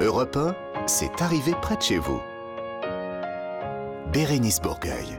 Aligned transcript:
Europe 0.00 0.36
1, 0.36 0.54
c'est 0.86 1.22
arrivé 1.22 1.52
près 1.62 1.74
de 1.74 1.80
chez 1.80 1.96
vous. 1.96 2.20
Bérénice 4.12 4.60
Bourgueil. 4.60 5.18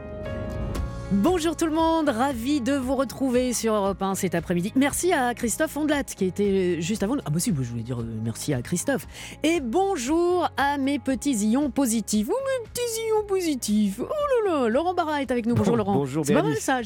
Bonjour 1.10 1.56
tout 1.56 1.64
le 1.64 1.72
monde, 1.72 2.10
ravi 2.10 2.60
de 2.60 2.74
vous 2.74 2.94
retrouver 2.94 3.54
sur 3.54 3.74
Europe 3.74 4.00
1 4.00 4.14
cet 4.14 4.36
après-midi. 4.36 4.72
Merci 4.76 5.12
à 5.12 5.34
Christophe 5.34 5.76
Ondelat 5.76 6.04
qui 6.04 6.26
était 6.26 6.80
juste 6.80 7.02
avant. 7.02 7.16
Ah 7.24 7.30
bah 7.30 7.40
si, 7.40 7.50
je 7.50 7.70
voulais 7.70 7.82
dire 7.82 8.02
euh, 8.02 8.20
merci 8.22 8.54
à 8.54 8.62
Christophe. 8.62 9.08
Et 9.42 9.60
bonjour 9.60 10.48
à 10.56 10.78
mes 10.78 11.00
petits 11.00 11.34
ions 11.46 11.70
positifs. 11.70 12.28
Oh 12.30 12.36
mes 12.36 12.68
petits 12.68 13.00
ions 13.08 13.26
positifs. 13.26 14.00
Oh 14.00 14.27
Laurent 14.68 14.94
Barra 14.94 15.22
est 15.22 15.30
avec 15.30 15.46
nous. 15.46 15.54
Bonjour 15.54 15.76
Laurent. 15.76 15.94
Bonjour 15.94 16.24
C'est 16.24 16.32
pas 16.34 16.42
mal 16.42 16.54
Bérénice. 16.54 16.64
ça, 16.64 16.80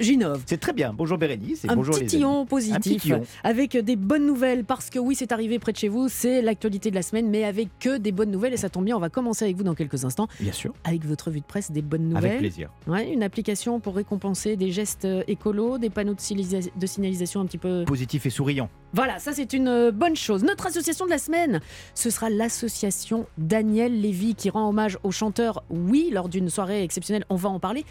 j'innove. 0.00 0.42
C'est 0.46 0.58
très 0.58 0.72
bien. 0.72 0.92
Bonjour 0.96 1.18
Bérénice 1.18 1.64
et 1.64 1.68
Un 1.70 1.76
bonjour 1.76 1.98
petit 1.98 2.18
ion 2.18 2.46
positif 2.46 3.02
petit 3.02 3.12
avec 3.44 3.76
des 3.76 3.96
bonnes 3.96 4.26
nouvelles 4.26 4.64
parce 4.64 4.90
que 4.90 4.98
oui 4.98 5.14
c'est 5.14 5.32
arrivé 5.32 5.58
près 5.58 5.72
de 5.72 5.76
chez 5.78 5.88
vous, 5.88 6.08
c'est 6.08 6.42
l'actualité 6.42 6.90
de 6.90 6.94
la 6.94 7.02
semaine 7.02 7.28
mais 7.28 7.44
avec 7.44 7.68
que 7.78 7.96
des 7.98 8.12
bonnes 8.12 8.30
nouvelles 8.30 8.54
et 8.54 8.56
ça 8.56 8.68
tombe 8.68 8.84
bien 8.84 8.96
on 8.96 9.00
va 9.00 9.08
commencer 9.08 9.44
avec 9.44 9.56
vous 9.56 9.62
dans 9.64 9.74
quelques 9.74 10.04
instants 10.04 10.28
Bien 10.40 10.52
sûr. 10.52 10.72
avec 10.84 11.04
votre 11.04 11.26
revue 11.26 11.40
de 11.40 11.44
presse 11.46 11.70
des 11.70 11.82
bonnes 11.82 12.08
nouvelles. 12.08 12.24
Avec 12.26 12.38
plaisir. 12.38 12.70
Ouais, 12.86 13.10
une 13.12 13.22
application 13.22 13.80
pour 13.80 13.94
récompenser 13.96 14.56
des 14.56 14.70
gestes 14.70 15.04
euh, 15.04 15.22
écolos, 15.28 15.78
des 15.78 15.90
panneaux 15.90 16.14
de, 16.14 16.78
de 16.80 16.86
signalisation 16.86 17.40
un 17.40 17.46
petit 17.46 17.58
peu. 17.58 17.84
Positif 17.86 18.26
et 18.26 18.30
souriant. 18.30 18.68
Voilà, 18.96 19.18
ça 19.18 19.34
c'est 19.34 19.52
une 19.52 19.68
euh, 19.68 19.90
bonne 19.92 20.16
chose. 20.16 20.42
Notre 20.42 20.68
association 20.68 21.04
de 21.04 21.10
la 21.10 21.18
semaine, 21.18 21.60
ce 21.92 22.08
sera 22.08 22.30
l'association 22.30 23.26
Daniel 23.36 24.00
Lévy 24.00 24.34
qui 24.34 24.48
rend 24.48 24.70
hommage 24.70 24.96
au 25.02 25.10
chanteur, 25.10 25.64
oui, 25.68 26.08
lors 26.10 26.30
d'une 26.30 26.48
soirée 26.48 26.82
exceptionnelle, 26.82 27.26
on 27.28 27.36
va 27.36 27.50
en 27.50 27.60
parler, 27.60 27.84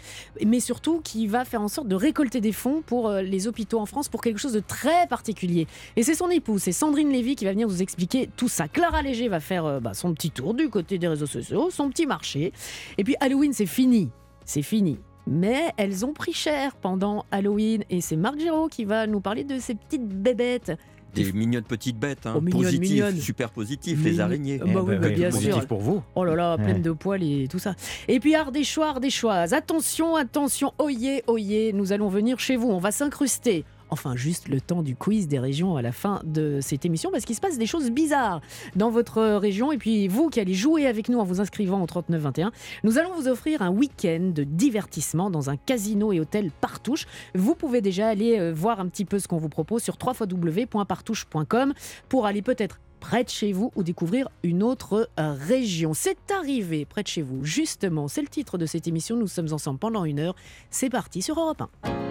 mais 0.44 0.58
surtout 0.58 1.00
qui 1.04 1.28
va 1.28 1.44
faire 1.44 1.62
en 1.62 1.68
sorte 1.68 1.86
de 1.86 1.94
récolter 1.94 2.40
des 2.40 2.50
fonds 2.50 2.82
pour 2.84 3.06
euh, 3.06 3.22
les 3.22 3.46
hôpitaux 3.46 3.78
en 3.78 3.86
France 3.86 4.08
pour 4.08 4.20
quelque 4.20 4.40
chose 4.40 4.54
de 4.54 4.58
très 4.58 5.06
particulier. 5.06 5.68
Et 5.94 6.02
c'est 6.02 6.16
son 6.16 6.28
épouse, 6.28 6.62
c'est 6.62 6.72
Sandrine 6.72 7.10
Lévy 7.10 7.36
qui 7.36 7.44
va 7.44 7.52
venir 7.52 7.68
vous 7.68 7.82
expliquer 7.82 8.28
tout 8.36 8.48
ça. 8.48 8.66
Clara 8.66 9.00
Léger 9.00 9.28
va 9.28 9.38
faire 9.38 9.64
euh, 9.64 9.78
bah, 9.78 9.94
son 9.94 10.12
petit 10.12 10.32
tour 10.32 10.54
du 10.54 10.70
côté 10.70 10.98
des 10.98 11.06
réseaux 11.06 11.26
sociaux, 11.26 11.70
son 11.70 11.88
petit 11.88 12.06
marché. 12.06 12.52
Et 12.98 13.04
puis 13.04 13.14
Halloween, 13.20 13.52
c'est 13.52 13.66
fini. 13.66 14.10
C'est 14.44 14.62
fini. 14.62 14.98
Mais 15.28 15.72
elles 15.76 16.04
ont 16.06 16.12
pris 16.12 16.32
cher 16.32 16.76
pendant 16.76 17.24
Halloween 17.32 17.82
et 17.90 18.00
c'est 18.00 18.16
Marc 18.16 18.38
Giraud 18.38 18.68
qui 18.68 18.84
va 18.84 19.06
nous 19.06 19.20
parler 19.20 19.44
de 19.44 19.58
ces 19.58 19.74
petites 19.74 20.06
bébêtes. 20.06 20.72
Des 21.14 21.32
mignonnes 21.32 21.64
petites 21.64 21.98
bêtes, 21.98 22.26
hein, 22.26 22.34
Oh, 22.36 22.40
positives, 22.42 23.20
super 23.20 23.50
Mignon- 23.56 24.04
les 24.04 24.20
araignées. 24.20 24.60
Ah 24.62 24.66
bah 24.66 24.82
oui, 24.86 24.96
bah, 25.00 25.08
bien 25.08 25.30
positif 25.30 25.54
sûr. 25.54 25.66
pour 25.66 25.80
vous. 25.80 26.02
Oh 26.14 26.24
là 26.24 26.34
là, 26.34 26.56
pleine 26.58 26.76
Ouais. 26.76 26.82
de 26.82 26.92
poils 26.92 27.22
et 27.22 27.48
tout 27.48 27.58
ça. 27.58 27.74
Et 28.06 28.20
puis 28.20 28.34
Ardéchois, 28.34 28.88
Ardéchoises, 28.90 29.54
attention, 29.54 30.14
attention, 30.16 30.74
oyez, 30.78 31.22
oyez, 31.26 31.72
nous 31.72 31.92
allons 31.92 32.08
venir 32.10 32.38
chez 32.38 32.56
vous, 32.56 32.68
on 32.68 32.78
va 32.78 32.90
s'incruster. 32.92 33.64
Enfin, 33.90 34.16
juste 34.16 34.48
le 34.48 34.60
temps 34.60 34.82
du 34.82 34.96
quiz 34.96 35.28
des 35.28 35.38
régions 35.38 35.76
à 35.76 35.82
la 35.82 35.92
fin 35.92 36.20
de 36.24 36.58
cette 36.60 36.84
émission, 36.84 37.10
parce 37.10 37.24
qu'il 37.24 37.36
se 37.36 37.40
passe 37.40 37.58
des 37.58 37.66
choses 37.66 37.90
bizarres 37.90 38.40
dans 38.74 38.90
votre 38.90 39.22
région. 39.36 39.72
Et 39.72 39.78
puis, 39.78 40.08
vous 40.08 40.28
qui 40.28 40.40
allez 40.40 40.54
jouer 40.54 40.86
avec 40.86 41.08
nous 41.08 41.18
en 41.18 41.24
vous 41.24 41.40
inscrivant 41.40 41.82
au 41.82 41.86
3921, 41.86 42.52
nous 42.84 42.98
allons 42.98 43.14
vous 43.14 43.28
offrir 43.28 43.62
un 43.62 43.70
week-end 43.70 44.32
de 44.34 44.44
divertissement 44.44 45.30
dans 45.30 45.50
un 45.50 45.56
casino 45.56 46.12
et 46.12 46.20
hôtel 46.20 46.50
Partouche. 46.60 47.06
Vous 47.34 47.54
pouvez 47.54 47.80
déjà 47.80 48.08
aller 48.08 48.38
euh, 48.38 48.52
voir 48.52 48.80
un 48.80 48.88
petit 48.88 49.04
peu 49.04 49.18
ce 49.18 49.28
qu'on 49.28 49.38
vous 49.38 49.48
propose 49.48 49.82
sur 49.82 49.96
www.partouche.com 50.02 51.74
pour 52.08 52.26
aller 52.26 52.42
peut-être 52.42 52.80
près 53.00 53.24
de 53.24 53.28
chez 53.28 53.52
vous 53.52 53.70
ou 53.76 53.82
découvrir 53.82 54.28
une 54.42 54.62
autre 54.62 55.08
euh, 55.20 55.34
région. 55.34 55.94
C'est 55.94 56.18
arrivé 56.30 56.84
près 56.84 57.02
de 57.02 57.08
chez 57.08 57.22
vous, 57.22 57.44
justement, 57.44 58.08
c'est 58.08 58.22
le 58.22 58.28
titre 58.28 58.58
de 58.58 58.66
cette 58.66 58.88
émission. 58.88 59.16
Nous 59.16 59.28
sommes 59.28 59.52
ensemble 59.52 59.78
pendant 59.78 60.04
une 60.04 60.18
heure. 60.18 60.34
C'est 60.70 60.90
parti 60.90 61.22
sur 61.22 61.38
Europe 61.38 61.62
1. 61.84 62.05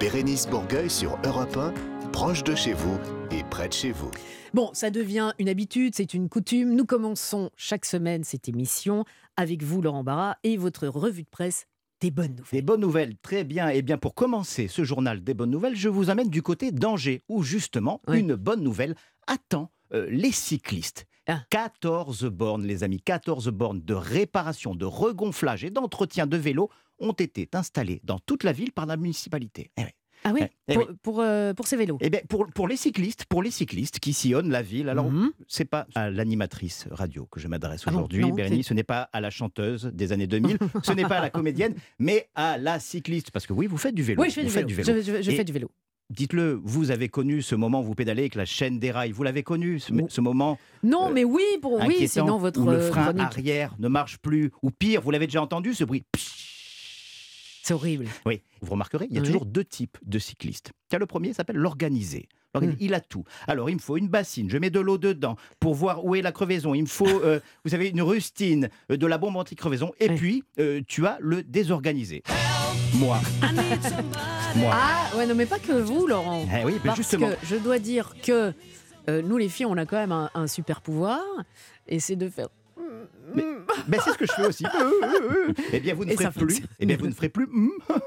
Bérénice 0.00 0.46
Bourgueil 0.46 0.88
sur 0.88 1.18
Europe 1.24 1.56
1, 1.56 1.74
proche 2.12 2.44
de 2.44 2.54
chez 2.54 2.72
vous 2.72 3.00
et 3.32 3.42
près 3.50 3.68
de 3.68 3.72
chez 3.72 3.90
vous. 3.90 4.12
Bon, 4.54 4.70
ça 4.72 4.90
devient 4.90 5.32
une 5.40 5.48
habitude, 5.48 5.92
c'est 5.96 6.14
une 6.14 6.28
coutume. 6.28 6.76
Nous 6.76 6.86
commençons 6.86 7.50
chaque 7.56 7.84
semaine 7.84 8.22
cette 8.22 8.48
émission 8.48 9.04
avec 9.36 9.64
vous, 9.64 9.82
Laurent 9.82 10.04
Barra, 10.04 10.36
et 10.44 10.56
votre 10.56 10.86
revue 10.86 11.24
de 11.24 11.28
presse 11.28 11.66
des 12.00 12.12
bonnes 12.12 12.36
nouvelles. 12.36 12.60
Des 12.60 12.62
bonnes 12.62 12.80
nouvelles, 12.80 13.16
très 13.16 13.42
bien. 13.42 13.70
Et 13.70 13.82
bien 13.82 13.98
pour 13.98 14.14
commencer 14.14 14.68
ce 14.68 14.84
journal 14.84 15.24
des 15.24 15.34
bonnes 15.34 15.50
nouvelles, 15.50 15.74
je 15.74 15.88
vous 15.88 16.10
amène 16.10 16.30
du 16.30 16.42
côté 16.42 16.70
d'Angers, 16.70 17.24
où 17.28 17.42
justement 17.42 18.00
une 18.06 18.36
bonne 18.36 18.62
nouvelle 18.62 18.94
attend 19.26 19.72
euh, 19.92 20.06
les 20.10 20.30
cyclistes. 20.32 21.06
Ah. 21.28 21.44
14 21.50 22.24
bornes, 22.24 22.64
les 22.64 22.82
amis, 22.84 23.00
14 23.00 23.48
bornes 23.50 23.80
de 23.82 23.94
réparation, 23.94 24.74
de 24.74 24.84
regonflage 24.86 25.62
et 25.64 25.70
d'entretien 25.70 26.26
de 26.26 26.36
vélos 26.36 26.70
ont 26.98 27.12
été 27.12 27.48
installées 27.52 28.00
dans 28.04 28.18
toute 28.18 28.44
la 28.44 28.52
ville 28.52 28.72
par 28.72 28.86
la 28.86 28.96
municipalité. 28.96 29.70
Eh. 29.78 29.82
Ah 30.24 30.32
oui, 30.34 30.40
Eh, 30.42 30.48
eh 30.68 30.74
pour, 30.74 30.88
oui. 30.88 30.94
pour, 31.02 31.20
euh, 31.20 31.54
pour 31.54 31.66
ces 31.68 31.76
vélos. 31.76 31.96
Eh 32.00 32.10
bien, 32.10 32.20
pour, 32.28 32.48
pour 32.48 32.66
les 32.66 32.76
cyclistes, 32.76 33.24
pour 33.26 33.40
les 33.40 33.52
cyclistes 33.52 34.00
qui 34.00 34.12
sillonnent 34.12 34.50
la 34.50 34.62
ville, 34.62 34.88
alors 34.88 35.08
Mhm. 35.12 35.30
c'est 35.46 35.64
pas 35.64 35.86
à 35.94 36.10
l'animatrice 36.10 36.88
radio 36.90 37.26
que 37.30 37.38
je 37.38 37.46
m'adresse 37.46 37.82
Ah 37.86 37.90
aujourd'hui, 37.90 38.32
Bérénice, 38.32 38.66
ce 38.66 38.74
n'est 38.74 38.82
pas 38.82 39.02
à 39.12 39.20
la 39.20 39.30
chanteuse 39.30 39.84
des 39.94 40.10
années 40.10 40.26
2000, 40.26 40.58
ce 40.82 40.92
n'est 40.92 41.04
pas 41.06 41.18
à 41.18 41.22
la 41.22 41.30
comédienne, 41.30 41.74
mais 42.00 42.28
à 42.34 42.58
la 42.58 42.80
cycliste. 42.80 43.30
Parce 43.30 43.46
que 43.46 43.52
oui, 43.52 43.66
vous 43.68 43.76
faites 43.78 43.94
du 43.94 44.02
vélo. 44.02 44.20
Oui, 44.20 44.28
je 44.30 44.34
fais 44.34 44.42
vous 44.42 44.48
du 44.48 44.54
vélo. 44.54 44.66
du 44.66 44.74
vélo. 44.74 45.02
Je, 45.02 45.02
je- 45.18 45.22
je 45.22 45.30
Et- 45.30 45.36
fais 45.36 45.44
du 45.44 45.52
vélo. 45.52 45.70
Dites-le, 46.10 46.58
vous 46.64 46.90
avez 46.90 47.08
connu 47.10 47.42
ce 47.42 47.54
moment 47.54 47.80
où 47.80 47.84
vous 47.84 47.94
pédalez 47.94 48.22
avec 48.22 48.34
la 48.34 48.46
chaîne 48.46 48.78
des 48.78 48.90
rails. 48.90 49.12
Vous 49.12 49.22
l'avez 49.24 49.42
connu, 49.42 49.78
ce, 49.78 49.92
ce 50.08 50.20
moment 50.22 50.58
Non, 50.82 51.08
euh, 51.10 51.12
mais 51.12 51.22
oui, 51.24 51.42
pour 51.60 51.74
oui, 51.86 52.08
sinon 52.08 52.38
votre 52.38 52.60
où 52.60 52.70
le 52.70 52.80
frein 52.80 53.04
chronique, 53.04 53.22
arrière 53.26 53.74
ne 53.78 53.88
marche 53.88 54.16
plus. 54.18 54.50
Ou 54.62 54.70
pire, 54.70 55.02
vous 55.02 55.10
l'avez 55.10 55.26
déjà 55.26 55.42
entendu, 55.42 55.74
ce 55.74 55.84
bruit? 55.84 56.04
c'est 57.62 57.74
horrible. 57.74 58.06
Oui, 58.24 58.40
vous 58.62 58.70
remarquerez, 58.72 59.06
il 59.10 59.14
y 59.16 59.18
a 59.18 59.20
Oui. 59.20 59.26
toujours 59.26 59.44
deux 59.44 59.64
types 59.64 59.98
de 60.02 60.18
cyclistes. 60.18 60.72
Car 60.88 60.98
le 60.98 61.04
premier 61.04 61.34
s'appelle 61.34 61.56
l'organisé. 61.56 62.26
Hmm. 62.54 62.72
Il 62.80 62.94
a 62.94 63.00
tout. 63.00 63.24
Alors, 63.46 63.68
il 63.68 63.74
me 63.76 63.80
faut 63.80 63.98
une 63.98 64.08
bassine, 64.08 64.48
je 64.48 64.56
mets 64.56 64.70
de 64.70 64.80
l'eau 64.80 64.96
dedans 64.96 65.36
pour 65.60 65.74
voir 65.74 66.02
où 66.06 66.14
est 66.14 66.22
la 66.22 66.32
crevaison. 66.32 66.72
Il 66.74 66.82
me 66.82 66.86
faut, 66.86 67.06
euh, 67.06 67.40
vous 67.64 67.70
savez, 67.70 67.88
une 67.90 68.00
rustine, 68.00 68.70
euh, 68.90 68.96
de 68.96 69.06
la 69.06 69.18
bombe 69.18 69.36
anti-crevaison. 69.36 69.92
Et 70.00 70.08
Oui. 70.08 70.16
puis, 70.16 70.44
euh, 70.58 70.80
tu 70.88 71.04
as 71.06 71.18
le 71.20 71.42
désorganisé. 71.42 72.22
Moi. 72.94 73.18
Moi. 74.56 74.70
Ah, 74.72 75.16
ouais, 75.16 75.26
non, 75.26 75.34
mais 75.34 75.46
pas 75.46 75.58
que 75.58 75.72
vous, 75.72 76.06
Laurent. 76.06 76.46
Eh 76.52 76.64
oui, 76.64 76.72
mais 76.74 76.78
Parce 76.84 76.96
justement. 76.96 77.28
que 77.28 77.34
je 77.46 77.56
dois 77.56 77.78
dire 77.78 78.14
que 78.22 78.52
euh, 79.08 79.22
nous, 79.22 79.36
les 79.36 79.48
filles, 79.48 79.66
on 79.66 79.76
a 79.76 79.86
quand 79.86 79.96
même 79.96 80.12
un, 80.12 80.30
un 80.34 80.46
super 80.46 80.80
pouvoir, 80.80 81.20
et 81.86 82.00
c'est 82.00 82.16
de 82.16 82.28
faire. 82.28 82.48
Mais- 83.34 83.98
c'est 84.04 84.12
ce 84.12 84.18
que 84.18 84.26
je 84.26 84.32
fais 84.32 84.46
aussi. 84.46 84.64
eh 85.72 85.80
bien, 85.80 85.94
vous 85.94 86.04
ne 86.06 86.12
Et 86.12 86.16
ferez 86.16 86.30
plus. 86.32 86.62
Eh 86.78 86.86
bien, 86.86 86.96
vous 86.96 87.06
ne 87.06 87.12
ferez 87.12 87.28
plus. 87.28 87.46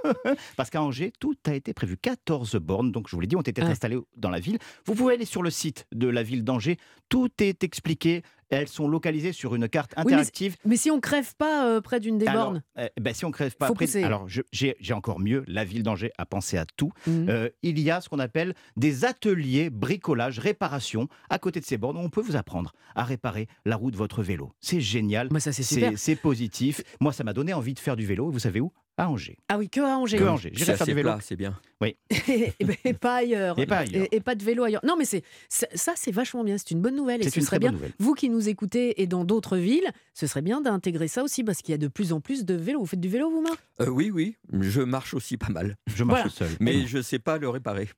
Parce 0.57 0.69
qu'à 0.71 0.81
Angers, 0.81 1.13
tout 1.19 1.35
a 1.45 1.53
été 1.53 1.73
prévu. 1.73 1.97
14 1.97 2.55
bornes, 2.55 2.91
donc 2.91 3.07
je 3.07 3.15
vous 3.15 3.19
l'ai 3.21 3.27
dit, 3.27 3.35
ont 3.35 3.41
été 3.41 3.61
Ouais. 3.61 3.69
installées 3.69 3.99
dans 4.17 4.29
la 4.31 4.39
ville. 4.39 4.57
Vous 4.85 4.95
pouvez 4.95 5.13
aller 5.13 5.25
sur 5.25 5.43
le 5.43 5.49
site 5.51 5.85
de 5.93 6.07
la 6.07 6.23
ville 6.23 6.43
d'Angers. 6.43 6.77
Tout 7.09 7.29
est 7.39 7.63
expliqué. 7.63 8.23
Elles 8.51 8.67
sont 8.67 8.87
localisées 8.87 9.31
sur 9.33 9.55
une 9.55 9.67
carte 9.67 9.93
Oui, 9.97 10.03
mais 10.05 10.13
interactive. 10.13 10.57
Mais 10.65 10.75
si 10.77 10.91
on 10.91 10.99
crève 10.99 11.33
pas 11.35 11.65
euh, 11.67 11.81
près 11.81 11.99
d'une 11.99 12.17
des 12.17 12.27
Alors, 12.27 12.43
bornes, 12.51 12.63
euh, 12.77 12.87
ben, 12.99 13.13
si 13.13 13.25
on 13.25 13.31
crève 13.31 13.55
pas 13.55 13.67
Faut 13.67 13.73
après- 13.73 13.85
pousser. 13.85 14.03
alors 14.03 14.27
j'ai 14.51 14.75
encore 14.93 15.19
mieux. 15.19 15.43
La 15.47 15.63
ville 15.63 15.83
d'Angers 15.83 16.11
a 16.17 16.25
pensé 16.25 16.57
à 16.57 16.65
tout. 16.75 16.91
Mhm. 17.07 17.27
Euh, 17.29 17.49
il 17.63 17.79
y 17.79 17.89
a 17.89 18.01
ce 18.01 18.09
qu'on 18.09 18.19
appelle 18.19 18.53
des 18.77 19.05
ateliers 19.05 19.69
bricolage, 19.69 20.39
réparation 20.39 21.07
à 21.29 21.39
côté 21.39 21.59
de 21.59 21.65
ces 21.65 21.77
bornes 21.77 21.97
où 21.97 22.01
on 22.01 22.09
peut 22.09 22.21
vous 22.21 22.35
apprendre 22.35 22.73
à 22.95 23.03
réparer 23.03 23.47
la 23.65 23.75
roue 23.75 23.91
de 23.91 23.97
votre 23.97 24.21
vélo. 24.21 24.51
C'est 24.59 24.81
génial. 24.81 25.29
Bah, 25.29 25.39
ça 25.39 25.51
c'est 25.51 25.63
super. 25.63 25.91
C'est 25.91 25.97
c'est 25.97 26.15
positif. 26.17 26.81
Moi, 26.99 27.13
ça 27.13 27.23
m'a 27.23 27.31
donné 27.33 27.53
envie 27.53 27.73
de 27.73 27.79
faire 27.79 27.95
du 27.95 28.05
vélo. 28.05 28.29
Vous 28.29 28.39
savez 28.39 28.59
où? 28.59 28.71
À 29.01 29.09
Angers. 29.09 29.35
Ah 29.49 29.57
oui, 29.57 29.67
que 29.67 29.81
à 29.81 29.97
Angers. 29.97 30.17
Que 30.19 30.23
à 30.25 30.33
Angers. 30.33 30.51
J'irai 30.53 30.75
faire 30.75 30.85
du 30.85 30.93
vélo. 30.93 31.11
c'est 31.21 31.35
bien. 31.35 31.59
et, 31.81 32.53
ben, 32.63 32.75
et 32.85 32.93
pas 32.93 33.15
ailleurs. 33.15 33.57
Et 33.57 33.65
pas 33.65 33.79
ailleurs. 33.79 34.05
Et, 34.11 34.17
et 34.17 34.19
pas 34.21 34.35
de 34.35 34.43
vélo 34.43 34.63
ailleurs. 34.63 34.81
Non, 34.85 34.95
mais 34.95 35.05
c'est 35.05 35.23
ça, 35.49 35.93
c'est 35.95 36.11
vachement 36.11 36.43
bien. 36.43 36.57
C'est 36.59 36.69
une 36.69 36.81
bonne 36.81 36.95
nouvelle. 36.95 37.21
Et 37.21 37.23
C'est 37.23 37.31
ce 37.31 37.39
une 37.39 37.45
serait 37.45 37.57
très 37.57 37.67
bonne 37.67 37.71
bien, 37.71 37.77
nouvelle. 37.87 37.93
vous 37.97 38.13
qui 38.13 38.29
nous 38.29 38.47
écoutez 38.47 39.01
et 39.01 39.07
dans 39.07 39.25
d'autres 39.25 39.57
villes, 39.57 39.89
ce 40.13 40.27
serait 40.27 40.43
bien 40.43 40.61
d'intégrer 40.61 41.07
ça 41.07 41.23
aussi 41.23 41.43
parce 41.43 41.63
qu'il 41.63 41.71
y 41.71 41.75
a 41.75 41.79
de 41.79 41.87
plus 41.87 42.13
en 42.13 42.21
plus 42.21 42.45
de 42.45 42.53
vélos. 42.53 42.79
Vous 42.81 42.85
faites 42.85 42.99
du 42.99 43.09
vélo, 43.09 43.31
vous, 43.31 43.41
Marc? 43.41 43.57
Euh, 43.81 43.87
oui, 43.87 44.11
oui, 44.13 44.35
je 44.59 44.81
marche 44.81 45.15
aussi 45.15 45.35
pas 45.37 45.49
mal. 45.49 45.77
Je 45.87 46.03
marche 46.03 46.19
Voilà. 46.21 46.29
seul. 46.35 46.49
Mais 46.59 46.85
je 46.85 46.97
ne 46.97 47.01
sais 47.01 47.17
pas 47.19 47.39
le 47.39 47.49
réparer. 47.49 47.89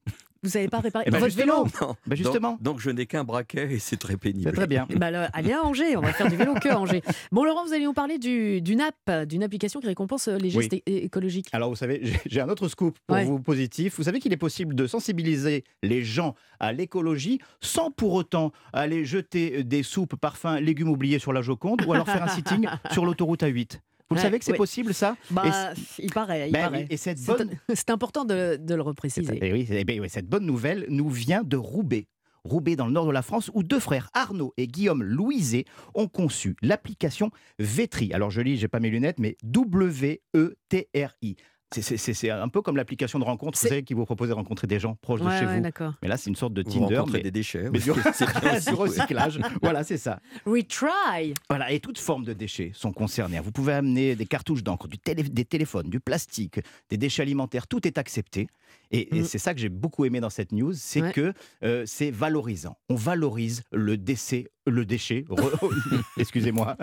Vous 0.44 0.50
savez 0.50 0.68
pas 0.68 0.80
réparer 0.82 1.06
Eh 1.08 1.12
ben, 1.12 1.20
votre 1.20 1.36
vélo 1.36 1.64
justement. 1.66 1.88
Non. 1.88 1.96
Bah, 2.06 2.16
justement. 2.16 2.50
Donc, 2.52 2.62
donc 2.62 2.80
je 2.80 2.90
n'ai 2.90 3.06
qu'un 3.06 3.24
braquet 3.24 3.74
et 3.74 3.80
c'est 3.80 3.98
très 3.98 4.18
pénible. 4.18 4.52
Très 4.52 4.68
bien. 4.68 4.88
Bah 4.98 5.08
alors, 5.08 5.28
allez 5.34 5.54
à 5.54 5.64
Angers, 5.64 5.96
on 5.98 6.02
va 6.02 6.12
faire 6.14 6.28
du 6.30 6.36
vélo 6.36 6.54
que 6.56 6.70
à 6.70 6.80
Angers. 6.80 7.02
Bon, 7.32 7.44
Laurent, 7.44 7.66
vous 7.66 7.74
allez 7.74 7.86
nous 7.86 7.94
parler 7.94 8.18
du- 8.20 8.62
d'une 8.62 8.82
app, 8.82 9.26
d'une 9.28 9.44
application 9.44 9.80
qui 9.80 9.88
récompense 9.88 10.28
euh, 10.28 10.38
les 10.38 10.50
gestes 10.50 10.76
écologiques. 10.86 11.48
Alors, 11.54 11.70
vous 11.70 11.76
savez, 11.76 12.00
j'ai- 12.04 12.20
j'ai 12.26 12.42
un 12.42 12.50
autre 12.50 12.68
scoop 12.68 12.98
pour 13.08 13.16
Ouais. 13.16 13.26
vous 13.26 13.40
positif. 13.40 13.96
Vous 13.98 14.04
savez 14.04 14.20
qu'il 14.20 14.34
est 14.34 14.38
possible 14.38 14.76
de 14.76 14.86
sensibiliser 14.88 15.64
les 15.82 16.04
gens 16.04 16.36
à 16.60 16.74
l'écologie 16.74 17.40
sans 17.62 17.92
pour 17.92 18.14
autant 18.14 18.52
aller 18.74 19.06
jeter 19.06 19.64
des 19.64 19.84
soupes, 19.84 20.16
parfums, 20.16 20.60
légumes 20.62 20.90
oubliés 20.90 21.20
sur 21.20 21.34
la 21.34 21.42
Joconde 21.42 21.84
ou 21.88 21.94
alors 21.94 22.06
faire 22.06 22.24
un 22.24 22.28
sitting 22.28 22.68
sur 22.92 23.06
l'autoroute 23.06 23.44
A8. 23.44 23.80
Vous 24.14 24.16
le 24.18 24.22
savez 24.22 24.40
que 24.40 24.46
c'est 24.46 24.52
ouais. 24.52 24.58
possible, 24.58 24.94
ça? 24.94 25.16
Bah, 25.32 25.74
il 26.00 26.12
paraît, 26.12 26.50
il 26.50 26.52
Ben 26.54 26.62
paraît. 26.64 26.88
et 26.90 26.98
cette 26.98 27.22
bonne, 27.24 27.50
c'est 27.74 27.90
important 27.90 28.26
de, 28.26 28.58
de 28.60 28.76
le 28.76 28.82
repréciser. 28.82 29.40
Eh 29.42 29.52
oui, 29.52 29.68
ben 29.86 30.00
oui, 30.00 30.10
cette 30.10 30.28
bonne 30.28 30.46
nouvelle 30.46 30.86
nous 30.90 31.10
vient 31.10 31.44
de 31.44 31.58
Roubaix. 31.58 32.08
Roubaix 32.46 32.76
dans 32.76 32.88
le 32.88 32.92
nord 32.92 33.06
de 33.08 33.12
la 33.12 33.22
France, 33.22 33.50
où 33.54 33.64
deux 33.64 33.80
frères, 33.80 34.10
Arnaud 34.14 34.54
et 34.58 34.68
Guillaume 34.68 35.02
Louiset, 35.02 35.64
ont 35.96 36.08
conçu 36.10 36.56
l'application 36.62 37.32
Vétri. 37.58 38.12
Alors 38.12 38.32
je 38.32 38.42
lis, 38.42 38.58
j'ai 38.58 38.68
pas 38.68 38.82
mes 38.82 38.90
lunettes, 38.90 39.18
mais 39.18 39.38
W-E-T-R-I. 39.44 41.36
C'est- 41.82 42.30
un 42.30 42.48
peu 42.50 42.62
comme 42.62 42.78
l'application 42.78 43.20
de 43.20 43.24
rencontre, 43.24 43.58
vous 43.60 43.68
savez, 43.68 43.84
qui 43.84 43.94
vous 43.94 44.06
propose 44.06 44.30
de 44.30 44.34
rencontrer 44.34 44.68
des 44.68 44.80
gens 44.80 44.96
proches 45.02 45.22
de 45.22 45.30
chez 45.30 45.46
ouais, 45.46 45.62
vous. 45.62 45.94
Mais 46.02 46.08
là, 46.08 46.18
c'est 46.18 46.30
une 46.30 46.36
sorte 46.36 46.54
de 46.54 46.64
Vous 46.64 46.72
Tinder, 46.72 47.04
mais, 47.12 47.22
des 47.22 47.32
déchets. 47.32 47.70
mais 47.72 47.80
du, 47.80 47.92
recyclage. 47.92 49.40
Voilà, 49.62 49.84
c'est 49.84 49.98
ça. 49.98 50.20
Retry 50.46 51.34
Voilà, 51.50 51.72
et 51.72 51.80
toutes 51.80 51.98
formes 52.00 52.24
de 52.26 52.34
déchets 52.34 52.72
sont 52.74 52.92
concernées. 52.92 53.40
Vous 53.40 53.52
pouvez 53.52 53.74
amener 53.74 54.16
des 54.16 54.26
cartouches 54.26 54.64
d'encre, 54.64 54.88
télé- 55.04 55.24
des 55.24 55.46
téléphones, 55.46 55.90
du 55.90 56.00
plastique, 56.00 56.60
des 56.90 56.98
déchets 56.98 57.22
alimentaires, 57.24 57.68
tout 57.68 57.86
est 57.88 57.98
accepté. 57.98 58.48
Et, 58.92 59.16
et 59.18 59.22
Mm. 59.22 59.26
c'est 59.26 59.38
ça 59.40 59.54
que 59.54 59.60
j'ai 59.60 59.70
beaucoup 59.70 60.06
aimé 60.06 60.20
dans 60.20 60.30
cette 60.30 60.52
news, 60.52 60.74
c'est 60.74 61.02
Ouais. 61.02 61.12
que 61.12 61.34
euh, 61.64 61.84
c'est 61.86 62.12
valorisant. 62.12 62.78
On 62.90 62.96
valorise 62.96 63.64
le 63.72 63.98
décès, 63.98 64.48
le 64.66 64.86
déchet. 64.86 65.26
re- 65.30 66.04
Excusez-moi, 66.18 66.78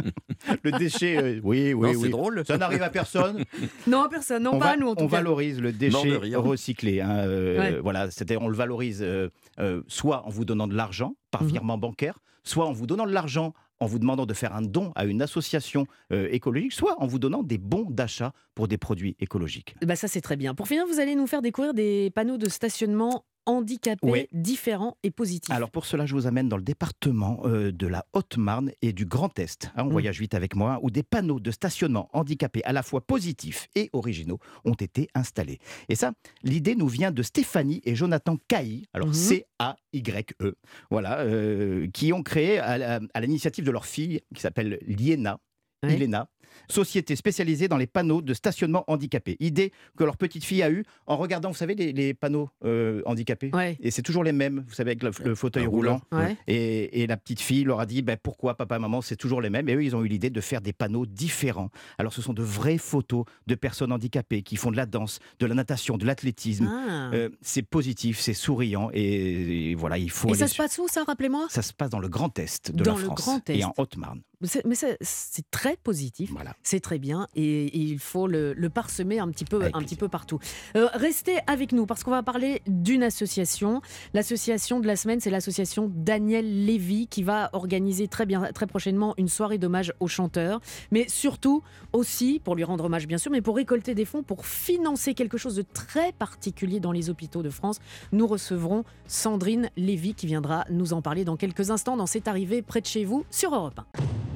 le 0.62 0.73
déchet. 0.73 1.17
euh, 1.17 1.41
oui, 1.43 1.73
oui, 1.73 1.93
Non, 1.93 1.99
oui. 1.99 2.03
C'est 2.05 2.09
drôle. 2.11 2.44
Ça 2.47 2.59
n'arrive 2.59 2.82
à 2.82 2.91
personne. 2.91 3.44
Non, 3.87 4.06
personne, 4.11 4.43
non 4.44 4.53
on 4.55 4.59
pas 4.59 4.67
va- 4.67 4.71
à 4.73 4.77
nous 4.77 4.88
en 4.88 4.94
tout 4.94 5.05
on 5.05 5.09
cas. 5.09 5.17
valorise 5.17 5.61
le 5.61 5.73
déchet 5.73 6.17
recyclé. 6.37 7.00
hein, 7.00 7.11
euh, 7.27 7.59
Ouais. 7.59 7.79
Voilà, 7.81 8.11
c'est-à-dire 8.11 8.41
on 8.43 8.49
le 8.49 8.56
valorise 8.56 9.00
euh, 9.03 9.29
euh, 9.59 9.82
soit 9.88 10.27
en 10.27 10.31
vous 10.31 10.44
donnant 10.44 10.67
de 10.69 10.75
l'argent 10.75 11.15
par 11.31 11.43
Mhm. 11.43 11.49
virement 11.49 11.79
bancaire, 11.79 12.19
soit 12.44 12.67
en 12.67 12.73
vous 12.73 12.87
donnant 12.87 13.06
de 13.06 13.12
l'argent 13.12 13.55
en 13.82 13.87
vous 13.87 13.99
demandant 13.99 14.27
de 14.27 14.35
faire 14.35 14.55
un 14.55 14.61
don 14.61 14.93
à 14.94 15.06
une 15.06 15.23
association 15.23 15.87
euh, 16.12 16.29
écologique, 16.31 16.73
soit 16.75 17.00
en 17.03 17.06
vous 17.06 17.19
donnant 17.19 17.43
des 17.43 17.56
bons 17.56 17.87
d'achat 17.91 18.32
pour 18.55 18.69
des 18.69 18.77
produits 18.77 19.17
écologiques. 19.21 19.75
Bah 19.82 19.97
ça 19.97 20.06
c'est 20.06 20.21
très 20.21 20.37
bien. 20.37 20.55
Pour 20.55 20.69
finir, 20.69 20.85
vous 20.87 21.00
allez 21.00 21.15
nous 21.15 21.27
faire 21.27 21.41
découvrir 21.41 21.73
des 21.73 22.11
panneaux 22.15 22.37
de 22.37 22.50
stationnement 22.50 23.25
handicapés 23.47 23.99
Oui. 24.03 24.27
différents 24.33 24.97
et 25.03 25.11
positifs. 25.11 25.55
Alors 25.55 25.71
pour 25.71 25.87
cela, 25.87 26.07
je 26.07 26.15
vous 26.15 26.27
amène 26.27 26.49
dans 26.49 26.57
le 26.57 26.63
département 26.63 27.41
euh, 27.45 27.73
de 27.73 27.87
la 27.87 28.05
Haute-Marne 28.13 28.71
et 28.83 28.93
du 28.93 29.07
Grand 29.07 29.37
Est. 29.39 29.67
Hein, 29.77 29.83
on 29.85 29.87
Mm. 29.87 29.93
voyage 29.93 30.19
vite 30.21 30.35
avec 30.35 30.55
moi, 30.55 30.79
où 30.83 30.91
des 30.91 31.03
panneaux 31.03 31.41
de 31.41 31.51
stationnement 31.51 32.09
handicapés 32.13 32.63
à 32.65 32.73
la 32.73 32.83
fois 32.83 33.01
positifs 33.01 33.69
et 33.75 33.91
originaux 33.93 34.39
ont 34.65 34.75
été 34.75 35.09
installés. 35.15 35.59
Et 35.89 35.95
ça, 35.95 36.13
l'idée 36.43 36.75
nous 36.75 36.89
vient 36.89 37.11
de 37.11 37.23
Stéphanie 37.23 37.81
et 37.85 37.95
Jonathan 37.95 38.37
Cailly, 38.49 38.87
alors 38.93 39.09
Mhm. 39.09 39.15
C-A-Y-E, 39.15 40.55
voilà, 40.91 41.21
euh, 41.21 41.89
qui 41.93 42.13
ont 42.13 42.23
créé 42.23 42.59
à, 42.59 43.01
à 43.15 43.21
l'initiative 43.21 43.65
de 43.65 43.71
leur 43.71 43.87
fille, 43.87 44.21
qui 44.35 44.41
s'appelle 44.41 44.79
Liena, 44.87 45.39
Ouais. 45.82 45.94
Ilena, 45.94 46.29
société 46.69 47.17
spécialisée 47.17 47.69
dans 47.69 47.77
les 47.77 47.87
panneaux 47.87 48.21
de 48.23 48.35
stationnement 48.35 48.85
handicapés. 48.87 49.37
Idée 49.41 49.73
que 49.97 50.05
leur 50.05 50.17
petite 50.17 50.44
fille 50.44 50.62
a 50.62 50.71
eue 50.71 50.85
en 51.06 51.17
regardant, 51.17 51.49
vous 51.50 51.56
savez, 51.56 51.75
les, 51.75 51.93
les 51.93 52.12
panneaux 52.12 52.50
euh, 52.65 53.03
handicapés. 53.06 53.50
Ouais. 53.55 53.77
Et 53.81 53.91
c'est 53.91 54.03
toujours 54.03 54.23
les 54.25 54.32
mêmes, 54.32 54.65
vous 54.69 54.75
savez, 54.75 54.91
avec 54.91 55.03
le, 55.03 55.11
le 55.25 55.35
fauteuil 55.35 55.65
Un 55.65 55.69
roulant. 55.69 56.00
Ouais. 56.12 56.37
Et, 56.47 57.03
et 57.03 57.06
la 57.06 57.17
petite 57.17 57.41
fille 57.41 57.65
leur 57.65 57.81
a 57.81 57.87
dit 57.87 58.03
ben, 58.03 58.17
pourquoi 58.23 58.56
papa 58.56 58.77
et 58.77 58.79
maman 58.79 59.00
c'est 59.00 59.17
toujours 59.17 59.41
les 59.41 59.49
mêmes 59.50 59.69
et 59.69 59.75
eux 59.75 59.82
ils 59.85 59.97
ont 59.97 60.05
eu 60.05 60.09
l'idée 60.09 60.31
de 60.31 60.41
faire 60.41 60.61
des 60.61 60.73
panneaux 60.73 61.06
différents 61.06 61.71
alors 61.99 62.12
ce 62.12 62.21
sont 62.23 62.32
de 62.35 62.43
vraies 62.43 62.79
photos 62.79 63.25
de 63.47 63.55
personnes 63.55 63.93
handicapées 63.93 64.43
qui 64.43 64.56
font 64.56 64.71
de 64.71 64.77
la 64.77 64.87
danse 64.87 65.19
de 65.38 65.47
la 65.47 65.55
natation 65.55 65.97
de 65.97 66.05
l'athlétisme 66.06 66.69
Ah. 66.71 67.11
Euh, 67.15 67.29
c'est 67.41 67.62
positif 67.62 68.19
c'est 68.21 68.35
souriant 68.35 68.91
et, 68.93 69.71
et 69.71 69.75
voilà 69.75 69.99
il 69.99 70.11
faut 70.11 70.29
et 70.29 70.32
aller 70.32 70.38
ça 70.41 70.49
se 70.49 70.56
passe 70.56 70.79
où 70.79 70.88
ça, 70.88 71.05
rappelez-moi? 71.05 71.47
Ça 71.50 71.62
se 71.62 71.73
passe 71.73 71.91
dans 71.91 71.99
le 72.00 72.09
Grand 72.09 72.38
Est 72.38 72.71
de 72.73 72.82
Dans 72.85 72.93
la 72.94 72.99
le 72.99 73.05
France 73.05 73.21
Grand 73.21 73.50
Est. 73.50 73.56
et 73.59 73.65
en 73.65 73.73
Haute-Marne 73.77 74.21
Mais 74.65 74.75
c'est- 74.75 74.97
c'est 75.00 75.44
très 75.70 75.76
positif. 75.76 76.31
voilà 76.32 76.55
C'est 76.62 76.81
très 76.81 76.99
bien 76.99 77.28
et, 77.37 77.67
et 77.67 77.78
il 77.78 77.99
faut 77.99 78.26
le, 78.26 78.52
le 78.55 78.70
parsemer 78.70 79.19
un 79.20 79.28
petit 79.28 79.44
peu, 79.44 79.56
Avec 79.56 79.69
un 79.69 79.78
plaisir. 79.78 79.88
petit 79.88 79.96
peu 79.96 80.08
partout. 80.08 80.38
Euh, 80.76 80.88
restez 80.94 81.38
avec 81.46 81.72
nous 81.72 81.87
parce 81.87 82.02
qu'on 82.02 82.11
va 82.11 82.22
parler 82.22 82.62
d'une 82.67 83.02
association. 83.05 83.81
L'association 84.14 84.81
de 84.81 84.87
la 84.87 84.96
semaine, 84.96 85.20
c'est 85.20 85.31
l'association 85.31 85.90
Daniel 85.94 86.64
Lévy 86.64 87.06
qui 87.06 87.22
va 87.22 87.50
organiser 87.52 88.08
très, 88.08 88.26
bien, 88.26 88.50
très 88.52 88.67
prochainement 88.67 89.14
une 89.17 89.28
soirée 89.28 89.58
d'hommage 89.58 89.93
au 90.00 90.08
chanteur. 90.08 90.61
Mais 90.90 91.08
surtout 91.08 91.62
aussi, 91.93 92.40
pour 92.43 92.56
lui 92.56 92.64
rendre 92.64 92.84
hommage 92.84 93.06
bien 93.06 93.19
sûr, 93.19 93.31
mais 93.31 93.43
pour 93.43 93.56
récolter 93.56 93.94
des 93.94 94.05
fonds 94.05 94.22
pour 94.22 94.46
financer 94.46 95.14
quelque 95.14 95.38
chose 95.38 95.55
de 95.55 95.62
très 95.62 96.12
particulier 96.12 96.81
dans 96.81 96.93
les 96.93 97.11
hôpitaux 97.11 97.43
de 97.43 97.50
France. 97.50 97.78
Nous 98.12 98.26
recevrons 98.26 98.84
Sandrine 99.06 99.70
Lévy 99.76 100.14
qui 100.14 100.26
viendra 100.26 100.64
nous 100.70 100.93
en 100.93 101.02
parler 101.02 101.25
dans 101.25 101.37
quelques 101.37 101.70
instants 101.70 101.96
dans 101.96 102.06
C'est 102.06 102.26
arrivé 102.28 102.62
près 102.62 102.81
de 102.81 102.87
chez 102.87 103.05
vous 103.05 103.25
sur 103.31 103.55
Europe 103.55 103.81
1. 103.99 104.30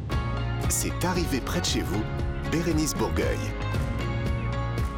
C'est 0.68 1.04
arrivé 1.04 1.40
près 1.40 1.60
de 1.60 1.64
chez 1.66 1.82
vous, 1.82 2.02
Bérénice 2.50 2.94
Bourgueil. 2.94 3.38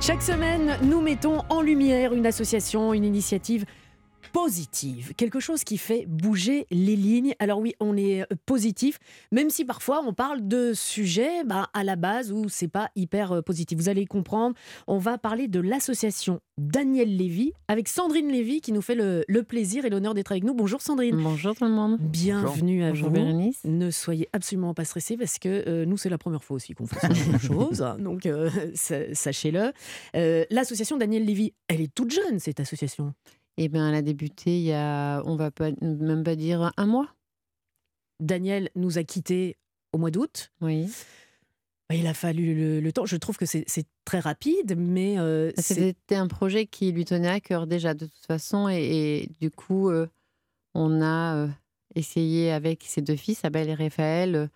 Chaque 0.00 0.22
semaine, 0.22 0.78
nous 0.82 1.00
mettons 1.00 1.42
en 1.48 1.60
lumière 1.60 2.12
une 2.12 2.26
association, 2.26 2.92
une 2.92 3.04
initiative 3.04 3.64
positive, 4.40 5.14
quelque 5.16 5.40
chose 5.40 5.64
qui 5.64 5.78
fait 5.78 6.04
bouger 6.06 6.66
les 6.70 6.94
lignes. 6.94 7.34
Alors 7.38 7.58
oui, 7.58 7.74
on 7.80 7.96
est 7.96 8.20
euh, 8.20 8.26
positif, 8.44 8.98
même 9.32 9.48
si 9.48 9.64
parfois 9.64 10.02
on 10.06 10.12
parle 10.12 10.46
de 10.46 10.74
sujets 10.74 11.42
bah, 11.44 11.70
à 11.72 11.82
la 11.84 11.96
base 11.96 12.32
où 12.32 12.46
c'est 12.50 12.68
pas 12.68 12.90
hyper 12.96 13.32
euh, 13.32 13.40
positif. 13.40 13.78
Vous 13.78 13.88
allez 13.88 14.04
comprendre, 14.04 14.54
on 14.86 14.98
va 14.98 15.16
parler 15.16 15.48
de 15.48 15.58
l'association 15.58 16.40
Daniel 16.58 17.16
Lévy 17.16 17.54
avec 17.68 17.88
Sandrine 17.88 18.28
Lévy 18.28 18.60
qui 18.60 18.72
nous 18.72 18.82
fait 18.82 18.94
le, 18.94 19.24
le 19.26 19.42
plaisir 19.42 19.86
et 19.86 19.90
l'honneur 19.90 20.12
d'être 20.12 20.32
avec 20.32 20.44
nous. 20.44 20.52
Bonjour 20.52 20.82
Sandrine. 20.82 21.16
Bonjour 21.16 21.54
tout 21.56 21.64
le 21.64 21.70
monde. 21.70 21.96
Bienvenue 21.98 22.84
à 22.84 22.90
Bonjour 22.90 23.08
vous. 23.08 23.14
Bérénice. 23.14 23.60
Ne 23.64 23.90
soyez 23.90 24.28
absolument 24.34 24.74
pas 24.74 24.84
stressés 24.84 25.16
parce 25.16 25.38
que 25.38 25.64
euh, 25.66 25.86
nous, 25.86 25.96
c'est 25.96 26.10
la 26.10 26.18
première 26.18 26.44
fois 26.44 26.56
aussi 26.56 26.74
qu'on 26.74 26.86
fait 26.86 27.00
ce 27.08 27.14
genre 27.14 27.32
de 27.32 27.38
choses. 27.70 27.80
hein, 27.80 27.96
Donc, 27.98 28.26
euh, 28.26 28.50
sa- 28.74 29.14
sachez-le. 29.14 29.72
Euh, 30.14 30.44
L'association 30.50 30.98
Daniel 30.98 31.24
Lévy, 31.24 31.54
elle 31.68 31.80
est 31.80 31.92
toute 31.94 32.10
jeune, 32.12 32.38
cette 32.38 32.60
association. 32.60 33.14
Eh 33.58 33.68
bien, 33.68 33.88
elle 33.88 33.94
a 33.94 34.02
débuté 34.02 34.58
il 34.58 34.64
y 34.64 34.72
a, 34.72 35.22
on 35.24 35.36
va 35.36 35.50
pas, 35.50 35.70
même 35.80 36.24
pas 36.24 36.36
dire 36.36 36.72
un 36.76 36.86
mois. 36.86 37.14
Daniel 38.20 38.70
nous 38.74 38.98
a 38.98 39.04
quittés 39.04 39.56
au 39.92 39.98
mois 39.98 40.10
d'août. 40.10 40.52
Oui. 40.60 40.88
Il 41.90 42.06
a 42.06 42.14
fallu 42.14 42.54
le, 42.54 42.80
le 42.80 42.92
temps. 42.92 43.06
Je 43.06 43.16
trouve 43.16 43.36
que 43.36 43.46
c'est 43.46 43.66
très 44.04 44.18
rapide, 44.18 44.74
mais 44.76 45.18
euh, 45.18 45.52
C'était 45.56 46.16
un 46.16 46.26
projet 46.26 46.66
qui 46.66 46.90
lui 46.90 47.04
tenait 47.04 47.28
à 47.28 47.40
cœur 47.40 47.66
déjà 47.66 47.94
de 47.94 48.06
toute 48.06 48.26
façon. 48.26 48.68
Et, 48.68 49.22
et 49.22 49.30
du 49.40 49.50
coup, 49.50 49.90
euh, 49.90 50.08
on 50.74 51.00
a 51.00 51.36
euh, 51.36 51.48
essayé 51.94 52.50
avec 52.50 52.82
ses 52.84 53.02
deux 53.02 53.16
fils, 53.16 53.44
Abel 53.44 53.68
et 53.68 53.74
Raphaël, 53.74 54.50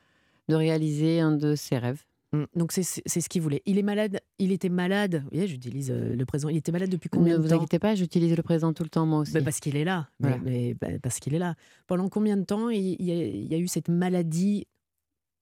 de 0.49 0.55
réaliser 0.55 1.21
un 1.21 1.31
de 1.31 1.55
ses 1.55 1.79
rêves. 1.79 2.05
Mm, 2.33 2.45
donc 2.55 2.71
c'est 2.73 2.83
ce 2.85 3.29
qu'il 3.29 3.43
voulait. 3.43 3.61
Il 3.67 3.77
est 3.79 3.83
malade. 3.83 4.21
Il 4.39 4.53
était 4.53 4.69
malade. 4.69 5.17
Vous 5.25 5.31
voyez, 5.33 5.47
j'utilise 5.49 5.91
euh, 5.91 6.15
le 6.15 6.25
présent. 6.27 6.49
Il 6.49 6.57
était 6.57 6.71
malade 6.73 6.89
depuis 6.91 7.09
Ne 7.13 7.19
combien 7.19 7.37
de 7.39 7.43
vous 7.43 7.49
temps 7.49 7.57
inquiétez 7.57 7.79
pas, 7.81 7.95
j'utilise 7.97 8.37
le 8.37 8.43
présent 8.43 8.73
tout 8.73 8.85
le 8.85 8.89
temps 8.89 9.05
moi 9.07 9.19
aussi. 9.21 9.33
Ben, 9.33 9.43
parce 9.45 9.59
qu'il 9.61 9.77
est 9.77 9.85
là. 9.85 10.09
Mais- 10.21 10.29
Voilà. 10.29 10.43
mais- 10.45 10.75
ben, 10.75 11.01
parce 11.01 11.19
qu'il 11.19 11.35
est 11.35 11.39
là. 11.41 11.57
Pendant 11.89 12.09
combien 12.09 12.37
de 12.37 12.45
temps 12.45 12.71
il 12.71 12.97
il 13.01 13.05
y 13.07 13.11
a, 13.13 13.25
il 13.25 13.47
y 13.51 13.55
a 13.55 13.59
eu 13.59 13.67
cette 13.69 13.89
maladie 13.89 14.67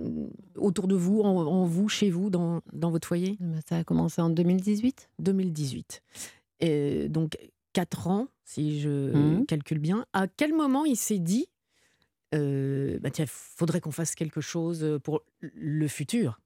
mm, 0.02 0.26
autour 0.56 0.88
de 0.88 0.94
vous, 0.94 1.20
en, 1.20 1.37
en 1.46 1.64
vous, 1.67 1.88
chez 1.88 2.11
vous, 2.11 2.31
dans, 2.31 2.62
dans 2.73 2.90
votre 2.90 3.06
foyer? 3.06 3.37
Eh 3.40 3.44
ben, 3.44 3.61
Ça 3.69 3.76
a 3.79 3.85
commencé 3.85 4.23
en 4.23 4.31
2018. 4.31 5.11
2018. 5.19 6.02
Et 6.61 7.08
donc, 7.11 7.37
4 7.75 8.08
ans, 8.08 8.29
si 8.44 8.81
je 8.81 9.12
Mhm. 9.14 9.44
calcule 9.46 9.79
bien. 9.79 10.06
À 10.14 10.26
quel 10.26 10.55
moment 10.55 10.85
il 10.87 10.96
s'est 10.96 11.19
dit, 11.19 11.46
euh, 12.35 12.99
bah 13.00 13.11
tiens, 13.11 13.25
il 13.26 13.31
faudrait 13.31 13.81
qu'on 13.81 13.90
fasse 13.90 14.14
quelque 14.14 14.40
chose 14.40 14.99
pour 15.05 15.23
le 15.40 15.87
futur? 15.87 16.40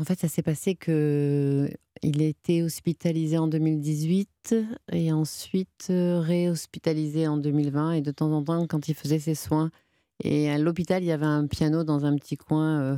En 0.00 0.04
fait, 0.04 0.20
ça 0.20 0.28
s'est 0.28 0.42
passé 0.42 0.76
que 0.76 1.68
il 2.02 2.22
a 2.22 2.26
été 2.26 2.62
hospitalisé 2.62 3.36
en 3.36 3.48
2018 3.48 4.54
et 4.92 5.12
ensuite 5.12 5.88
euh, 5.90 6.20
réhospitalisé 6.20 7.26
en 7.26 7.36
2020. 7.36 7.92
Et 7.92 8.00
de 8.00 8.12
temps 8.12 8.30
en 8.30 8.44
temps, 8.44 8.66
quand 8.68 8.88
il 8.88 8.94
faisait 8.94 9.18
ses 9.18 9.34
soins, 9.34 9.70
et 10.22 10.50
à 10.50 10.58
l'hôpital, 10.58 11.02
il 11.02 11.06
y 11.06 11.12
avait 11.12 11.26
un 11.26 11.46
piano 11.48 11.82
dans 11.82 12.04
un 12.04 12.14
petit 12.16 12.36
coin 12.36 12.80
euh, 12.80 12.96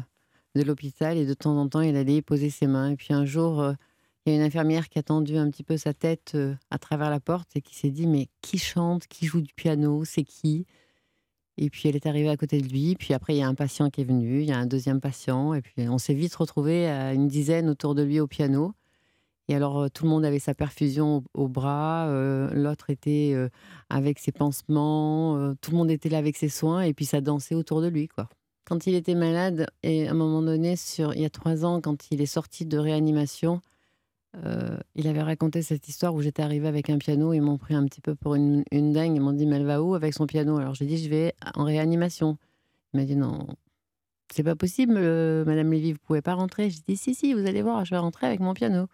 de 0.55 0.63
l'hôpital. 0.63 1.17
Et 1.17 1.25
de 1.25 1.33
temps 1.33 1.57
en 1.57 1.69
temps, 1.69 1.81
il 1.81 1.97
allait 1.97 2.17
y 2.17 2.23
poser 2.23 2.51
ses 2.51 2.67
mains. 2.67 2.91
Et 2.91 2.97
puis 2.97 3.15
un 3.15 3.25
jour, 3.25 3.63
euh, 3.63 3.73
il 4.27 4.33
y 4.33 4.37
a 4.37 4.39
une 4.39 4.45
infirmière 4.45 4.91
qui 4.91 4.99
a 4.99 5.03
tendu 5.03 5.39
un 5.39 5.51
petit 5.51 5.65
peu 5.65 5.79
sa 5.79 5.95
tête 5.95 6.37
à 6.71 6.79
travers 6.79 7.09
la 7.09 7.21
porte 7.21 7.57
et 7.57 7.63
qui 7.63 7.75
s'est 7.75 7.91
dit 7.91 8.07
Mais 8.07 8.29
qui 8.43 8.59
chante 8.59 9.07
Qui 9.07 9.25
joue 9.25 9.41
du 9.41 9.55
piano 9.55 10.05
C'est 10.05 10.25
qui? 10.25 10.67
Et 11.61 11.69
puis 11.69 11.89
elle 11.89 11.95
est 11.95 12.07
arrivée 12.07 12.31
à 12.31 12.37
côté 12.37 12.61
de 12.61 12.67
lui. 12.67 12.97
Puis 12.99 13.15
après, 13.15 13.35
il 13.35 13.39
y 13.39 13.43
a 13.43 13.47
un 13.47 13.55
patient 13.55 13.91
qui 13.91 14.01
est 14.01 14.05
venu, 14.05 14.41
il 14.41 14.49
y 14.49 14.53
a 14.53 14.59
un 14.59 14.67
deuxième 14.67 15.01
patient. 15.01 15.55
Et 15.55 15.61
puis 15.61 15.89
on 15.89 15.99
s'est 15.99 16.15
vite 16.15 16.35
retrouvés 16.35 16.89
à 16.89 17.13
une 17.13 17.29
dizaine 17.29 17.69
autour 17.69 17.95
de 17.95 18.03
lui 18.03 18.19
au 18.19 18.27
piano. 18.27 18.73
Et 19.49 19.55
alors 19.55 19.79
euh, 19.79 19.89
tout 19.93 20.05
le 20.05 20.11
monde 20.11 20.25
avait 20.25 20.39
sa 20.39 20.55
perfusion 20.55 21.23
au, 21.35 21.49
bras, 21.49 22.07
euh, 22.09 22.49
l'autre 22.55 22.89
était 22.89 23.33
euh, 23.35 23.49
avec 23.91 24.19
ses 24.19 24.33
pansements, 24.33 25.55
tout 25.61 25.73
le 25.73 25.77
monde 25.77 25.91
était 25.91 26.09
là 26.09 26.19
avec 26.19 26.37
ses 26.37 26.49
soins. 26.49 26.83
Et 26.83 26.95
puis 26.95 27.05
ça 27.05 27.21
dansait 27.21 27.55
autour 27.55 27.83
de 27.83 27.89
lui, 27.89 28.09
quoi. 28.09 28.29
Quand 28.65 28.87
il 28.87 28.95
était 28.95 29.17
malade, 29.17 29.67
et 29.83 30.07
à 30.07 30.13
un 30.13 30.15
moment 30.15 30.43
donné, 30.43 30.77
sur, 30.77 31.13
il 31.15 31.23
y 31.23 31.25
a 31.25 31.31
trois 31.31 31.65
ans, 31.65 31.81
quand 31.81 32.13
il 32.13 32.21
est 32.21 32.27
sorti 32.27 32.67
de 32.67 32.79
réanimation, 32.79 33.61
euh, 34.37 34.79
il 34.95 35.09
avait 35.09 35.23
raconté 35.23 35.63
cette 35.63 35.89
histoire 35.89 36.15
où 36.15 36.23
j'étais 36.23 36.43
arrivée 36.43 36.69
avec 36.69 36.89
un 36.91 36.99
piano. 36.99 37.33
Ils 37.33 37.41
m'ont 37.41 37.59
pris 37.59 37.75
un 37.75 37.85
petit 37.87 38.01
peu 38.01 38.15
pour 38.15 38.35
une, 38.37 38.65
une 38.71 38.93
dingue. 38.93 39.17
Ils 39.17 39.21
m'ont 39.21 39.33
dit, 39.33 39.47
mais 39.47 39.57
elle 39.57 39.67
va 39.67 39.83
où 39.83 39.95
avec 39.95 40.15
son 40.15 40.27
piano? 40.27 40.57
Alors 40.59 40.75
j'ai 40.75 40.87
dit, 40.87 40.99
je 40.99 41.09
vais 41.11 41.35
en 41.57 41.65
réanimation. 41.65 42.39
Il 42.93 43.01
m'a 43.01 43.07
dit, 43.07 43.17
non, 43.17 43.47
c'est 44.33 44.43
pas 44.45 44.55
possible, 44.57 44.95
euh, 44.97 45.45
Madame 45.45 45.73
Lévy, 45.73 45.93
vous 45.93 45.99
pouvez 45.99 46.23
pas 46.23 46.35
rentrer. 46.35 46.71
J'ai 46.71 46.81
dit, 46.87 46.97
si, 46.97 47.15
si, 47.15 47.35
vous 47.35 47.47
allez 47.47 47.63
voir, 47.63 47.85
je 47.85 47.91
vais 47.91 47.99
rentrer 47.99 48.27
avec 48.27 48.41
mon 48.41 48.55
piano. 48.55 48.87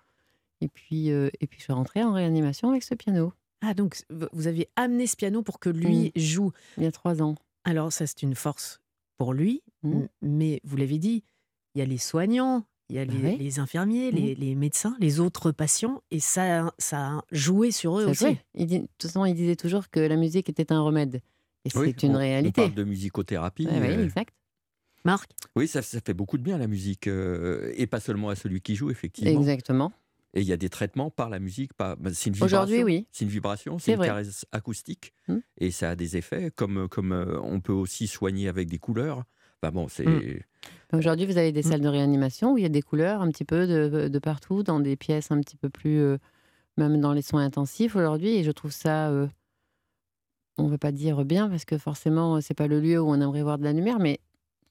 Et 0.62 0.68
puis, 0.68 1.10
euh, 1.10 1.28
et 1.40 1.46
puis 1.46 1.58
je 1.58 1.64
suis 1.64 1.72
rentrée 1.74 2.02
en 2.02 2.12
réanimation 2.14 2.70
avec 2.70 2.82
ce 2.82 2.94
piano, 2.94 3.32
Ah, 3.60 3.74
donc 3.74 4.02
vous 4.32 4.46
aviez 4.46 4.68
amené 4.76 5.06
ce 5.06 5.16
piano 5.16 5.42
pour 5.42 5.58
que 5.60 5.68
lui 5.68 6.12
joue? 6.16 6.50
il 6.78 6.84
y 6.84 6.86
a 6.86 6.92
trois 6.92 7.20
ans. 7.22 7.34
Alors 7.64 7.92
ça, 7.92 8.06
c'est 8.06 8.22
une 8.22 8.34
force 8.34 8.80
pour 9.18 9.34
lui, 9.34 9.62
Mhm. 9.82 9.92
m- 10.02 10.08
mais 10.22 10.60
vous 10.64 10.76
l'avez 10.78 10.98
dit, 10.98 11.24
il 11.74 11.78
y 11.80 11.82
a 11.82 11.84
les 11.84 11.98
soignants, 11.98 12.64
il 12.88 12.96
y 12.96 12.98
a 13.00 13.04
les, 13.04 13.58
infirmiers, 13.58 14.10
les, 14.12 14.34
les 14.34 14.54
médecins, 14.54 14.96
les 15.00 15.18
autres 15.20 15.50
patients, 15.52 16.02
et 16.10 16.20
ça, 16.20 16.72
ça 16.78 16.98
a 17.18 17.22
joué 17.32 17.70
sur 17.72 17.98
eux 17.98 18.06
aussi. 18.06 18.38
Il 18.54 18.66
dit- 18.66 18.80
de 18.80 18.86
toute 18.98 19.10
façon, 19.10 19.24
il 19.24 19.34
disait 19.34 19.56
toujours 19.56 19.90
que 19.90 19.98
la 20.00 20.16
musique 20.16 20.48
était 20.48 20.72
un 20.72 20.80
remède. 20.80 21.20
Et 21.64 21.70
Oui, 21.76 21.88
c'est 21.98 22.06
une 22.06 22.12
on- 22.12 22.16
On 22.16 22.18
réalité. 22.18 22.60
parle 22.62 22.74
de 22.74 22.84
musicothérapie. 22.84 23.66
Ouais, 23.66 23.72
euh, 23.90 24.04
exact. 24.04 24.34
Marc? 25.04 25.30
Oui, 25.56 25.66
ça, 25.68 25.82
ça 25.82 26.00
fait 26.00 26.14
beaucoup 26.14 26.38
de 26.38 26.42
bien 26.42 26.58
la 26.58 26.66
musique, 26.68 27.06
euh, 27.08 27.72
et 27.76 27.86
pas 27.86 28.00
seulement 28.00 28.28
à 28.28 28.36
celui 28.36 28.60
qui 28.60 28.74
joue, 28.76 28.90
effectivement. 28.90 29.38
Exactement. 29.38 29.92
Et 30.34 30.40
il 30.42 30.46
y 30.46 30.52
a 30.52 30.56
des 30.56 30.68
traitements 30.68 31.10
par 31.10 31.30
la 31.30 31.38
musique. 31.38 31.72
Par... 31.74 31.96
bah, 31.96 32.10
c'est 32.12 32.28
une 32.30 32.42
Aujourd'hui, 32.42 32.76
vibration. 32.78 32.98
oui. 33.00 33.06
C'est 33.10 33.24
une 33.24 33.30
vibration, 33.30 33.78
C'est 33.78 33.92
une 33.92 33.98
vrai. 33.98 34.06
caresse 34.08 34.44
acoustique. 34.52 35.12
Hmm. 35.28 35.38
Et 35.58 35.70
ça 35.70 35.90
a 35.90 35.96
des 35.96 36.16
effets, 36.16 36.50
comme, 36.54 36.88
comme 36.88 37.12
euh, 37.12 37.40
on 37.42 37.60
peut 37.60 37.72
aussi 37.72 38.06
soigner 38.06 38.46
avec 38.48 38.68
des 38.68 38.78
couleurs. 38.78 39.24
Enfin 39.62 39.72
bon, 39.72 39.88
c'est. 39.88 40.04
Hmm. 40.06 40.96
Aujourd'hui, 40.96 41.26
vous 41.26 41.38
avez 41.38 41.52
des 41.52 41.60
Mm. 41.60 41.70
salles 41.70 41.80
de 41.80 41.88
réanimation 41.88 42.52
où 42.52 42.58
il 42.58 42.62
y 42.62 42.66
a 42.66 42.70
des 42.70 42.82
couleurs 42.82 43.20
un 43.20 43.30
petit 43.30 43.44
peu 43.44 43.66
de, 43.66 44.08
de 44.08 44.18
partout, 44.18 44.62
dans 44.62 44.80
des 44.80 44.96
pièces 44.96 45.30
un 45.30 45.40
petit 45.40 45.56
peu 45.56 45.68
plus, 45.68 45.98
euh, 46.00 46.18
même 46.76 47.00
dans 47.00 47.12
les 47.12 47.22
soins 47.22 47.44
intensifs 47.44 47.96
aujourd'hui. 47.96 48.36
Et 48.36 48.44
je 48.44 48.50
trouve 48.50 48.70
ça, 48.72 49.08
euh, 49.10 49.26
on 50.58 50.64
ne 50.64 50.70
veut 50.70 50.78
pas 50.78 50.92
dire 50.92 51.24
bien 51.24 51.48
parce 51.48 51.64
que 51.64 51.78
forcément, 51.78 52.40
c'est 52.40 52.54
pas 52.54 52.66
le 52.66 52.80
lieu 52.80 53.00
où 53.00 53.08
on 53.08 53.20
aimerait 53.20 53.42
voir 53.42 53.58
de 53.58 53.64
la 53.64 53.72
lumière, 53.72 53.98
mais 53.98 54.20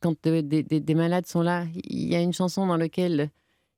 quand 0.02 0.26
euh, 0.28 0.42
des, 0.42 0.64
des- 0.64 0.80
des 0.80 0.96
malades 0.96 1.26
sont 1.28 1.42
là, 1.42 1.66
il 1.84 2.08
y 2.08 2.16
a 2.16 2.22
une 2.22 2.34
chanson 2.34 2.66
dans 2.68 2.78
laquelle 2.78 3.30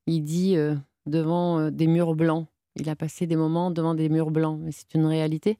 il 0.05 0.21
dit 0.23 0.55
euh, 0.57 0.75
devant 1.05 1.59
euh, 1.59 1.69
des 1.71 1.87
murs 1.87 2.15
blancs. 2.15 2.47
Il 2.75 2.89
a 2.89 2.95
passé 2.95 3.25
des 3.25 3.35
moments 3.35 3.71
devant 3.71 3.95
des 3.95 4.09
murs 4.09 4.31
blancs, 4.31 4.59
mais 4.61 4.71
c'est 4.71 4.93
une 4.93 5.05
réalité. 5.05 5.57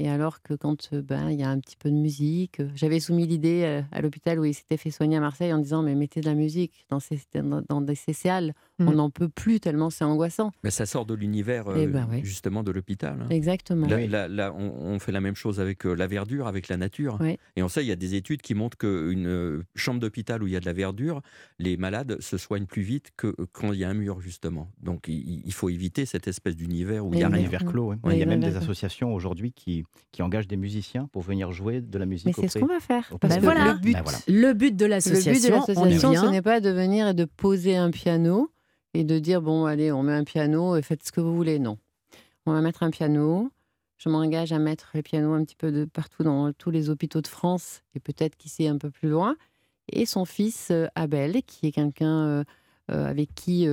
Et 0.00 0.08
alors 0.08 0.42
que 0.42 0.54
quand 0.54 0.94
ben 0.94 1.28
il 1.28 1.40
y 1.40 1.42
a 1.42 1.50
un 1.50 1.58
petit 1.58 1.76
peu 1.76 1.90
de 1.90 1.96
musique, 1.96 2.62
j'avais 2.76 3.00
soumis 3.00 3.26
l'idée 3.26 3.82
à 3.90 4.00
l'hôpital 4.00 4.38
où 4.38 4.44
il 4.44 4.54
s'était 4.54 4.76
fait 4.76 4.92
soigner 4.92 5.16
à 5.16 5.20
Marseille 5.20 5.52
en 5.52 5.58
disant 5.58 5.82
mais 5.82 5.96
mettez 5.96 6.20
de 6.20 6.26
la 6.26 6.34
musique 6.34 6.86
dans 6.88 7.00
ces 7.00 7.20
dans, 7.34 7.62
dans 7.68 7.84
CCAL, 7.84 8.54
Mm. 8.78 8.88
on 8.88 8.92
n'en 8.92 9.10
peut 9.10 9.28
plus 9.28 9.60
tellement 9.60 9.90
c'est 9.90 10.04
angoissant. 10.04 10.52
Mais 10.62 10.70
ça 10.70 10.86
sort 10.86 11.04
de 11.06 11.14
l'univers 11.14 11.64
Eh 11.76 11.84
euh, 11.84 11.86
ben 11.88 12.08
justement 12.22 12.62
de 12.62 12.70
l'hôpital. 12.70 13.18
hein. 13.22 13.26
Exactement. 13.30 13.86
Là, 13.88 14.06
là- 14.06 14.28
là, 14.28 14.54
on, 14.56 14.72
on 14.94 14.98
fait 14.98 15.12
la 15.12 15.20
même 15.20 15.34
chose 15.34 15.58
avec 15.60 15.84
euh, 15.86 15.94
la 15.94 16.06
verdure, 16.06 16.46
avec 16.46 16.68
la 16.68 16.76
nature. 16.76 17.18
Et 17.56 17.62
on 17.62 17.68
sait, 17.68 17.82
il 17.84 17.88
y 17.88 17.92
a 17.92 17.96
des 17.96 18.14
études 18.14 18.40
qui 18.42 18.54
montrent 18.54 18.76
qu'une 18.78 19.26
euh, 19.26 19.62
chambre 19.74 20.00
d'hôpital 20.00 20.42
où 20.42 20.46
il 20.46 20.52
y 20.52 20.56
a 20.56 20.60
de 20.60 20.66
la 20.66 20.72
verdure, 20.72 21.22
les 21.58 21.76
malades 21.76 22.20
se 22.20 22.36
soignent 22.38 22.66
plus 22.66 22.82
vite 22.82 23.10
que 23.16 23.28
euh, 23.28 23.46
quand 23.52 23.72
il 23.72 23.78
y 23.80 23.84
a 23.84 23.88
un 23.88 23.94
mur, 23.94 24.20
justement. 24.20 24.70
Donc 24.80 25.08
il, 25.08 25.42
il 25.44 25.52
faut 25.52 25.68
éviter 25.68 26.06
cette 26.06 26.28
espèce 26.28 26.56
d'univers 26.56 27.04
où 27.04 27.12
il 27.12 27.16
n'y 27.18 27.22
a 27.24 27.28
Un 27.28 27.34
univers 27.34 27.64
clos. 27.64 27.94
il 28.10 28.16
y 28.16 28.22
a 28.22 28.26
même 28.26 28.40
des 28.40 28.56
associations 28.56 29.12
aujourd'hui 29.14 29.52
qui, 29.52 29.84
qui 30.12 30.22
engagent 30.22 30.48
des 30.48 30.56
musiciens 30.56 31.08
pour 31.12 31.22
venir 31.22 31.50
jouer 31.52 31.80
de 31.80 31.98
la 31.98 32.06
musique 32.06 32.26
Mais 32.28 32.32
c'est 32.48 32.48
ce 32.48 32.58
qu'on 32.58 32.66
va 32.66 32.80
faire 32.80 33.12
parce 33.20 33.34
Ben 33.34 33.40
que 33.40 33.44
voilà. 33.44 33.72
le 33.72 33.78
but 33.80 33.92
Ben 33.94 34.02
voilà. 34.02 34.18
Le 34.28 34.52
but 34.52 34.76
de 34.76 34.86
l'association, 34.86 35.62
on 35.76 35.86
y 35.86 35.90
l'association, 35.90 36.26
ce 36.26 36.30
n'est 36.30 36.42
pas 36.42 36.60
de 36.60 36.70
venir 36.70 37.08
et 37.08 37.14
de 37.14 37.24
poser 37.24 37.76
un 37.76 37.90
piano 37.90 38.50
et 38.98 39.04
de 39.04 39.18
dire 39.18 39.40
bon, 39.42 39.64
allez, 39.66 39.92
on 39.92 40.02
met 40.02 40.12
un 40.12 40.24
piano 40.24 40.74
et 40.76 40.82
faites 40.82 41.04
ce 41.04 41.12
que 41.12 41.20
vous 41.20 41.34
voulez. 41.36 41.58
Non. 41.58 41.78
On 42.46 42.52
va 42.52 42.60
mettre 42.60 42.82
un 42.82 42.90
piano. 42.90 43.50
Je 43.96 44.08
m'engage 44.08 44.52
à 44.52 44.58
mettre 44.58 44.90
les 44.94 45.02
pianos 45.02 45.32
un 45.34 45.44
petit 45.44 45.56
peu 45.56 45.70
de 45.72 45.84
partout 45.84 46.22
dans 46.22 46.52
tous 46.52 46.70
les 46.70 46.88
hôpitaux 46.90 47.20
de 47.20 47.26
France 47.28 47.82
et 47.94 48.00
peut-être 48.00 48.36
qu'ici 48.36 48.66
un 48.66 48.78
peu 48.78 48.90
plus 48.90 49.08
loin. 49.08 49.36
Et 49.92 50.04
son 50.06 50.24
fils 50.24 50.68
euh, 50.70 50.86
Abel, 50.94 51.42
qui 51.44 51.66
est 51.68 51.72
quelqu'un 51.72 52.26
euh, 52.26 52.44
euh, 52.90 53.06
avec 53.06 53.34
qui 53.34 53.66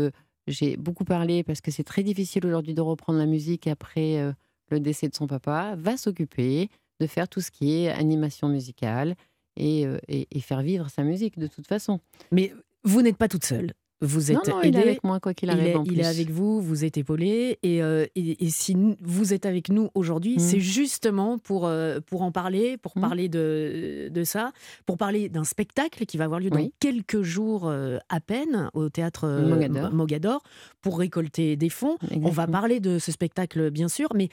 j'ai 0.48 0.78
beaucoup 0.78 1.06
parlé 1.06 1.44
parce 1.44 1.62
que 1.62 1.72
c'est 1.72 1.84
très 1.84 2.04
difficile 2.04 2.46
aujourd'hui 2.46 2.74
de 2.76 2.82
reprendre 2.82 3.18
la 3.20 3.26
musique 3.26 3.66
après 3.68 4.34
le 4.70 4.80
décès 4.80 5.08
de 5.10 5.16
son 5.16 5.26
papa, 5.26 5.76
va 5.78 5.98
s'occuper 5.98 6.70
de 7.00 7.08
faire 7.08 7.28
tout 7.28 7.42
ce 7.42 7.50
qui 7.50 7.74
est 7.74 7.90
animation 7.90 8.48
musicale 8.48 9.16
et- 9.58 9.86
et 10.08 10.40
faire 10.42 10.62
vivre 10.62 10.90
sa 10.90 11.04
musique 11.04 11.40
de 11.40 11.48
toute 11.48 11.66
façon. 11.66 12.00
Mais 12.32 12.54
vous 12.84 13.02
n'êtes 13.02 13.18
pas 13.18 13.28
toute 13.28 13.46
seule. 13.46 13.74
Vous 14.06 14.32
êtes 14.32 14.48
non, 14.48 14.56
non, 14.58 14.62
il 14.64 14.76
est 14.76 14.80
avec 14.82 15.04
moi, 15.04 15.20
quoi 15.20 15.34
qu'il 15.34 15.50
Il 15.50 15.52
arrive. 15.52 15.68
est, 15.68 15.76
en 15.76 15.84
il 15.84 16.00
est 16.00 16.06
avec 16.06 16.30
vous, 16.30 16.62
vous 16.62 16.86
êtes 16.86 16.98
épaulé. 16.98 17.58
Et, 17.64 17.82
euh, 17.82 18.06
et, 18.16 18.46
et 18.46 18.50
si 18.50 18.76
vous 19.02 19.34
êtes 19.34 19.46
avec 19.46 19.70
nous 19.70 19.90
aujourd'hui, 19.96 20.36
Mm. 20.36 20.40
c'est 20.40 20.60
justement 20.60 21.38
pour, 21.38 21.66
euh, 21.68 22.00
pour 22.06 22.22
en 22.22 22.32
parler, 22.32 22.78
pour 22.78 22.94
Mm. 22.98 23.02
parler 23.02 23.30
de, 23.30 24.10
de 24.12 24.24
ça, 24.24 24.52
pour 24.86 24.98
parler 24.98 25.30
d'un 25.30 25.44
spectacle 25.44 26.06
qui 26.06 26.18
va 26.18 26.26
avoir 26.26 26.40
lieu 26.40 26.50
dans 26.50 26.70
quelques 26.80 27.22
jours 27.22 27.68
euh, 27.68 27.98
à 28.10 28.20
peine 28.20 28.70
au 28.74 28.90
théâtre 28.90 29.28
Mogador. 29.48 29.90
Mo- 29.92 29.96
Mogador 29.98 30.44
pour 30.82 31.00
récolter 31.00 31.56
des 31.56 31.70
fonds. 31.70 31.98
On 32.24 32.30
va 32.30 32.48
parler 32.48 32.80
de 32.80 33.00
ce 33.00 33.12
spectacle, 33.12 33.72
bien 33.72 33.88
sûr, 33.88 34.10
mais 34.16 34.30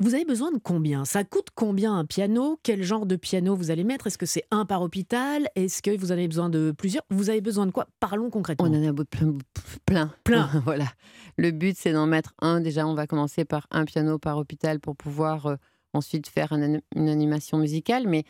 vous 0.00 0.14
avez 0.14 0.24
besoin 0.24 0.50
de 0.50 0.58
combien? 0.58 1.04
Ça 1.04 1.24
coûte 1.24 1.48
combien 1.54 1.94
un 1.94 2.04
piano? 2.04 2.58
Quel 2.62 2.82
genre 2.82 3.06
de 3.06 3.16
piano 3.16 3.54
vous 3.54 3.70
allez 3.70 3.84
mettre? 3.84 4.06
Est-ce 4.06 4.18
que 4.18 4.26
c'est 4.26 4.44
un 4.50 4.64
par 4.64 4.82
hôpital? 4.82 5.48
Est-ce 5.54 5.82
que 5.82 5.96
vous 5.96 6.12
avez 6.12 6.26
besoin 6.26 6.48
de 6.48 6.72
plusieurs? 6.72 7.04
Vous 7.10 7.30
avez 7.30 7.40
besoin 7.40 7.66
de 7.66 7.70
quoi? 7.70 7.86
Parlons 8.00 8.30
concrètement. 8.30 8.66
On 8.68 8.74
en 8.74 8.88
a 8.88 9.04
plein. 9.04 9.38
Plein. 9.86 10.12
Plein. 10.24 10.50
voilà. 10.64 10.86
Le 11.36 11.50
but, 11.50 11.76
c'est 11.76 11.92
d'en 11.92 12.06
mettre 12.06 12.34
un. 12.40 12.60
Déjà, 12.60 12.86
on 12.86 12.94
va 12.94 13.06
commencer 13.06 13.44
par 13.44 13.66
un 13.70 13.84
piano 13.84 14.18
par 14.18 14.38
hôpital 14.38 14.80
pour 14.80 14.96
pouvoir 14.96 15.46
euh, 15.46 15.56
ensuite 15.92 16.28
faire 16.28 16.52
un 16.52 16.80
une 16.96 17.08
animation 17.08 17.58
musicale. 17.58 18.08
Mais 18.08 18.24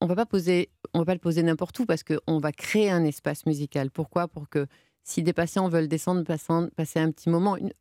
on 0.00 0.06
va 0.06 0.14
pas 0.14 0.26
poser, 0.26 0.70
on 0.94 1.00
va 1.00 1.04
pas 1.04 1.14
le 1.14 1.20
poser 1.20 1.42
n'importe 1.42 1.78
où 1.80 1.86
parce 1.86 2.02
qu'on 2.02 2.38
va 2.38 2.52
créer 2.52 2.90
un 2.90 3.04
espace 3.04 3.46
musical. 3.46 3.90
Pourquoi? 3.90 4.28
Pour 4.28 4.48
que 4.48 4.66
si 5.04 5.22
des 5.22 5.32
patients 5.32 5.68
veulent 5.68 5.88
descendre, 5.88 6.22
passer 6.24 7.00
un 7.00 7.10
petit 7.10 7.28
moment, 7.28 7.56
une, 7.56 7.72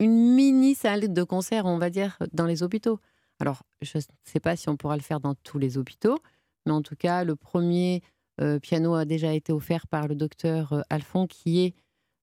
une 0.00 0.34
mini 0.34 0.74
salle 0.74 1.12
de 1.12 1.22
concert, 1.22 1.66
on 1.66 1.78
va 1.78 1.90
dire, 1.90 2.18
dans 2.32 2.46
les 2.46 2.62
hôpitaux. 2.62 2.98
Alors, 3.40 3.62
je 3.82 3.98
ne 3.98 4.02
sais 4.24 4.40
pas 4.40 4.56
si 4.56 4.68
on 4.68 4.76
pourra 4.76 4.96
le 4.96 5.02
faire 5.02 5.20
dans 5.20 5.34
tous 5.34 5.58
les 5.58 5.78
hôpitaux, 5.78 6.18
mais 6.66 6.72
en 6.72 6.82
tout 6.82 6.96
cas, 6.96 7.24
le 7.24 7.36
premier 7.36 8.02
euh, 8.40 8.58
piano 8.58 8.94
a 8.94 9.04
déjà 9.04 9.32
été 9.32 9.52
offert 9.52 9.86
par 9.86 10.08
le 10.08 10.14
docteur 10.14 10.72
euh, 10.72 10.82
Alphon, 10.90 11.26
qui 11.26 11.60
est 11.60 11.74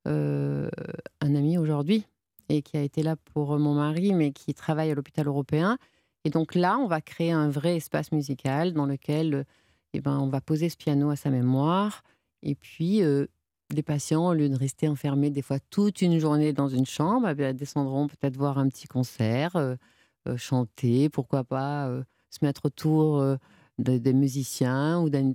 euh, 0.07 0.69
un 1.21 1.35
ami 1.35 1.57
aujourd'hui 1.57 2.05
et 2.49 2.61
qui 2.61 2.77
a 2.77 2.81
été 2.81 3.01
là 3.01 3.15
pour 3.15 3.57
mon 3.57 3.73
mari, 3.73 4.13
mais 4.13 4.31
qui 4.31 4.53
travaille 4.53 4.91
à 4.91 4.95
l'hôpital 4.95 5.27
européen. 5.27 5.77
Et 6.25 6.29
donc 6.29 6.55
là, 6.55 6.77
on 6.77 6.87
va 6.87 7.01
créer 7.01 7.31
un 7.31 7.49
vrai 7.49 7.77
espace 7.77 8.11
musical 8.11 8.73
dans 8.73 8.85
lequel 8.85 9.33
euh, 9.33 9.43
eh 9.93 10.01
ben, 10.01 10.19
on 10.19 10.27
va 10.27 10.41
poser 10.41 10.69
ce 10.69 10.75
piano 10.75 11.09
à 11.09 11.15
sa 11.15 11.29
mémoire. 11.29 12.03
Et 12.41 12.55
puis, 12.55 13.01
euh, 13.01 13.27
les 13.73 13.83
patients, 13.83 14.27
au 14.27 14.33
lieu 14.33 14.49
de 14.49 14.55
rester 14.55 14.87
enfermés 14.87 15.29
des 15.31 15.41
fois 15.41 15.57
toute 15.69 16.01
une 16.01 16.19
journée 16.19 16.53
dans 16.53 16.67
une 16.67 16.85
chambre, 16.85 17.27
eh 17.29 17.35
bien, 17.35 17.53
descendront 17.53 18.07
peut-être 18.07 18.37
voir 18.37 18.57
un 18.57 18.67
petit 18.69 18.87
concert, 18.87 19.55
euh, 19.55 19.75
euh, 20.27 20.37
chanter, 20.37 21.09
pourquoi 21.09 21.43
pas 21.43 21.87
euh, 21.87 22.03
se 22.29 22.43
mettre 22.43 22.65
autour 22.65 23.19
de- 23.79 23.97
des 23.97 24.13
musiciens 24.13 24.99
ou 24.99 25.09
d'un... 25.09 25.33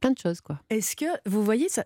plein 0.00 0.10
de 0.10 0.18
choses, 0.18 0.40
quoi. 0.40 0.60
Est-ce 0.70 0.96
que 0.96 1.04
vous 1.26 1.44
voyez 1.44 1.68
ça 1.68 1.84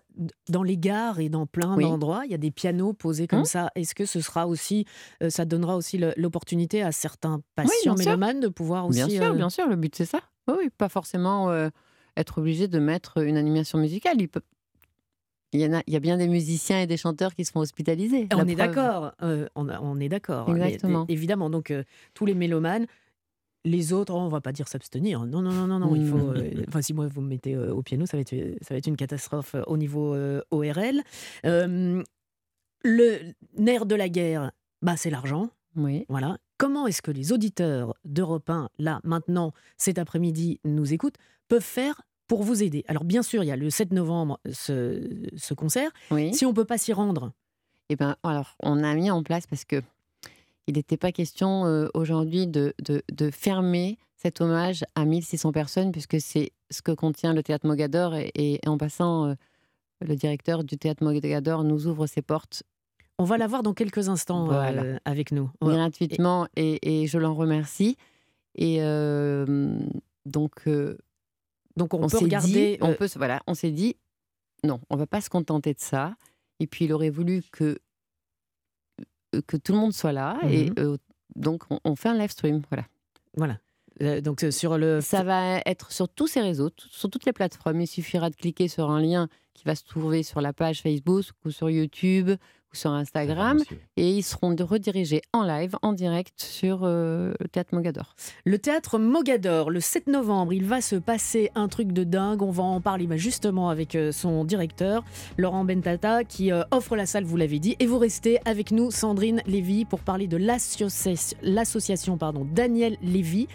dans 0.49 0.63
les 0.63 0.77
gares 0.77 1.19
et 1.19 1.29
dans 1.29 1.45
plein 1.45 1.75
Oui. 1.75 1.83
d'endroits, 1.83 2.23
il 2.25 2.31
y 2.31 2.35
a 2.35 2.37
des 2.39 2.51
pianos 2.51 2.93
posés 2.93 3.27
comme 3.27 3.39
Hum. 3.39 3.45
ça. 3.45 3.69
Est-ce 3.75 3.93
que 3.95 4.05
ce 4.05 4.21
sera 4.21 4.47
aussi, 4.47 4.85
ça 5.29 5.45
donnera 5.45 5.75
aussi 5.75 5.99
l'opportunité 6.17 6.81
à 6.81 6.91
certains 6.91 7.41
patients 7.55 7.95
sûr. 7.95 7.97
mélomanes 7.97 8.39
de 8.39 8.47
pouvoir 8.47 8.87
aussi. 8.87 9.03
Bien 9.05 9.09
sûr, 9.09 9.35
bien 9.35 9.49
sûr, 9.49 9.67
le 9.67 9.75
but 9.75 9.95
c'est 9.95 10.05
ça. 10.05 10.19
Oui, 10.47 10.55
oui, 10.57 10.69
pas 10.75 10.89
forcément 10.89 11.49
être 12.17 12.37
obligé 12.39 12.67
de 12.67 12.79
mettre 12.79 13.19
une 13.23 13.37
animation 13.37 13.77
musicale. 13.79 14.15
Il, 14.19 14.27
peut... 14.27 14.41
il, 15.53 15.61
y 15.61 15.65
en 15.65 15.73
a, 15.73 15.81
il 15.87 15.93
y 15.93 15.95
a 15.95 15.99
bien 15.99 16.17
des 16.17 16.27
musiciens 16.27 16.81
et 16.81 16.87
des 16.87 16.97
chanteurs 16.97 17.33
qui 17.33 17.45
se 17.45 17.51
font 17.51 17.59
hospitaliser. 17.59 18.27
On 18.35 18.47
est 18.47 18.55
d'accord, 18.55 19.13
euh, 19.21 19.47
on, 19.55 19.99
est 19.99 20.09
d'accord. 20.09 20.49
Mais- 20.49 20.67
Exactement. 20.67 21.05
mais 21.07 21.13
évidemment, 21.13 21.49
donc 21.49 21.71
euh, 21.71 21.83
tous 22.13 22.25
les 22.25 22.35
mélomanes, 22.35 22.85
les 23.65 23.91
autres, 23.91 24.13
oh, 24.13 24.19
on 24.19 24.29
va 24.29 24.41
pas 24.41 24.51
dire 24.51 24.67
s'abstenir. 24.67 25.25
Non, 25.25 25.41
non, 25.41 25.51
non, 25.51 25.67
non, 25.67 25.79
non. 25.79 25.95
Il 25.95 26.07
faut. 26.07 26.17
Mm. 26.17 26.35
euh, 26.37 26.63
Enfin, 26.67 26.81
si 26.81 26.93
moi 26.93 27.07
vous 27.07 27.21
me 27.21 27.27
mettez 27.27 27.57
au 27.57 27.81
piano, 27.81 28.05
ça 28.05 28.17
va 28.17 28.21
être, 28.21 28.35
ça 28.61 28.73
va 28.73 28.77
être 28.77 28.87
une 28.87 28.95
catastrophe 28.95 29.55
au 29.67 29.77
niveau 29.77 30.15
ORL. 30.51 31.01
Le 32.83 33.19
nerf 33.57 33.85
de 33.85 33.95
la 33.95 34.07
guerre, 34.07 34.51
bah, 34.81 34.95
c'est 34.95 35.09
l'argent. 35.09 35.49
Oui. 35.75 36.05
Voilà. 36.09 36.37
Comment 36.57 36.87
est-ce 36.87 37.01
que 37.01 37.11
les 37.11 37.31
auditeurs 37.31 37.93
d'Europe 38.05 38.49
1, 38.49 38.69
là, 38.79 38.99
maintenant, 39.03 39.53
cet 39.77 39.97
après-midi, 39.97 40.59
nous 40.63 40.93
écoutent, 40.93 41.17
peuvent 41.47 41.61
faire 41.61 42.01
pour 42.29 42.43
vous 42.43 42.63
aider 42.63 42.85
Alors, 42.87 43.03
bien 43.03 43.21
sûr, 43.23 43.43
il 43.43 43.47
y 43.47 43.51
a 43.51 43.57
le 43.57 43.69
7 43.69 43.91
novembre 43.91 44.39
ce, 44.49 45.09
ce 45.35 45.53
concert. 45.53 45.91
oui. 46.11 46.33
Si 46.33 46.45
on 46.45 46.53
peut 46.53 46.63
pas 46.63 46.77
s'y 46.77 46.93
rendre, 46.93 47.33
Eh 47.89 47.97
ben, 47.97 48.15
alors, 48.23 48.55
on 48.63 48.81
a 48.83 48.93
mis 48.95 49.11
en 49.11 49.21
place 49.23 49.45
parce 49.47 49.65
que 49.65 49.81
il 50.67 50.75
n'était 50.75 50.97
pas 50.97 51.11
question 51.11 51.65
euh, 51.65 51.87
aujourd'hui 51.95 52.45
de, 52.47 52.73
de, 52.81 53.01
de 53.11 53.31
fermer 53.31 53.97
cet 54.15 54.39
hommage 54.41 54.85
à 54.95 55.03
1600 55.05 55.51
personnes, 55.51 55.91
puisque 55.91 56.21
c'est 56.21 56.51
ce 56.69 56.81
que 56.83 56.91
contient 56.91 57.33
le 57.33 57.41
théâtre 57.41 57.65
Mogador. 57.65 58.13
Et, 58.15 58.31
et 58.35 58.59
en 58.67 58.77
passant, 58.77 59.25
euh, 59.29 59.33
le 60.01 60.15
directeur 60.15 60.63
du 60.63 60.77
théâtre 60.77 61.03
Mogador 61.03 61.63
nous 61.63 61.87
ouvre 61.87 62.05
ses 62.07 62.21
portes 62.21 62.63
on 63.21 63.25
va 63.25 63.37
la 63.37 63.47
voir 63.47 63.63
dans 63.63 63.73
quelques 63.73 64.07
instants 64.07 64.49
euh, 64.53 64.97
avec 65.03 65.33
nous. 65.33 65.49
Ouais. 65.61 65.73
gratuitement 65.75 66.47
et, 66.55 67.01
et 67.01 67.05
je 67.07 67.17
l'en 67.17 67.33
remercie. 67.33 67.97
Et 68.55 68.79
donc, 70.25 70.53
Donc, 71.79 71.93
on, 71.95 72.03
on, 72.03 72.07
peut 72.07 72.17
regarder. 72.19 72.73
dit, 72.73 72.77
on 72.81 72.91
euh, 72.91 72.93
peut, 72.95 73.09
voilà, 73.15 73.41
on 73.47 73.53
s'est 73.55 73.71
dit, 73.71 73.95
non, 74.63 74.79
on 74.89 74.95
va 74.97 75.07
pas 75.07 75.21
se 75.21 75.29
contenter 75.29 75.73
de 75.73 75.79
ça. 75.79 76.15
Et 76.59 76.67
puis, 76.67 76.85
il 76.85 76.93
aurait 76.93 77.09
voulu 77.09 77.41
que 77.51 77.77
que 79.47 79.57
tout 79.57 79.73
le 79.73 79.77
monde 79.79 79.93
soit 79.93 80.11
là. 80.11 80.39
Et 80.49 80.69
Mhm. 80.69 80.75
euh, 80.79 80.97
donc, 81.35 81.63
on, 81.69 81.79
on 81.83 81.95
fait 81.95 82.09
un 82.09 82.17
live 82.17 82.31
stream. 82.31 82.61
Voilà. 82.69 82.85
Voilà. 83.37 83.59
Euh, 84.01 84.21
donc 84.21 84.43
euh, 84.43 84.51
sur 84.51 84.77
le. 84.77 85.01
Ça 85.01 85.23
va 85.23 85.59
être 85.65 85.91
sur 85.91 86.07
tous 86.09 86.27
ces 86.27 86.41
réseaux, 86.41 86.69
sur 86.89 87.09
toutes 87.09 87.25
les 87.25 87.33
plateformes. 87.33 87.81
Il 87.81 87.87
suffira 87.87 88.29
de 88.29 88.35
cliquer 88.35 88.67
sur 88.67 88.89
un 88.89 89.01
lien 89.01 89.27
qui 89.53 89.65
va 89.65 89.75
se 89.75 89.83
trouver 89.83 90.23
sur 90.23 90.41
la 90.41 90.53
page 90.53 90.81
Facebook 90.81 91.25
ou 91.45 91.51
sur 91.51 91.69
YouTube 91.69 92.31
ou 92.71 92.75
sur 92.75 92.91
Instagram 92.91 93.59
et 93.97 94.09
ils 94.09 94.23
seront 94.23 94.55
redirigés 94.59 95.21
en 95.33 95.43
live, 95.43 95.75
en 95.81 95.93
direct 95.93 96.33
sur 96.41 96.81
euh, 96.83 97.33
le 97.39 97.47
Théâtre 97.47 97.73
Mogador. 97.75 98.15
Le 98.45 98.57
théâtre 98.59 98.99
Mogador, 98.99 99.69
le 99.71 99.79
7 99.79 100.07
novembre, 100.07 100.53
il 100.53 100.65
va 100.65 100.81
se 100.81 100.95
passer 100.95 101.49
un 101.55 101.67
truc 101.67 101.91
de 101.93 102.03
dingue. 102.03 102.41
On 102.41 102.51
va 102.51 102.63
en 102.63 102.81
parler 102.81 103.07
bah, 103.07 103.17
justement 103.17 103.69
avec 103.69 103.95
euh, 103.95 104.11
son 104.11 104.43
directeur, 104.45 105.03
Laurent 105.37 105.63
Bentata, 105.65 106.23
qui 106.23 106.51
euh, 106.51 106.63
offre 106.71 106.95
la 106.95 107.05
salle, 107.05 107.23
vous 107.23 107.37
l'avez 107.37 107.59
dit. 107.59 107.75
Et 107.79 107.85
vous 107.85 107.97
restez 107.97 108.39
avec 108.45 108.71
nous, 108.71 108.91
Sandrine 108.91 109.41
Lévy, 109.45 109.85
pour 109.85 109.99
parler 110.01 110.27
de 110.27 110.37
l'associa- 110.37 111.35
l'association 111.41 112.17
pardon, 112.17 112.45
Daniel 112.51 112.97
Lévy. 113.01 113.47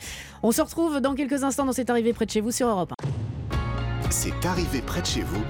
On 0.43 0.53
se 0.53 0.63
retrouve 0.63 1.01
dans 1.01 1.15
quelques 1.15 1.45
instants 1.45 1.65
dans 1.65 1.73
cette 1.73 1.91
arrivée 1.91 2.13
près 2.13 2.27
de 2.27 2.31
chez 2.31 2.41
vous 2.41 2.51
sur 2.53 2.69
Europe 2.69 2.93
1. 3.03 4.11
C'est 4.11 4.45
arrivé 4.47 4.81
près 4.81 5.01
de 5.01 5.07
chez 5.07 5.23
vous, 5.23 5.43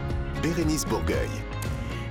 Bérénice 0.42 0.84
Bourgueil. 0.86 1.28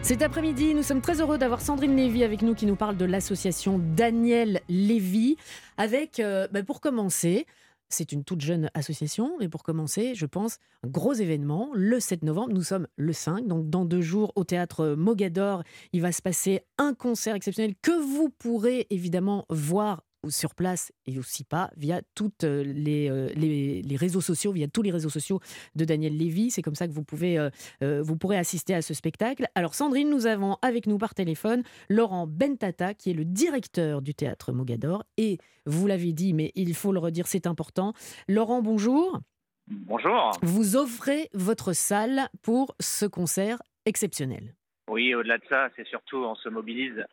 Cet 0.04 0.22
après-midi, 0.22 0.74
nous 0.74 0.84
sommes 0.84 1.00
très 1.00 1.22
heureux 1.22 1.38
d'avoir 1.38 1.62
Sandrine 1.62 1.96
Lévy 1.96 2.26
avec 2.26 2.42
nous 2.42 2.56
qui 2.56 2.66
nous 2.66 2.76
parle 2.76 2.98
de 2.98 3.06
l'association 3.06 3.80
Daniel 3.80 4.60
Lévy. 4.68 5.38
Avec, 5.78 6.20
euh, 6.20 6.46
bah, 6.52 6.62
pour 6.62 6.82
commencer, 6.82 7.46
c'est 7.88 8.12
une 8.12 8.26
toute 8.26 8.42
jeune 8.42 8.70
association, 8.74 9.38
mais 9.40 9.48
pour 9.48 9.64
commencer, 9.64 10.14
je 10.14 10.26
pense, 10.26 10.58
un 10.84 10.90
gros 10.90 11.14
événement, 11.14 11.70
le 11.74 12.02
7 12.02 12.24
novembre, 12.24 12.52
nous 12.54 12.64
sommes 12.64 12.88
le 12.98 13.14
5, 13.14 13.48
donc 13.48 13.70
dans 13.70 13.86
deux 13.86 14.02
jours 14.02 14.34
au 14.36 14.44
théâtre 14.44 14.88
Mogador, 14.98 15.64
il 15.94 16.02
va 16.02 16.12
se 16.12 16.22
passer 16.22 16.66
un 16.78 16.94
concert 16.94 17.36
exceptionnel 17.36 17.74
que 17.82 17.92
vous 17.92 18.30
pourrez 18.30 18.88
évidemment 18.90 19.46
voir 19.50 20.04
sur 20.30 20.56
place 20.56 20.92
et 21.06 21.20
aussi 21.20 21.44
pas 21.44 21.70
via 21.78 22.02
toutes 22.16 22.44
euh, 22.44 22.64
les, 22.64 23.10
euh, 23.10 23.30
les, 23.36 23.82
les 23.82 23.96
réseaux 23.96 24.22
sociaux, 24.22 24.52
via 24.52 24.68
tous 24.68 24.82
les 24.82 24.92
réseaux 24.92 25.10
sociaux 25.10 25.40
de 25.76 25.86
Daniel 25.86 26.18
Lévy. 26.18 26.52
C'est 26.52 26.62
comme 26.62 26.76
ça 26.76 26.88
que 26.88 26.94
vous, 26.94 27.04
pouvez, 27.04 27.38
euh, 27.38 28.02
vous 28.02 28.18
pourrez 28.18 28.38
assister 28.38 28.74
à 28.74 28.82
ce 28.82 28.94
spectacle. 28.94 29.48
Alors 29.56 29.76
Sandrine, 29.76 30.10
nous 30.10 30.26
avons 30.26 30.58
avec 30.62 30.88
nous 30.88 30.98
par 30.98 31.14
téléphone 31.14 31.64
Laurent 31.90 32.28
Bentata, 32.28 32.94
qui 32.94 33.12
est 33.12 33.14
le 33.14 33.26
directeur 33.26 34.02
du 34.02 34.14
théâtre 34.14 34.52
Mogador. 34.52 35.04
Et 35.18 35.38
vous 35.66 35.88
l'avez 35.88 36.14
dit, 36.14 36.34
mais 36.34 36.52
il 36.56 36.74
faut 36.74 36.92
le 36.92 37.00
redire, 37.00 37.28
c'est 37.28 37.48
important. 37.48 37.94
Laurent, 38.28 38.62
bonjour. 38.62 39.20
Bonjour. 39.68 40.32
Vous 40.42 40.76
offrez 40.76 41.30
votre 41.34 41.74
salle 41.74 42.28
pour 42.42 42.76
ce 42.80 43.06
concert 43.06 43.62
exceptionnel. 43.86 44.56
Oui, 44.90 45.16
au-delà 45.16 45.38
de 45.38 45.46
ça, 45.50 45.70
c'est 45.76 45.88
surtout 45.88 46.18
on 46.18 46.36
se 46.36 46.50
mobilise 46.50 47.06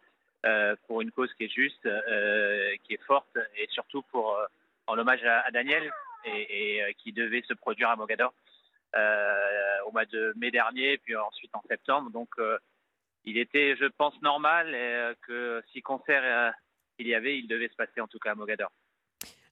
euh, 0.47 0.75
pour 0.87 1.03
une 1.03 1.11
cause 1.11 1.33
qui 1.35 1.45
est 1.45 1.55
juste, 1.55 1.85
euh, 1.85 2.75
qui 2.85 2.95
est 2.95 3.03
forte, 3.03 3.37
et 3.59 3.67
surtout 3.71 4.03
pour 4.11 4.37
euh, 4.37 4.47
en 4.87 4.97
hommage 4.97 5.23
à, 5.25 5.51
Daniel 5.51 5.93
et, 6.25 6.81
qui 6.99 7.13
devait 7.13 7.43
se 7.47 7.53
produire 7.53 7.91
à 7.91 7.97
Mogador 7.97 8.33
au 9.87 9.93
mois 9.93 10.07
de 10.07 10.33
mai 10.37 10.51
dernier, 10.51 10.99
puis 10.99 11.15
ensuite 11.15 11.55
en 11.55 11.63
septembre. 11.69 12.11
Donc, 12.11 12.31
il 13.25 13.39
était, 13.39 13.77
je 13.77 13.87
pense, 13.87 14.21
normal 14.23 15.17
que 15.27 15.63
si 15.73 15.81
concert 15.81 16.53
il 16.99 17.07
y 17.07 17.15
avait, 17.15 17.39
il 17.39 17.47
devait 17.47 17.69
se 17.69 17.77
passer 17.77 18.01
en 18.01 18.09
tout 18.09 18.19
cas 18.19 18.33
à 18.33 18.35
Mogador. 18.35 18.71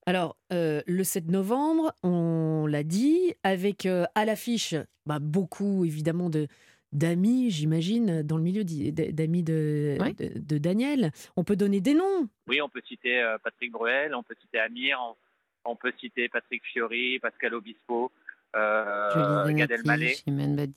Alors, 0.07 0.37
le 0.51 1.03
7 1.03 1.27
novembre, 1.27 1.93
on 2.03 2.67
l'a 2.67 2.83
dit, 2.83 3.35
avec 3.45 3.87
à 3.87 4.25
l'affiche 4.25 4.75
bah, 5.07 5.19
beaucoup 5.21 5.85
évidemment 5.85 6.31
de 6.31 6.49
d'amis, 6.93 7.51
j'imagine, 7.51 8.23
dans 8.23 8.37
le 8.37 8.43
milieu 8.43 8.65
d'amis 8.65 9.43
de, 9.43 9.97
Ouais. 10.01 10.15
de, 10.15 10.39
de 10.39 10.59
Daniel. 10.59 11.11
On 11.37 11.45
peut 11.45 11.57
donner 11.57 11.81
des 11.81 11.95
noms. 11.95 12.29
Oui, 12.47 12.61
on 12.63 12.69
peut 12.69 12.83
citer 12.87 13.21
euh, 13.21 13.37
Patrick 13.39 13.73
Bruel, 13.73 14.15
on 14.15 14.23
peut 14.23 14.35
citer 14.41 14.59
Amir, 14.59 14.99
on, 15.03 15.71
on 15.73 15.77
peut 15.77 15.93
citer 16.01 16.29
Patrick 16.29 16.63
Fiori, 16.65 17.19
Pascal 17.19 17.55
Obispo, 17.55 18.11
euh, 18.57 19.45
Gad 19.53 19.71
Elmaleh. 19.71 20.17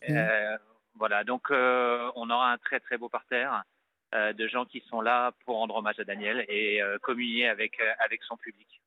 Euh, 0.09 0.57
voilà, 0.95 1.23
donc 1.23 1.49
euh, 1.51 2.09
on 2.15 2.29
aura 2.29 2.51
un 2.51 2.57
très 2.57 2.79
très 2.81 2.97
beau 2.97 3.07
parterre 3.07 3.63
euh, 4.13 4.33
de 4.33 4.47
gens 4.47 4.65
qui 4.65 4.83
sont 4.89 4.99
là 4.99 5.31
pour 5.45 5.55
rendre 5.55 5.75
hommage 5.75 5.99
à 5.99 6.03
Daniel 6.03 6.45
et 6.49 6.81
euh, 6.81 6.97
communier 6.99 7.47
avec, 7.47 7.79
euh, 7.79 7.89
avec 8.03 8.21
son 8.23 8.35
public. 8.35 8.80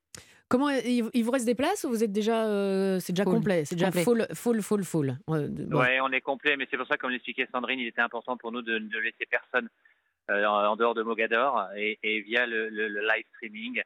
Comment 0.49 0.69
il 0.71 1.09
il 1.15 1.25
vous 1.25 1.31
reste 1.31 1.47
des 1.47 1.55
places 1.55 1.85
ou 1.85 1.89
vous 1.89 2.05
êtes 2.05 2.13
déjà 2.13 2.45
euh, 2.47 3.01
c'est 3.01 3.13
déjà 3.13 3.25
Full. 3.25 3.33
complet, 3.35 3.65
c'est 3.65 3.75
déjà 3.77 3.87
Complet. 3.87 4.05
full 4.05 4.27
full 4.35 4.63
full 4.63 4.85
full. 4.85 5.19
Ouais, 5.27 5.49
de- 5.49 5.65
bon. 5.65 5.79
Ouais, 5.81 5.99
on 6.01 6.13
est 6.13 6.21
complet, 6.21 6.57
mais 6.57 6.67
c'est 6.71 6.77
pour 6.77 6.87
ça, 6.87 6.97
comme 6.97 7.11
l'expliquait 7.11 7.49
Sandrine, 7.51 7.81
il 7.81 7.87
était 7.87 8.03
important 8.03 8.37
pour 8.37 8.53
nous 8.53 8.63
de 8.63 8.79
ne 8.79 8.99
laisser 8.99 9.27
personne 9.29 9.69
euh, 10.31 10.45
en, 10.45 10.77
dehors 10.77 10.95
de 10.95 11.03
Mogador 11.03 11.69
et, 11.77 11.99
et 12.03 12.21
via 12.21 12.47
le, 12.47 12.69
le- 12.69 12.89
le 12.89 13.01
live 13.01 13.25
streaming, 13.37 13.81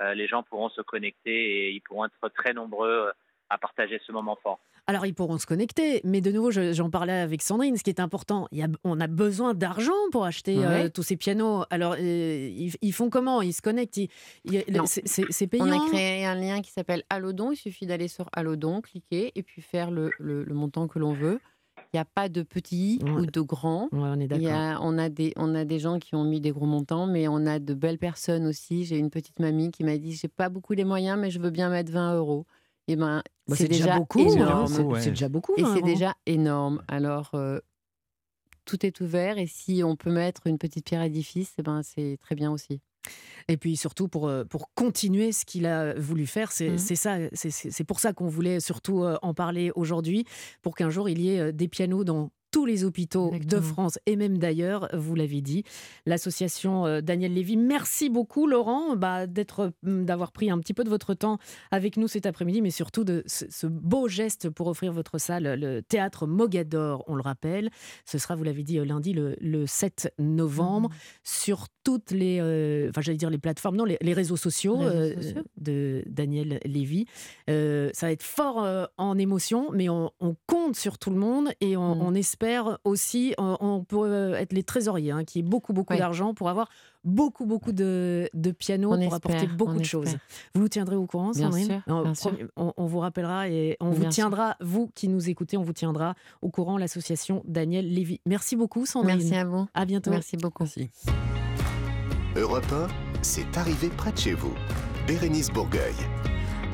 euh, 0.00 0.14
les 0.14 0.26
gens 0.28 0.42
pourront 0.42 0.68
se 0.70 0.80
connecter 0.82 1.66
et 1.68 1.70
ils 1.72 1.80
pourront 1.80 2.04
être 2.06 2.28
très 2.34 2.52
nombreux 2.54 2.88
euh, 3.08 3.12
à 3.50 3.58
partager 3.58 4.00
ce 4.06 4.10
moment 4.12 4.36
fort. 4.42 4.60
Alors 4.86 5.06
ils 5.06 5.14
pourront 5.14 5.38
se 5.38 5.46
connecter, 5.46 6.02
mais 6.04 6.20
de 6.20 6.30
nouveau, 6.30 6.50
je- 6.50 6.74
j'en 6.74 6.90
parlais 6.90 7.12
avec 7.14 7.40
Sandrine, 7.40 7.76
ce 7.78 7.82
qui 7.82 7.88
est 7.88 8.00
important, 8.00 8.48
il 8.52 8.58
y 8.58 8.62
a, 8.62 8.68
on 8.84 9.00
a 9.00 9.06
besoin 9.06 9.54
d'argent 9.54 9.92
pour 10.12 10.26
acheter 10.26 10.58
euh, 10.58 10.90
tous 10.90 11.02
ces 11.02 11.16
pianos. 11.16 11.64
Alors 11.70 11.94
euh, 11.98 12.50
ils, 12.54 12.74
ils 12.82 12.92
font 12.92 13.08
comment? 13.08 13.40
Ils 13.40 13.54
se 13.54 13.62
connectent 13.62 13.96
ils- 13.96 14.08
ils- 14.44 14.64
Non. 14.70 14.84
C'est 14.86 15.46
payant 15.46 15.66
On 15.66 15.72
a 15.86 15.88
créé 15.90 16.26
un 16.26 16.34
lien 16.34 16.60
qui 16.60 16.70
s'appelle 16.70 17.02
Allodon. 17.08 17.52
Il 17.52 17.56
suffit 17.56 17.86
d'aller 17.86 18.08
sur 18.08 18.28
Allodon, 18.34 18.82
cliquer 18.82 19.32
et 19.34 19.42
puis 19.42 19.62
faire 19.62 19.90
le, 19.90 20.10
le- 20.18 20.44
le 20.44 20.54
montant 20.54 20.86
que 20.86 20.98
l'on 20.98 21.14
veut. 21.14 21.40
Il 21.92 21.96
n'y 21.96 22.00
a 22.00 22.04
pas 22.04 22.28
de 22.28 22.42
petit 22.42 22.98
Ouais. 23.04 23.10
ou 23.10 23.26
de 23.26 23.40
grand. 23.40 23.84
Ouais, 23.92 24.00
on 24.02 24.20
est 24.20 24.24
Il 24.26 24.42
y 24.42 24.44
d'accord. 24.44 24.58
a- 24.60 24.78
on, 24.82 24.98
a 24.98 25.08
des, 25.08 25.32
on 25.36 25.54
a 25.54 25.64
des 25.64 25.78
gens 25.78 25.98
qui 25.98 26.14
ont 26.14 26.24
mis 26.24 26.40
des 26.42 26.50
gros 26.50 26.66
montants, 26.66 27.06
mais 27.06 27.26
on 27.26 27.46
a 27.46 27.58
de 27.58 27.72
belles 27.72 27.98
personnes 27.98 28.46
aussi. 28.46 28.84
J'ai 28.84 28.98
une 28.98 29.10
petite 29.10 29.38
mamie 29.40 29.70
qui 29.70 29.82
m'a 29.82 29.96
dit 29.96 30.12
J'ai 30.12 30.28
pas 30.28 30.50
beaucoup 30.50 30.74
les 30.74 30.84
moyens, 30.84 31.18
mais 31.18 31.30
je 31.30 31.38
veux 31.40 31.50
bien 31.50 31.70
mettre 31.70 31.90
20 31.90 32.16
euros. 32.16 32.44
Et 32.88 32.96
ben, 32.96 33.22
Bah, 33.48 33.56
c'est 33.56 33.68
déjà, 33.68 33.98
beaucoup, 33.98 34.20
énorme. 34.20 34.64
hein, 34.64 34.66
c'est 34.66 34.82
ouais. 34.82 35.00
c'est 35.00 35.10
déjà 35.10 35.28
beaucoup. 35.28 35.54
Et 35.56 35.62
hein, 35.62 35.72
c'est 35.74 35.82
déjà 35.82 36.14
énorme. 36.26 36.82
Alors, 36.88 37.30
euh, 37.34 37.58
tout 38.64 38.84
est 38.84 39.00
ouvert. 39.00 39.38
Et 39.38 39.46
si 39.46 39.82
on 39.84 39.96
peut 39.96 40.10
mettre 40.10 40.46
une 40.46 40.58
petite 40.58 40.84
pierre 40.86 41.00
à 41.00 41.04
l'édifice, 41.04 41.52
eh 41.58 41.62
ben, 41.62 41.82
c'est 41.82 42.18
très 42.20 42.34
bien 42.34 42.50
aussi. 42.50 42.80
Et 43.48 43.58
puis 43.58 43.76
surtout 43.76 44.08
pour, 44.08 44.28
euh, 44.28 44.44
pour 44.44 44.72
continuer 44.74 45.30
ce 45.32 45.44
qu'il 45.44 45.66
a 45.66 45.92
voulu 45.94 46.26
faire, 46.26 46.50
c'est 46.52 46.78
c'est 46.78 46.94
ça, 46.96 47.18
c'est- 47.34 47.84
pour 47.84 48.00
ça 48.00 48.14
qu'on 48.14 48.28
voulait 48.28 48.60
surtout 48.60 49.04
euh, 49.04 49.18
en 49.20 49.34
parler 49.34 49.70
aujourd'hui, 49.74 50.24
pour 50.62 50.74
qu'un 50.74 50.88
jour 50.88 51.10
il 51.10 51.20
y 51.20 51.30
ait 51.36 51.52
des 51.52 51.68
pianos 51.68 52.04
dans 52.04 52.30
tous 52.54 52.66
les 52.66 52.84
hôpitaux 52.84 53.32
de. 53.44 53.58
France 53.58 53.98
et 54.06 54.14
même 54.14 54.38
d'ailleurs, 54.38 54.88
vous 54.92 55.16
l'avez 55.16 55.40
dit, 55.40 55.64
l'association 56.06 56.86
euh, 56.86 57.00
Daniel 57.00 57.34
Lévy. 57.34 57.56
Merci 57.56 58.10
beaucoup 58.10 58.46
Laurent 58.46 58.94
bah, 58.94 59.26
d'être, 59.26 59.72
hum, 59.84 60.04
d'avoir 60.04 60.30
pris 60.30 60.50
un 60.50 60.58
petit 60.60 60.72
peu 60.72 60.84
de 60.84 60.88
votre 60.88 61.14
temps 61.14 61.38
avec 61.72 61.96
nous 61.96 62.06
cet 62.06 62.26
après-midi, 62.26 62.62
mais 62.62 62.70
surtout 62.70 63.02
de 63.02 63.24
ce, 63.26 63.66
beau 63.66 64.06
geste 64.06 64.50
pour 64.50 64.68
offrir 64.68 64.92
votre 64.92 65.18
salle, 65.18 65.58
le 65.58 65.82
théâtre 65.82 66.28
Mogador, 66.28 67.02
on 67.08 67.16
le 67.16 67.22
rappelle. 67.22 67.70
Ce 68.04 68.18
sera, 68.18 68.36
vous 68.36 68.44
l'avez 68.44 68.62
dit, 68.62 68.78
euh, 68.78 68.84
lundi 68.84 69.14
le, 69.14 69.34
le 69.40 69.66
7 69.66 70.14
novembre 70.20 70.90
sur 71.24 71.66
toutes 71.84 72.10
les, 72.10 72.38
euh, 72.40 72.88
enfin 72.88 73.02
j'allais 73.02 73.18
dire 73.18 73.30
les 73.30 73.38
plateformes, 73.38 73.76
non, 73.76 73.84
les, 73.84 73.98
les 74.00 74.12
réseaux 74.14 74.38
sociaux, 74.38 74.78
Les 74.78 74.88
réseaux 74.88 75.18
euh, 75.18 75.22
sociaux. 75.22 75.42
de 75.58 76.02
Daniel 76.06 76.60
Lévy. 76.64 77.04
Euh, 77.50 77.90
ça 77.92 78.06
va 78.06 78.12
être 78.12 78.22
fort 78.22 78.66
en 78.96 79.18
émotion, 79.18 79.70
mais 79.72 79.88
on, 79.88 80.10
on 80.20 80.34
compte 80.46 80.76
sur 80.76 80.98
tout 80.98 81.10
le 81.10 81.16
monde 81.16 81.50
et 81.60 81.76
on, 81.76 82.00
on 82.02 82.14
espère 82.14 82.43
aussi, 82.84 83.34
on, 83.38 83.84
peut 83.84 84.34
être 84.34 84.52
les 84.52 84.62
trésoriers, 84.62 85.10
hein, 85.10 85.24
qui 85.24 85.40
ait 85.40 85.42
beaucoup, 85.42 85.72
beaucoup 85.72 85.92
Ouais. 85.92 85.98
d'argent 85.98 86.34
pour 86.34 86.48
avoir 86.48 86.68
beaucoup, 87.04 87.44
beaucoup 87.46 87.72
de, 87.72 88.28
de 88.32 88.50
pianos 88.50 88.92
On 88.94 89.02
pour 89.04 89.14
apporter 89.14 89.46
beaucoup 89.46 89.78
de 89.78 89.84
choses. 89.84 90.16
Vous 90.54 90.60
nous 90.62 90.68
tiendrez 90.68 90.96
au 90.96 91.06
courant, 91.06 91.30
Bien 91.32 91.44
Sandrine 91.46 91.66
sûr, 91.66 91.80
Non, 91.86 92.02
bien 92.02 92.12
promis, 92.12 92.38
sûr. 92.38 92.48
On, 92.56 92.72
on 92.76 92.86
vous 92.86 92.98
rappellera 93.00 93.48
et 93.48 93.76
on 93.80 93.90
vous 93.90 94.02
sûr. 94.02 94.10
tiendra, 94.10 94.56
vous 94.60 94.90
qui 94.94 95.08
nous 95.08 95.28
écoutez, 95.28 95.56
on 95.56 95.62
vous 95.62 95.72
tiendra 95.72 96.14
au 96.42 96.50
courant, 96.50 96.78
l'association 96.78 97.42
Daniel 97.46 97.88
Lévy. 97.92 98.20
Merci 98.26 98.56
beaucoup, 98.56 98.86
Sandrine. 98.86 99.16
Merci 99.18 99.34
à 99.36 99.44
vous. 99.44 99.66
À 99.74 99.84
bientôt. 99.84 100.10
Merci 100.10 100.36
beaucoup. 100.36 100.64
Merci. 100.64 100.90
Europe 102.36 102.64
1, 102.72 102.88
c'est 103.22 103.56
arrivé 103.56 103.88
près 103.88 104.12
de 104.12 104.18
chez 104.18 104.32
vous. 104.34 104.54
Bérénice 105.06 105.50
Bourgueil. 105.50 105.94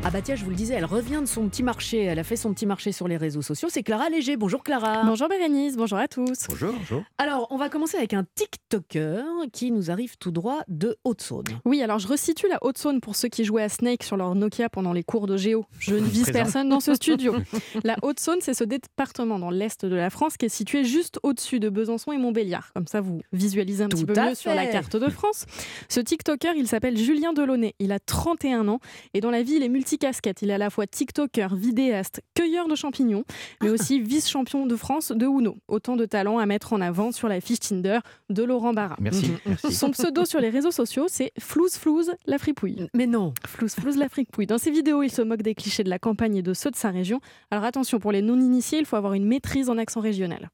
Ah 0.03 0.11
bah 0.11 0.23
tiens, 0.23 0.35
je 0.35 0.45
vous 0.45 0.51
le 0.51 0.57
disais, 0.57 0.73
elle 0.73 0.87
revient 0.87 1.21
de 1.21 1.27
son 1.27 1.47
petit 1.51 1.63
marché. 1.63 2.03
Elle 2.05 2.19
a 2.19 2.25
fait 2.25 2.37
son 2.37 2.55
petit 2.55 2.65
marché 2.65 2.91
sur 2.91 3.07
les 3.07 3.19
réseaux 3.19 3.43
sociaux. 3.43 3.69
C'est 3.71 3.83
Clara 3.83 4.09
Léger. 4.09 4.39
Bonjour 4.39 4.65
Clara. 4.65 5.03
Bonjour 5.05 5.29
Bérénice, 5.29 5.77
bonjour 5.77 5.99
à 5.99 6.09
tous. 6.09 6.47
Bonjour, 6.49 6.73
bonjour. 6.73 7.03
Alors, 7.19 7.47
on 7.51 7.59
va 7.59 7.69
commencer 7.69 7.99
avec 7.99 8.15
un 8.15 8.25
TikToker 8.35 9.23
qui 9.53 9.71
nous 9.71 9.91
arrive 9.91 10.17
tout 10.17 10.31
droit 10.31 10.63
de 10.69 10.97
Haute-Saône. 11.05 11.45
Oui, 11.67 11.83
alors 11.83 11.99
je 11.99 12.09
resitue 12.09 12.49
la 12.49 12.59
Haute-Saône 12.63 13.03
pour 13.03 13.15
ceux 13.15 13.29
qui 13.29 13.45
jouaient 13.45 13.63
à 13.63 13.69
Snake 13.69 14.03
sur 14.03 14.17
leur 14.17 14.35
Nokia 14.35 14.71
pendant 14.71 14.95
les 14.95 15.03
cours 15.03 15.27
de 15.27 15.37
géo. 15.37 15.67
Je 15.79 15.95
ne 15.95 16.01
vise 16.01 16.31
personne 16.33 16.71
dans 16.71 16.81
ce 16.81 16.95
studio. 16.95 17.35
La 17.85 17.97
Haute-Saône, 18.03 18.39
c'est 18.41 18.55
ce 18.55 18.65
département 18.65 19.39
dans 19.39 19.51
l'est 19.51 19.85
de 19.85 19.95
la 19.95 20.09
France 20.09 20.39
qui 20.39 20.47
est 20.47 20.51
situé 20.51 20.83
juste 20.83 21.21
au-dessus 21.23 21.61
de 21.61 21.69
Besançon 21.69 22.13
et 22.13 22.19
Montbéliard. 22.19 22.73
Comme 22.75 22.87
ça, 22.87 23.03
vous 23.03 23.21
visualisez 23.33 23.85
un 23.85 23.89
Tout 23.89 23.99
petit 23.99 24.07
peu 24.07 24.19
mieux 24.19 24.35
sur 24.35 24.55
la 24.55 24.67
carte 24.67 24.97
de 24.97 25.11
France. 25.11 25.45
Ce 25.91 26.01
TikToker, 26.01 26.55
il 26.57 26.67
s'appelle 26.69 26.97
Julien 26.97 27.35
Delaunay. 27.35 27.75
Il 27.79 27.93
a 27.93 27.99
31 27.99 28.67
ans 28.69 28.81
et 29.13 29.21
dans 29.21 29.31
la 29.31 29.43
vie, 29.43 29.57
il 29.57 29.63
est 29.63 29.69
multicasquette. 29.91 30.43
Il 30.43 30.51
est 30.51 30.55
à 30.55 30.59
la 30.59 30.71
fois 30.71 30.87
TikToker, 30.87 31.55
vidéaste, 31.55 32.23
cueilleur 32.35 32.69
de 32.69 32.75
champignons, 32.75 33.25
mais 33.61 33.71
aussi 33.71 34.01
vice-champion 34.01 34.67
de 34.67 34.77
France 34.77 35.11
de 35.11 35.27
Uno. 35.27 35.57
Autant 35.69 35.97
de 35.97 36.05
talents 36.05 36.39
à 36.39 36.47
mettre 36.47 36.73
en 36.73 36.81
avant 36.81 37.13
sur 37.13 37.29
la 37.29 37.41
fiche 37.41 37.61
Tinder 37.61 37.99
de 38.29 38.43
Laurent 38.45 38.73
Barra. 38.73 38.97
Merci. 39.01 39.33
merci. 39.47 39.73
Son 39.75 39.91
pseudo 39.91 40.25
sur 40.25 40.41
les 40.41 40.51
réseaux 40.51 40.71
sociaux, 40.71 41.07
c'est 41.09 41.33
Flouze 41.39 41.77
Flouze 41.77 42.13
la 42.27 42.39
fripouille. 42.39 42.89
Mais 42.95 43.07
non. 43.07 43.35
Flouze 43.47 43.75
Flouze 43.75 43.97
la 43.97 44.09
fripouille. 44.09 44.47
Dans 44.47 44.59
ses 44.59 44.71
vidéos, 44.71 45.03
il 45.03 45.11
se 45.11 45.23
moque 45.23 45.43
des 45.43 45.55
clichés 45.55 45.83
de 45.83 45.91
la 45.91 45.99
campagne 45.99 46.37
et 46.37 46.43
de 46.43 46.55
ceux 46.55 46.71
de 46.71 46.77
sa 46.77 46.91
région. 46.91 47.21
Alors 47.51 47.65
attention, 47.65 47.99
pour 47.99 48.13
les 48.13 48.23
non-initiés, 48.23 48.79
il 48.79 48.87
faut 48.87 48.97
avoir 48.97 49.15
une 49.15 49.27
maîtrise 49.27 49.69
en 49.69 49.79
accent 49.79 50.01
régional. 50.01 50.51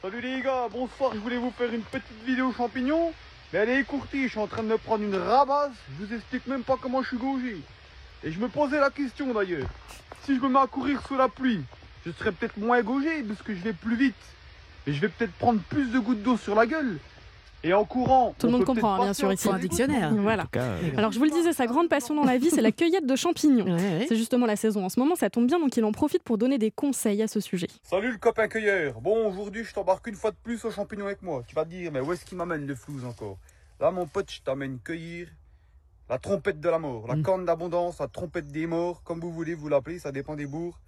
Salut 0.00 0.20
les 0.20 0.40
gars, 0.40 0.68
bonsoir, 0.72 1.12
je 1.12 1.18
voulais 1.18 1.38
vous 1.38 1.50
faire 1.50 1.72
une 1.74 1.82
petite 1.82 2.24
vidéo 2.24 2.52
champignon, 2.52 3.12
mais 3.52 3.58
elle 3.58 3.70
est 3.70 3.80
écourtée, 3.80 4.22
je 4.24 4.28
suis 4.28 4.38
en 4.38 4.46
train 4.46 4.62
de 4.62 4.68
me 4.68 4.78
prendre 4.78 5.02
une 5.02 5.16
rabasse, 5.16 5.72
je 5.90 6.04
vous 6.04 6.14
explique 6.14 6.46
même 6.46 6.62
pas 6.62 6.76
comment 6.80 7.02
je 7.02 7.08
suis 7.08 7.16
gaugé. 7.16 7.56
Et 8.24 8.32
je 8.32 8.40
me 8.40 8.48
posais 8.48 8.80
la 8.80 8.90
question 8.90 9.32
d'ailleurs, 9.32 9.68
si 10.24 10.34
je 10.36 10.40
me 10.40 10.48
mets 10.48 10.58
à 10.58 10.66
courir 10.66 11.00
sous 11.06 11.16
la 11.16 11.28
pluie, 11.28 11.60
je 12.04 12.10
serais 12.12 12.32
peut-être 12.32 12.56
moins 12.56 12.82
gaugé 12.82 13.22
parce 13.22 13.42
que 13.42 13.54
je 13.54 13.60
vais 13.62 13.72
plus 13.72 13.96
vite, 13.96 14.14
et 14.86 14.92
je 14.92 15.00
vais 15.00 15.08
peut-être 15.08 15.32
prendre 15.34 15.60
plus 15.68 15.90
de 15.92 15.98
gouttes 15.98 16.22
d'eau 16.22 16.36
sur 16.36 16.54
la 16.54 16.66
gueule. 16.66 16.98
Et 17.64 17.72
en 17.74 17.84
courant, 17.84 18.36
Tout 18.38 18.46
le 18.46 18.54
on 18.54 18.58
monde 18.58 18.66
comprend, 18.66 19.02
bien 19.02 19.12
sûr, 19.12 19.32
ici. 19.32 19.48
un 19.48 19.58
dictionnaire. 19.58 20.14
Voilà. 20.14 20.46
Cas, 20.52 20.62
euh, 20.62 20.90
Alors 20.96 21.10
je 21.10 21.18
vous 21.18 21.24
le 21.24 21.30
disais, 21.32 21.52
sa 21.52 21.66
grande 21.66 21.88
passion 21.88 22.14
dans 22.14 22.22
la 22.22 22.38
vie, 22.38 22.50
c'est 22.50 22.60
la 22.60 22.70
cueillette 22.70 23.04
de 23.04 23.16
champignons. 23.16 23.64
Ouais, 23.64 23.72
ouais. 23.98 24.06
C'est 24.08 24.14
justement 24.14 24.46
la 24.46 24.54
saison 24.54 24.84
en 24.84 24.88
ce 24.88 25.00
moment, 25.00 25.16
ça 25.16 25.28
tombe 25.28 25.48
bien, 25.48 25.58
donc 25.58 25.76
il 25.76 25.84
en 25.84 25.90
profite 25.90 26.22
pour 26.22 26.38
donner 26.38 26.58
des 26.58 26.70
conseils 26.70 27.20
à 27.20 27.26
ce 27.26 27.40
sujet. 27.40 27.66
Salut 27.82 28.12
le 28.12 28.18
copain 28.18 28.46
cueilleur. 28.46 29.00
Bon, 29.00 29.28
aujourd'hui, 29.28 29.64
je 29.64 29.72
t'embarque 29.74 30.06
une 30.06 30.14
fois 30.14 30.30
de 30.30 30.36
plus 30.42 30.64
aux 30.64 30.70
champignons 30.70 31.06
avec 31.06 31.20
moi. 31.22 31.42
Tu 31.48 31.54
vas 31.56 31.64
te 31.64 31.70
dire, 31.70 31.90
mais 31.90 32.00
où 32.00 32.12
est-ce 32.12 32.24
qu'il 32.24 32.38
m'amène 32.38 32.64
le 32.64 32.76
flouze 32.76 33.04
encore? 33.04 33.38
Là, 33.80 33.90
mon 33.90 34.06
pote, 34.06 34.30
je 34.30 34.40
t'amène 34.40 34.78
cueillir 34.84 35.26
la 36.08 36.18
trompette 36.18 36.60
de 36.60 36.68
la 36.68 36.78
mort, 36.78 37.06
la 37.06 37.16
Mm. 37.16 37.22
corne 37.22 37.44
d'abondance, 37.44 37.98
la 38.00 38.08
trompette 38.08 38.48
des 38.48 38.66
morts, 38.66 39.02
comme 39.02 39.20
vous 39.20 39.32
voulez 39.32 39.54
vous 39.54 39.68
l'appelez, 39.68 39.98
ça 39.98 40.12
dépend 40.12 40.36
des 40.36 40.46
bourgs. 40.46 40.78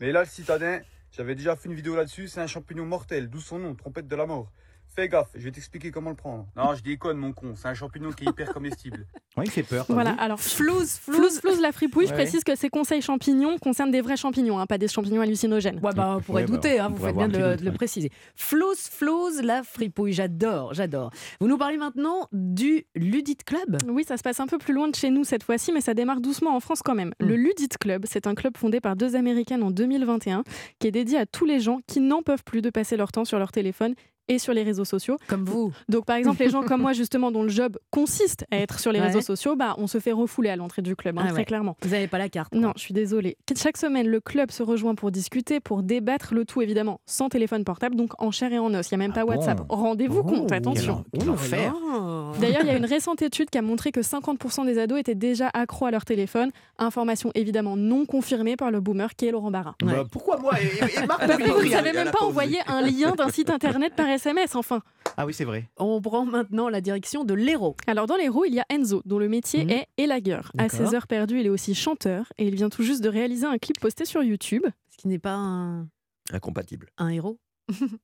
Mais 0.00 0.12
là, 0.12 0.20
le 0.20 0.26
citadin, 0.26 0.80
j'avais 1.12 1.34
déjà 1.34 1.56
fait 1.56 1.68
une 1.68 1.74
vidéo 1.74 1.94
là-dessus, 1.96 2.28
c'est 2.28 2.40
un 2.40 2.46
champignon 2.46 2.86
mortel, 2.86 3.28
d'où 3.28 3.40
son 3.40 3.58
nom, 3.58 3.74
trompette 3.74 4.08
de 4.08 4.16
la 4.16 4.26
mort. 4.26 4.50
Fais 4.94 5.08
gaffe, 5.08 5.28
je 5.34 5.40
vais 5.44 5.50
t'expliquer 5.52 5.90
comment 5.90 6.10
le 6.10 6.16
prendre. 6.16 6.46
Non, 6.56 6.74
je 6.74 6.82
déconne, 6.82 7.16
mon 7.16 7.32
con, 7.32 7.54
c'est 7.54 7.68
un 7.68 7.74
champignon 7.74 8.10
qui 8.10 8.24
est 8.24 8.28
hyper 8.30 8.52
comestible. 8.52 9.06
ouais, 9.36 9.44
il 9.44 9.50
fait 9.50 9.62
peur. 9.62 9.86
Voilà, 9.88 10.10
alors 10.18 10.40
Flouze, 10.40 10.98
Flouze, 10.98 11.38
flouze. 11.40 11.60
la 11.60 11.70
fripouille, 11.72 12.06
je 12.08 12.12
précise 12.12 12.42
que 12.42 12.56
ces 12.56 12.68
conseils 12.68 13.00
champignons 13.00 13.56
concernent 13.58 13.92
des 13.92 14.00
vrais 14.00 14.16
champignons, 14.16 14.58
hein, 14.58 14.66
pas 14.66 14.78
des 14.78 14.88
champignons 14.88 15.20
hallucinogènes. 15.20 15.78
Ouais, 15.82 15.92
bah, 15.94 16.16
on 16.18 16.20
pourrait 16.20 16.42
Ouais, 16.42 16.48
bah, 16.48 16.54
douter, 16.56 16.78
hein, 16.80 16.88
on 16.90 16.94
vous 16.94 17.06
faites 17.06 17.16
bien 17.16 17.28
de, 17.28 17.38
le- 17.38 17.56
de 17.56 17.70
préciser. 17.70 18.10
Flouze, 18.34 18.88
flouze, 18.88 19.42
la 19.42 19.62
fripouille, 19.62 20.12
j'adore, 20.12 20.74
j'adore. 20.74 21.10
Vous 21.40 21.46
nous 21.46 21.56
parlez 21.58 21.76
maintenant 21.76 22.28
du 22.32 22.84
Ludit 22.96 23.36
Club? 23.46 23.78
Oui, 23.88 24.04
ça 24.04 24.16
se 24.16 24.22
passe 24.22 24.40
un 24.40 24.46
peu 24.46 24.58
plus 24.58 24.74
loin 24.74 24.88
de 24.88 24.94
chez 24.96 25.10
nous 25.10 25.22
cette 25.24 25.44
fois-ci, 25.44 25.72
mais 25.72 25.80
ça 25.80 25.94
démarre 25.94 26.20
doucement 26.20 26.56
en 26.56 26.60
France 26.60 26.80
quand 26.84 26.94
même. 26.96 27.12
Mm. 27.20 27.26
Le 27.26 27.36
Ludit 27.36 27.68
Club, 27.80 28.06
c'est 28.08 28.26
un 28.26 28.34
club 28.34 28.56
fondé 28.56 28.80
par 28.80 28.96
deux 28.96 29.14
Américaines 29.14 29.62
en 29.62 29.70
2021 29.70 30.42
qui 30.80 30.88
est 30.88 30.90
dédié 30.90 31.18
à 31.18 31.26
tous 31.26 31.44
les 31.44 31.60
gens 31.60 31.78
qui 31.86 32.00
n'en 32.00 32.22
peuvent 32.22 32.42
plus 32.44 32.60
de 32.62 32.70
passer 32.70 32.96
leur 32.96 33.12
temps 33.12 33.24
sur 33.24 33.38
leur 33.38 33.52
téléphone 33.52 33.94
et 34.30 34.38
sur 34.38 34.54
les 34.54 34.62
réseaux 34.62 34.84
sociaux. 34.86 35.16
Comme 35.26 35.44
vous. 35.44 35.72
Donc 35.88 36.06
par 36.06 36.16
exemple, 36.16 36.42
les 36.42 36.48
gens 36.50 36.62
comme 36.62 36.80
moi 36.80 36.92
justement 36.94 37.30
dont 37.30 37.42
le 37.42 37.48
job 37.50 37.76
consiste 37.90 38.46
à 38.50 38.56
être 38.56 38.78
sur 38.80 38.92
les 38.92 39.00
Ouais. 39.00 39.06
réseaux 39.06 39.20
sociaux, 39.20 39.56
bah 39.56 39.74
on 39.78 39.86
se 39.86 39.98
fait 39.98 40.12
refouler 40.12 40.48
à 40.50 40.56
l'entrée 40.56 40.82
du 40.82 40.94
club, 40.96 41.18
hein, 41.18 41.22
Ah 41.24 41.28
très 41.30 41.38
ouais. 41.40 41.44
clairement. 41.44 41.76
Vous 41.82 41.90
n'avez 41.90 42.06
pas 42.06 42.18
la 42.18 42.28
carte. 42.28 42.52
quoi. 42.52 42.60
Non, 42.60 42.72
je 42.76 42.80
suis 42.80 42.94
désolée. 42.94 43.36
Chaque 43.56 43.76
semaine, 43.76 44.06
le 44.06 44.20
club 44.20 44.50
se 44.50 44.62
rejoint 44.62 44.94
pour 44.94 45.10
discuter, 45.10 45.58
pour 45.60 45.82
débattre, 45.82 46.32
le 46.34 46.44
tout 46.44 46.62
évidemment 46.62 47.00
sans 47.06 47.28
téléphone 47.28 47.64
portable, 47.64 47.96
donc 47.96 48.12
en 48.22 48.30
chair 48.30 48.52
et 48.52 48.58
en 48.58 48.72
os. 48.74 48.90
Il 48.90 48.94
n'y 48.96 49.02
a 49.02 49.06
même 49.06 49.12
pas 49.12 49.20
Ah 49.22 49.24
bon 49.24 49.30
WhatsApp. 49.32 49.60
Rendez-vous 49.68 50.20
Oh, 50.20 50.28
compte, 50.28 50.52
attention. 50.52 51.04
Oh. 51.14 52.32
D'ailleurs, 52.40 52.60
il 52.62 52.66
y 52.66 52.70
a 52.70 52.76
une 52.76 52.84
récente 52.86 53.22
étude 53.22 53.50
qui 53.50 53.58
a 53.58 53.62
montré 53.62 53.90
que 53.92 54.00
50% 54.00 54.64
des 54.66 54.78
ados 54.78 54.98
étaient 55.00 55.14
déjà 55.14 55.50
accros 55.52 55.86
à 55.86 55.90
leur 55.90 56.04
téléphone. 56.04 56.50
Information 56.78 57.30
évidemment 57.34 57.76
non 57.76 58.04
confirmée 58.06 58.56
par 58.56 58.70
le 58.70 58.80
boomer 58.80 59.14
qui 59.16 59.26
est 59.26 59.30
Laurent 59.30 59.50
Barra. 59.50 59.74
Ouais. 59.82 59.92
Bah, 59.92 60.04
pourquoi 60.10 60.38
moi? 60.38 60.52
Et, 60.60 61.06
Marc 61.06 61.26
Parce 61.26 61.36
que 61.36 61.42
vous 61.44 61.48
ne 61.48 61.54
Lafayette, 61.54 61.72
savez 61.72 61.90
à 61.90 62.04
même 62.04 62.12
pas 62.12 62.24
envoyer 62.24 62.58
un 62.66 62.80
lien 62.82 63.12
d'un 63.16 63.28
site 63.30 63.50
internet 63.50 63.94
par 63.94 64.08
SMS, 64.20 64.54
enfin. 64.54 64.82
Ah 65.16 65.24
oui, 65.26 65.32
c'est 65.34 65.44
vrai. 65.44 65.68
On 65.78 66.00
prend 66.00 66.24
maintenant 66.24 66.68
la 66.68 66.80
direction 66.80 67.24
de 67.24 67.34
l'héros. 67.34 67.76
Alors 67.86 68.06
dans 68.06 68.16
les 68.16 68.28
roues, 68.28 68.44
il 68.44 68.54
y 68.54 68.60
a 68.60 68.66
Enzo, 68.68 69.02
dont 69.04 69.18
le 69.18 69.28
métier 69.28 69.64
Mhm. 69.64 69.70
est 69.70 69.86
élagueur. 69.96 70.52
À 70.58 70.68
ses 70.68 70.94
heures 70.94 71.06
perdues, 71.06 71.40
il 71.40 71.46
est 71.46 71.50
aussi 71.50 71.74
chanteur 71.74 72.32
et 72.38 72.46
il 72.46 72.54
vient 72.54 72.68
tout 72.68 72.82
juste 72.82 73.02
de 73.02 73.08
réaliser 73.08 73.46
un 73.46 73.58
clip 73.58 73.78
posté 73.80 74.04
sur 74.04 74.22
YouTube. 74.22 74.64
Ce 74.90 74.96
qui 74.96 75.08
n'est 75.08 75.18
pas 75.18 75.34
un, 75.34 75.88
Incompatible. 76.32 76.90
un 76.98 77.08
héros. 77.08 77.38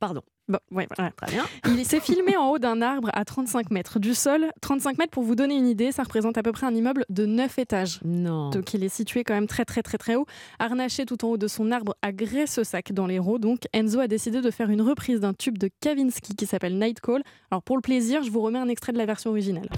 Pardon. 0.00 0.22
Bon, 0.48 0.58
ouais, 0.70 0.86
voilà. 0.96 1.10
Très 1.12 1.32
bien. 1.32 1.44
Il 1.66 1.84
s'est 1.84 2.00
filmé 2.00 2.36
en 2.36 2.50
haut 2.50 2.58
d'un 2.58 2.80
arbre 2.80 3.10
à 3.12 3.24
35 3.24 3.70
mètres 3.70 3.98
du 3.98 4.14
sol. 4.14 4.46
35 4.60 4.98
mètres, 4.98 5.10
pour 5.10 5.24
vous 5.24 5.34
donner 5.34 5.56
une 5.56 5.66
idée, 5.66 5.90
ça 5.90 6.04
représente 6.04 6.38
à 6.38 6.42
peu 6.42 6.52
près 6.52 6.66
un 6.66 6.74
immeuble 6.74 7.04
de 7.08 7.26
9 7.26 7.58
étages. 7.58 8.00
Non. 8.04 8.50
Donc 8.50 8.72
il 8.74 8.84
est 8.84 8.88
situé 8.88 9.24
quand 9.24 9.34
même 9.34 9.48
très 9.48 9.64
très 9.64 9.82
très 9.82 9.98
très 9.98 10.14
haut. 10.14 10.26
Harnaché 10.58 11.04
tout 11.04 11.24
en 11.24 11.28
haut 11.28 11.36
de 11.36 11.48
son 11.48 11.72
arbre 11.72 11.96
à 12.02 12.12
Graisse-Sac 12.12 12.92
dans 12.92 13.06
l'Hérault, 13.06 13.38
donc 13.38 13.62
Enzo 13.72 13.98
a 14.00 14.06
décidé 14.06 14.40
de 14.40 14.50
faire 14.50 14.70
une 14.70 14.82
reprise 14.82 15.20
d'un 15.20 15.34
tube 15.34 15.58
de 15.58 15.68
Kavinsky 15.80 16.36
qui 16.36 16.46
s'appelle 16.46 16.78
Night 16.78 17.00
Call. 17.00 17.22
Alors 17.50 17.62
pour 17.62 17.76
le 17.76 17.82
plaisir, 17.82 18.22
je 18.22 18.30
vous 18.30 18.40
remets 18.40 18.58
un 18.58 18.68
extrait 18.68 18.92
de 18.92 18.98
la 18.98 19.06
version 19.06 19.30
originale. 19.30 19.68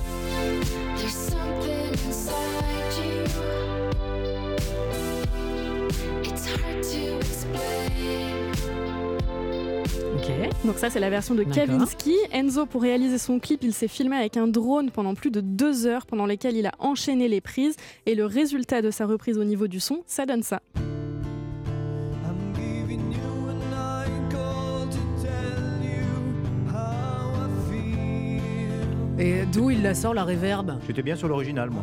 Donc 10.65 10.77
ça 10.79 10.91
c'est 10.91 11.01
la 11.01 11.11
version 11.11 11.35
de. 11.35 11.45
Kavinsky. 11.45 12.17
Enzo 12.33 12.67
pour 12.67 12.83
réaliser 12.83 13.19
son 13.19 13.39
clip, 13.39 13.61
il 13.63 13.73
s'est 13.73 13.89
filmé 13.89 14.17
avec 14.17 14.37
un 14.37 14.49
drone 14.49 14.91
pendant 14.91 15.15
plus 15.15 15.31
de 15.31 15.41
deux 15.41 15.87
heures 15.87 16.05
pendant 16.07 16.27
lesquelles 16.27 16.57
il 16.57 16.67
a 16.67 16.73
enchaîné 16.79 17.29
les 17.29 17.41
prises 17.41 17.77
et 18.07 18.15
le 18.15 18.27
résultat 18.27 18.83
de 18.83 18.91
sa 18.91 19.07
reprise 19.07 19.39
au 19.39 19.45
niveau 19.45 19.69
du 19.69 19.81
son, 19.81 20.03
ça 20.07 20.27
donne 20.27 20.43
ça. 20.43 20.61
Et 29.21 29.45
d'où 29.53 29.71
il 29.71 29.83
la 29.83 29.95
sort 29.95 30.15
la 30.15 30.23
réverbe 30.23 30.79
J'étais 30.87 31.03
bien 31.03 31.17
sur 31.17 31.27
l'original, 31.27 31.71
moi. 31.71 31.83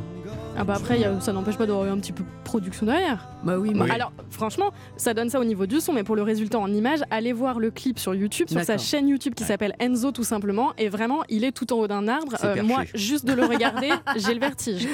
Ah 0.58 0.64
bah 0.64 0.76
après, 0.78 0.96
il 0.98 1.02
y 1.02 1.06
a- 1.06 1.20
ça 1.20 1.34
n'empêche 1.34 1.58
pas 1.58 1.66
d'avoir 1.66 1.86
eu 1.86 1.90
un 1.90 1.98
petit 1.98 2.12
peu 2.14 2.24
de 2.24 2.30
production 2.44 2.86
derrière. 2.86 3.28
Bah 3.44 3.58
oui, 3.58 3.74
Bah, 3.74 3.86
mais 3.88 3.92
Alors, 3.92 4.14
franchement, 4.30 4.72
ça 4.98 5.14
donne 5.14 5.30
ça 5.30 5.40
au 5.40 5.44
niveau 5.44 5.66
du 5.66 5.80
son, 5.82 5.94
mais 5.94 6.04
pour 6.04 6.16
le 6.16 6.22
résultat 6.22 6.60
en 6.60 6.72
image, 6.72 7.00
allez 7.12 7.34
voir 7.34 7.60
le 7.60 7.72
clip 7.72 8.00
sur 8.00 8.16
YouTube, 8.16 8.48
sur 8.50 8.62
sa 8.64 8.78
chaîne 8.78 9.08
YouTube 9.08 9.34
qui 9.36 9.44
s'appelle 9.44 9.74
Enzo 9.80 10.12
tout 10.12 10.24
simplement. 10.24 10.74
Et 10.78 10.90
vraiment, 10.90 11.24
il 11.30 11.44
est 11.44 11.52
tout 11.52 11.72
en 11.74 11.78
haut 11.78 11.88
d'un 11.88 12.08
arbre. 12.08 12.38
Perché. 12.40 12.62
moi, 12.62 12.84
juste 12.94 13.26
de 13.26 13.34
le 13.34 13.44
regarder, 13.46 13.90
j'ai 14.18 14.34
le 14.34 14.40
vertige. 14.40 14.88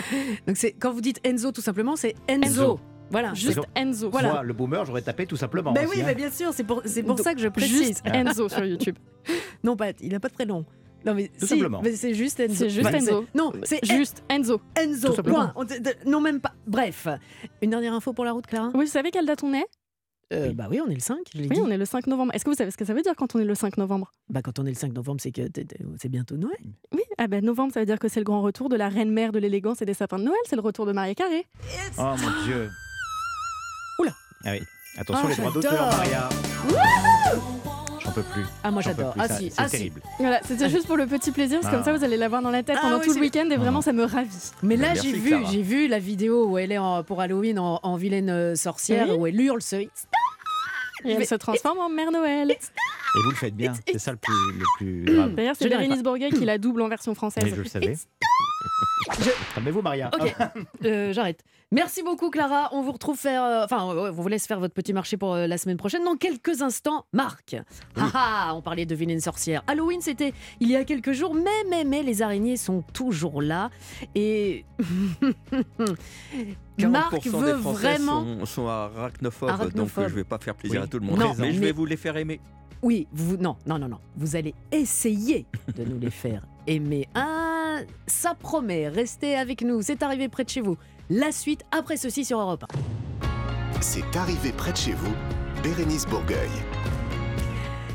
donc 0.47 0.57
c'est 0.57 0.71
quand 0.73 0.91
vous 0.91 1.01
dites 1.01 1.19
Enzo 1.25 1.51
tout 1.51 1.61
simplement, 1.61 1.95
c'est 1.95 2.15
Enzo. 2.27 2.45
Enzo. 2.47 2.79
Voilà. 3.11 3.33
Juste 3.33 3.59
Enzo. 3.75 4.09
Voilà. 4.09 4.31
Moi, 4.31 4.43
le 4.43 4.53
boomer, 4.53 4.85
j'aurais 4.85 5.01
tapé 5.01 5.25
tout 5.25 5.35
simplement. 5.35 5.73
Ben 5.73 5.85
aussi, 5.85 5.97
oui, 5.97 6.01
hein. 6.01 6.05
mais 6.07 6.15
bien 6.15 6.31
sûr, 6.31 6.51
c'est 6.53 6.63
pour, 6.63 6.81
c'est 6.85 7.03
pour 7.03 7.15
Donc, 7.15 7.25
ça 7.25 7.33
que 7.33 7.41
je 7.41 7.49
précise. 7.49 7.87
Juste 7.87 8.01
Enzo 8.05 8.47
sur 8.47 8.63
YouTube. 8.65 8.95
Non, 9.63 9.75
pas, 9.75 9.87
il 9.99 10.15
a 10.15 10.19
pas 10.21 10.29
de 10.29 10.33
prénom. 10.33 10.65
Non, 11.05 11.13
mais 11.15 11.27
Tout 11.29 11.47
si, 11.47 11.47
simplement. 11.47 11.81
mais 11.83 11.93
c'est 11.95 12.13
juste 12.13 12.39
Enzo. 12.39 12.55
C'est 12.55 12.69
juste 12.69 12.93
Enzo. 12.93 13.25
Non, 13.33 13.51
c'est 13.63 13.83
Juste 13.85 14.23
Enzo. 14.29 14.61
Enzo. 14.75 15.13
Point. 15.23 15.53
Non, 16.05 16.21
même 16.21 16.39
pas. 16.39 16.53
Bref. 16.67 17.07
Une 17.61 17.71
dernière 17.71 17.93
info 17.93 18.13
pour 18.13 18.23
la 18.25 18.31
route, 18.33 18.45
Clara? 18.47 18.69
Oui, 18.75 18.85
vous 18.85 18.91
savez 18.91 19.09
quelle 19.11 19.25
date 19.25 19.43
on 19.43 19.53
est? 19.53 19.65
Euh, 20.33 20.53
Bah 20.53 20.67
oui, 20.69 20.79
on 20.79 20.87
est 20.89 20.93
le 20.93 20.99
5, 21.01 21.17
je 21.35 21.41
Oui, 21.41 21.49
dit. 21.49 21.59
on 21.59 21.69
est 21.69 21.77
le 21.77 21.83
5 21.83 22.07
novembre. 22.07 22.33
Est-ce 22.33 22.45
que 22.45 22.49
vous 22.51 22.55
savez 22.55 22.71
ce 22.71 22.77
que 22.77 22.85
ça 22.85 22.93
veut 22.93 23.01
dire 23.01 23.15
quand 23.17 23.35
on 23.35 23.39
est 23.39 23.43
le 23.45 23.53
5 23.55 23.75
novembre? 23.77 24.11
Bah 24.29 24.41
quand 24.41 24.59
on 24.59 24.65
est 24.65 24.69
le 24.69 24.75
5 24.75 24.93
novembre, 24.93 25.19
c'est 25.19 25.31
que 25.33 25.41
c'est 25.99 26.07
bientôt 26.07 26.37
Noël. 26.37 26.55
Oui, 26.93 27.01
ah 27.17 27.27
ben 27.27 27.43
novembre, 27.43 27.73
ça 27.73 27.81
veut 27.81 27.85
dire 27.85 27.99
que 27.99 28.07
c'est 28.07 28.21
le 28.21 28.23
grand 28.23 28.41
retour 28.41 28.69
de 28.69 28.77
la 28.77 28.87
reine-mère 28.87 29.33
de 29.33 29.39
l'élégance 29.39 29.81
et 29.81 29.85
des 29.85 29.93
sapins 29.93 30.19
de 30.19 30.23
Noël. 30.23 30.39
C'est 30.47 30.55
le 30.55 30.61
retour 30.61 30.85
de 30.85 30.93
Marie 30.93 31.15
Carré. 31.15 31.45
Oh 31.97 32.03
mon 32.17 32.43
dieu. 32.45 32.69
Oula. 33.99 34.11
Ah 34.45 34.51
oui. 34.53 34.61
Attention, 34.97 35.25
Ah, 35.25 35.29
les 35.29 35.35
droits 35.35 35.51
d'auteur. 35.51 35.85
Maria. 35.97 36.29
J'en 38.15 38.21
peux 38.21 38.27
plus. 38.33 38.43
Ah 38.63 38.71
moi 38.71 38.81
j'adore. 38.81 39.13
Ah 39.17 39.27
ça- 39.27 39.37
si, 39.37 39.49
C'est 39.49 39.55
ah 39.57 39.65
si. 39.67 39.71
terrible. 39.77 40.01
Voilà, 40.19 40.39
c'était 40.45 40.69
juste 40.69 40.85
pour 40.87 40.97
le 40.97 41.07
petit 41.07 41.31
plaisir, 41.31 41.59
parce 41.61 41.67
que 41.71 41.77
comme 41.77 41.81
Ah. 41.87 41.91
ça 41.91 41.97
vous 41.97 42.03
allez 42.03 42.17
l'avoir 42.17 42.41
dans 42.41 42.51
la 42.51 42.61
tête 42.63 42.75
Ah 42.79 42.81
pendant 42.83 42.99
oui, 42.99 43.05
tout 43.05 43.13
le 43.13 43.19
week-end 43.21 43.47
et 43.49 43.57
vraiment 43.57 43.81
ça 43.81 43.93
me 43.93 44.03
ravit. 44.03 44.29
Mais 44.63 44.75
là 44.75 44.93
j'ai 44.95 45.13
vu, 45.13 45.35
j'ai 45.51 45.61
vu 45.61 45.87
la 45.87 45.99
vidéo 45.99 46.45
où 46.47 46.57
elle 46.57 46.71
est 46.71 46.77
en- 46.77 47.03
pour 47.03 47.21
Halloween 47.21 47.59
en, 47.59 47.79
en 47.83 47.95
vilaine 47.95 48.29
euh, 48.29 48.55
sorcière, 48.55 49.07
Oui. 49.09 49.15
où 49.17 49.27
elle 49.27 49.39
hurle 49.39 49.61
ce 49.61 49.75
Et 49.77 49.89
elle 51.05 51.25
se 51.25 51.35
transforme 51.35 51.79
en 51.79 51.89
Mère 51.89 52.11
Noël. 52.11 52.51
Et 52.51 52.57
vous 53.23 53.31
le 53.31 53.35
faites 53.35 53.55
bien. 53.55 53.73
C'est 53.87 53.97
ça 53.99 54.11
le 54.11 54.17
plus, 54.17 54.33
le 54.57 54.65
plus 54.77 55.03
grave. 55.15 55.33
D'ailleurs, 55.35 55.55
c'est 55.57 55.67
Bérénice 55.67 56.03
Bourgueil 56.03 56.31
qui 56.31 56.45
la 56.45 56.57
double 56.57 56.81
en 56.81 56.87
version 56.89 57.11
Mais 57.11 57.15
française. 57.15 57.53
je 57.55 57.61
le 57.61 57.65
savais. 57.67 57.97
Calmez-vous, 59.55 59.81
Maria. 59.81 60.09
Ok, 60.19 60.33
euh, 60.85 61.13
j'arrête. 61.13 61.43
Merci 61.71 62.03
beaucoup 62.03 62.29
Clara. 62.29 62.69
On 62.73 62.81
vous 62.81 62.91
retrouve 62.91 63.17
faire, 63.17 63.43
euh, 63.43 63.63
enfin, 63.63 63.83
on 63.83 64.11
vous 64.11 64.27
laisse 64.27 64.45
faire 64.45 64.59
votre 64.59 64.73
petit 64.73 64.91
marché 64.93 65.15
pour 65.17 65.33
euh, 65.33 65.47
la 65.47 65.57
semaine 65.57 65.77
prochaine. 65.77 66.03
Dans 66.03 66.15
quelques 66.15 66.61
instants, 66.61 67.05
Marc. 67.13 67.55
Ah 67.95 68.09
ah, 68.13 68.51
on 68.55 68.61
parlait 68.61 68.85
de 68.85 68.93
vilaine 68.95 69.21
sorcière. 69.21 69.63
Halloween, 69.67 70.01
c'était 70.01 70.33
il 70.59 70.69
y 70.69 70.75
a 70.75 70.83
quelques 70.83 71.13
jours, 71.13 71.33
mais 71.33 71.49
mais 71.69 71.83
mais 71.83 72.03
les 72.03 72.21
araignées 72.21 72.57
sont 72.57 72.81
toujours 72.93 73.41
là 73.41 73.69
et 74.15 74.65
40% 75.17 75.95
Marc 76.89 77.23
des 77.23 77.29
veut 77.29 77.57
Français 77.57 77.95
vraiment. 77.95 78.23
sont, 78.39 78.45
sont 78.45 78.67
arachnophobes, 78.67 79.49
donc 79.49 79.59
Arachnophobes. 79.61 80.03
euh, 80.03 80.09
je 80.09 80.15
vais 80.15 80.23
pas 80.23 80.39
faire 80.39 80.55
plaisir 80.55 80.81
Oui. 80.81 80.85
à 80.85 80.87
tout 80.89 80.99
le 80.99 81.05
monde. 81.05 81.19
Non, 81.19 81.33
mais 81.37 81.53
je 81.53 81.59
vais 81.59 81.71
vous 81.71 81.85
les 81.85 81.97
faire 81.97 82.17
aimer. 82.17 82.39
Oui, 82.83 83.07
vous 83.11 83.37
non 83.37 83.57
non 83.65 83.77
non 83.77 83.87
non. 83.89 83.99
Vous 84.15 84.35
allez 84.35 84.53
essayer 84.71 85.45
de 85.75 85.83
nous 85.83 85.99
les 85.99 86.09
faire 86.09 86.45
aimer. 86.67 87.07
Ah, 87.15 87.79
ça 88.07 88.33
promet. 88.33 88.87
Restez 88.87 89.35
avec 89.35 89.61
nous, 89.61 89.81
c'est 89.81 90.03
arrivé 90.03 90.29
près 90.29 90.43
de 90.43 90.49
chez 90.49 90.61
vous. 90.61 90.77
La 91.09 91.31
suite 91.31 91.61
après 91.71 91.97
ceci 91.97 92.25
sur 92.25 92.39
Europe 92.39 92.63
1. 92.63 93.81
C'est 93.81 94.15
arrivé 94.15 94.51
près 94.51 94.71
de 94.71 94.77
chez 94.77 94.93
vous, 94.93 95.11
Bérénice 95.63 96.05
Bourgueil. 96.05 96.49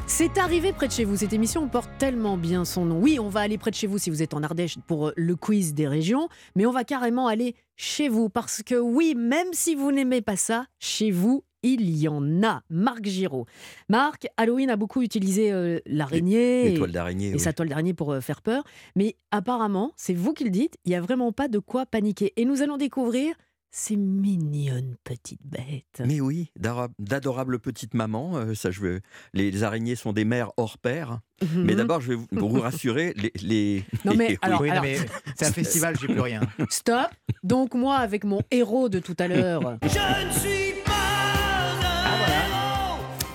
C'est 0.08 0.38
arrivé 0.38 0.72
près 0.72 0.86
de 0.86 0.92
chez 0.92 1.04
vous. 1.04 1.16
Cette 1.16 1.32
émission 1.32 1.68
porte 1.68 1.90
tellement 1.98 2.36
bien 2.36 2.64
son 2.64 2.84
nom. 2.84 3.00
Oui, 3.00 3.18
on 3.18 3.28
va 3.28 3.40
aller 3.40 3.58
près 3.58 3.72
de 3.72 3.76
chez 3.76 3.88
vous 3.88 3.98
si 3.98 4.08
vous 4.08 4.22
êtes 4.22 4.34
en 4.34 4.42
Ardèche 4.44 4.78
pour 4.86 5.08
euh, 5.08 5.12
le 5.16 5.34
quiz 5.34 5.74
des 5.74 5.88
régions, 5.88 6.28
mais 6.54 6.64
on 6.64 6.70
va 6.70 6.84
carrément 6.84 7.26
aller 7.26 7.56
chez 7.74 8.08
vous 8.08 8.28
parce 8.28 8.62
que 8.62 8.76
oui, 8.76 9.14
même 9.16 9.48
si 9.52 9.74
vous 9.74 9.90
n'aimez 9.90 10.22
pas 10.22 10.36
ça, 10.36 10.66
chez 10.78 11.10
vous, 11.10 11.42
il 11.62 11.96
y 11.96 12.08
en 12.08 12.42
a. 12.42 12.62
Marc 12.70 13.04
Giraud. 13.04 13.46
Marc, 13.88 14.26
Halloween 14.36 14.70
a 14.70 14.76
beaucoup 14.76 15.02
utilisé 15.02 15.52
euh, 15.52 15.78
l'araignée 15.86 16.64
Les 16.64 16.74
et, 16.74 17.34
oui. 17.34 17.40
sa 17.40 17.52
toile 17.52 17.68
d'araignée 17.68 17.94
pour 17.94 18.12
euh, 18.12 18.20
faire 18.20 18.42
peur, 18.42 18.64
mais 18.94 19.16
apparemment, 19.30 19.92
c'est 19.96 20.14
vous 20.14 20.32
qui 20.32 20.44
le 20.44 20.50
dites, 20.50 20.76
il 20.84 20.90
n'y 20.90 20.94
a 20.96 21.00
vraiment 21.00 21.32
pas 21.32 21.48
de 21.48 21.58
quoi 21.58 21.86
paniquer. 21.86 22.32
Et 22.36 22.44
nous 22.44 22.62
allons 22.62 22.76
découvrir 22.76 23.34
ces 23.70 23.96
mignonnes 23.96 24.96
petites 25.04 25.44
bêtes. 25.44 26.00
Mais 26.06 26.20
oui, 26.20 26.50
d'adorables 26.98 27.58
petites 27.58 27.92
mamans. 27.92 28.36
euh, 28.36 28.54
ça, 28.54 28.70
je 28.70 28.80
veux. 28.80 29.00
Les, 29.34 29.50
les 29.50 29.62
araignées 29.64 29.96
sont 29.96 30.12
des 30.14 30.24
mères 30.24 30.50
hors 30.56 30.78
pair. 30.78 31.20
Mais 31.54 31.72
Mhm. 31.72 31.74
d'abord, 31.74 32.00
je 32.00 32.08
vais 32.10 32.14
vous, 32.14 32.26
pour 32.26 32.48
vous 32.48 32.60
rassurer. 32.60 33.12
Les, 33.16 33.32
les- 33.42 33.84
Non, 34.06 34.14
mais 34.16 34.38
alors- 34.40 34.62
Oui, 34.62 34.70
mais 34.80 34.96
c'est 35.36 35.46
un 35.46 35.52
festival, 35.52 35.94
j'ai 36.00 36.06
plus 36.06 36.20
rien. 36.20 36.40
Stop. 36.70 37.08
Donc 37.42 37.74
moi, 37.74 37.96
avec 37.96 38.24
mon 38.24 38.40
héros 38.50 38.88
de 38.88 38.98
tout 38.98 39.16
à 39.18 39.28
l'heure, 39.28 39.76
Je 39.82 40.65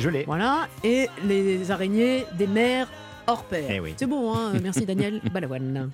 l'ai. 0.09 0.23
voilà, 0.25 0.67
et 0.83 1.07
les 1.25 1.71
araignées 1.71 2.25
des 2.37 2.47
mers 2.47 2.87
hors 3.27 3.43
pair. 3.45 3.65
Eh 3.69 3.79
oui. 3.79 3.93
C'est 3.97 4.07
bon, 4.07 4.33
hein 4.33 4.53
Merci 4.61 4.85
Daniel 4.85 5.21
Balawan. 5.33 5.91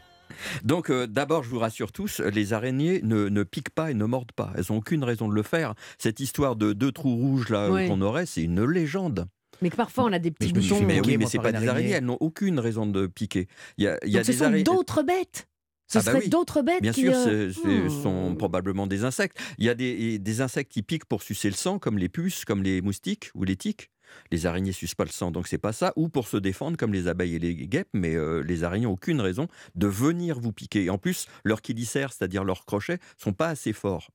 Donc, 0.64 0.90
euh, 0.90 1.08
d'abord, 1.08 1.44
je 1.44 1.50
vous 1.50 1.60
rassure 1.60 1.92
tous, 1.92 2.20
les 2.20 2.54
araignées 2.54 3.02
ne, 3.04 3.30
ne 3.30 3.44
piquent 3.44 3.70
pas 3.70 3.92
et 3.92 3.94
ne 3.94 4.06
mordent 4.06 4.32
pas. 4.34 4.52
Elles 4.56 4.66
n'ont 4.70 4.78
aucune 4.78 5.04
raison 5.04 5.28
de 5.28 5.34
le 5.34 5.44
faire. 5.44 5.74
Cette 5.98 6.20
histoire 6.20 6.56
de 6.56 6.74
deux 6.74 6.92
trous 6.92 7.16
rouges 7.16 7.50
là 7.50 7.64
euh, 7.66 7.72
Ouais. 7.72 7.88
qu'on 7.88 8.02
aurait, 8.02 8.26
c'est 8.26 8.44
une 8.44 8.64
légende. 8.64 9.28
Mais 9.62 9.70
que 9.70 9.76
parfois 9.76 10.04
on 10.04 10.14
a 10.14 10.20
des 10.20 10.32
petits 10.32 10.50
je 10.50 10.54
boutons. 10.54 10.82
Mais 10.86 11.00
oui, 11.00 11.12
mais 11.14 11.18
moi, 11.18 11.30
c'est 11.30 11.40
pas 11.40 11.52
des 11.52 11.58
araignées. 11.58 11.70
araignée. 11.70 11.92
Elles 11.92 12.06
n'ont 12.06 12.18
aucune 12.20 12.60
raison 12.60 12.86
de 12.86 13.08
piquer. 13.08 13.48
Il 13.78 13.86
y 13.86 13.88
a, 13.88 13.98
il 14.06 14.12
y 14.12 14.18
a 14.18 14.20
Donc 14.20 14.26
ce 14.26 14.32
des 14.32 14.64
sont 14.64 14.74
d'autres 14.76 15.02
bêtes. 15.04 15.48
Ce 15.88 16.00
Ah 16.00 16.02
bah 16.02 16.12
seraient 16.12 16.24
oui. 16.24 16.30
d'autres 16.30 16.62
bêtes 16.62 16.82
Bien 16.82 16.92
qui, 16.92 17.02
sûr, 17.02 17.14
euh, 17.16 17.50
ce 17.50 17.62
ce 17.62 17.68
hmm. 17.68 18.04
sont 18.04 18.36
probablement 18.36 18.88
des 18.88 19.06
insectes. 19.06 19.38
Il 19.58 19.66
y 19.66 19.70
a 19.70 19.74
des, 19.74 20.20
des 20.20 20.42
insectes 20.42 20.72
qui 20.72 20.84
piquent 20.84 21.06
pour 21.06 21.24
sucer 21.24 21.50
le 21.50 21.56
sang, 21.56 21.80
comme 21.80 21.98
les 21.98 22.10
puces, 22.10 22.44
comme 22.44 22.62
les 22.62 22.82
moustiques 22.82 23.32
ou 23.36 23.46
les 23.46 23.56
tiques. 23.56 23.90
Les 24.32 24.46
araignées 24.46 24.72
sucent 24.72 24.96
pas 24.96 25.06
le 25.06 25.12
sang, 25.12 25.32
donc 25.32 25.48
c'est 25.48 25.58
pas 25.58 25.74
ça. 25.74 25.94
Ou 25.96 26.10
pour 26.10 26.28
se 26.28 26.38
défendre, 26.38 26.78
comme 26.78 26.94
les 26.94 27.08
abeilles 27.08 27.36
et 27.36 27.40
les 27.40 27.56
guêpes, 27.56 27.90
mais 27.94 28.16
euh, 28.16 28.42
les 28.42 28.64
araignées 28.64 28.86
n'ont 28.86 28.94
aucune 28.94 29.22
raison 29.22 29.48
de 29.76 29.88
venir 29.88 30.40
vous 30.40 30.54
piquer. 30.54 30.90
En 30.90 30.98
plus, 30.98 31.28
leurs 31.44 31.60
chilicères, 31.66 32.14
c'est-à-dire 32.14 32.44
leurs 32.44 32.66
crochets, 32.66 33.00
sont 33.18 33.34
pas 33.34 33.50
assez 33.50 33.74
forts. 33.74 34.10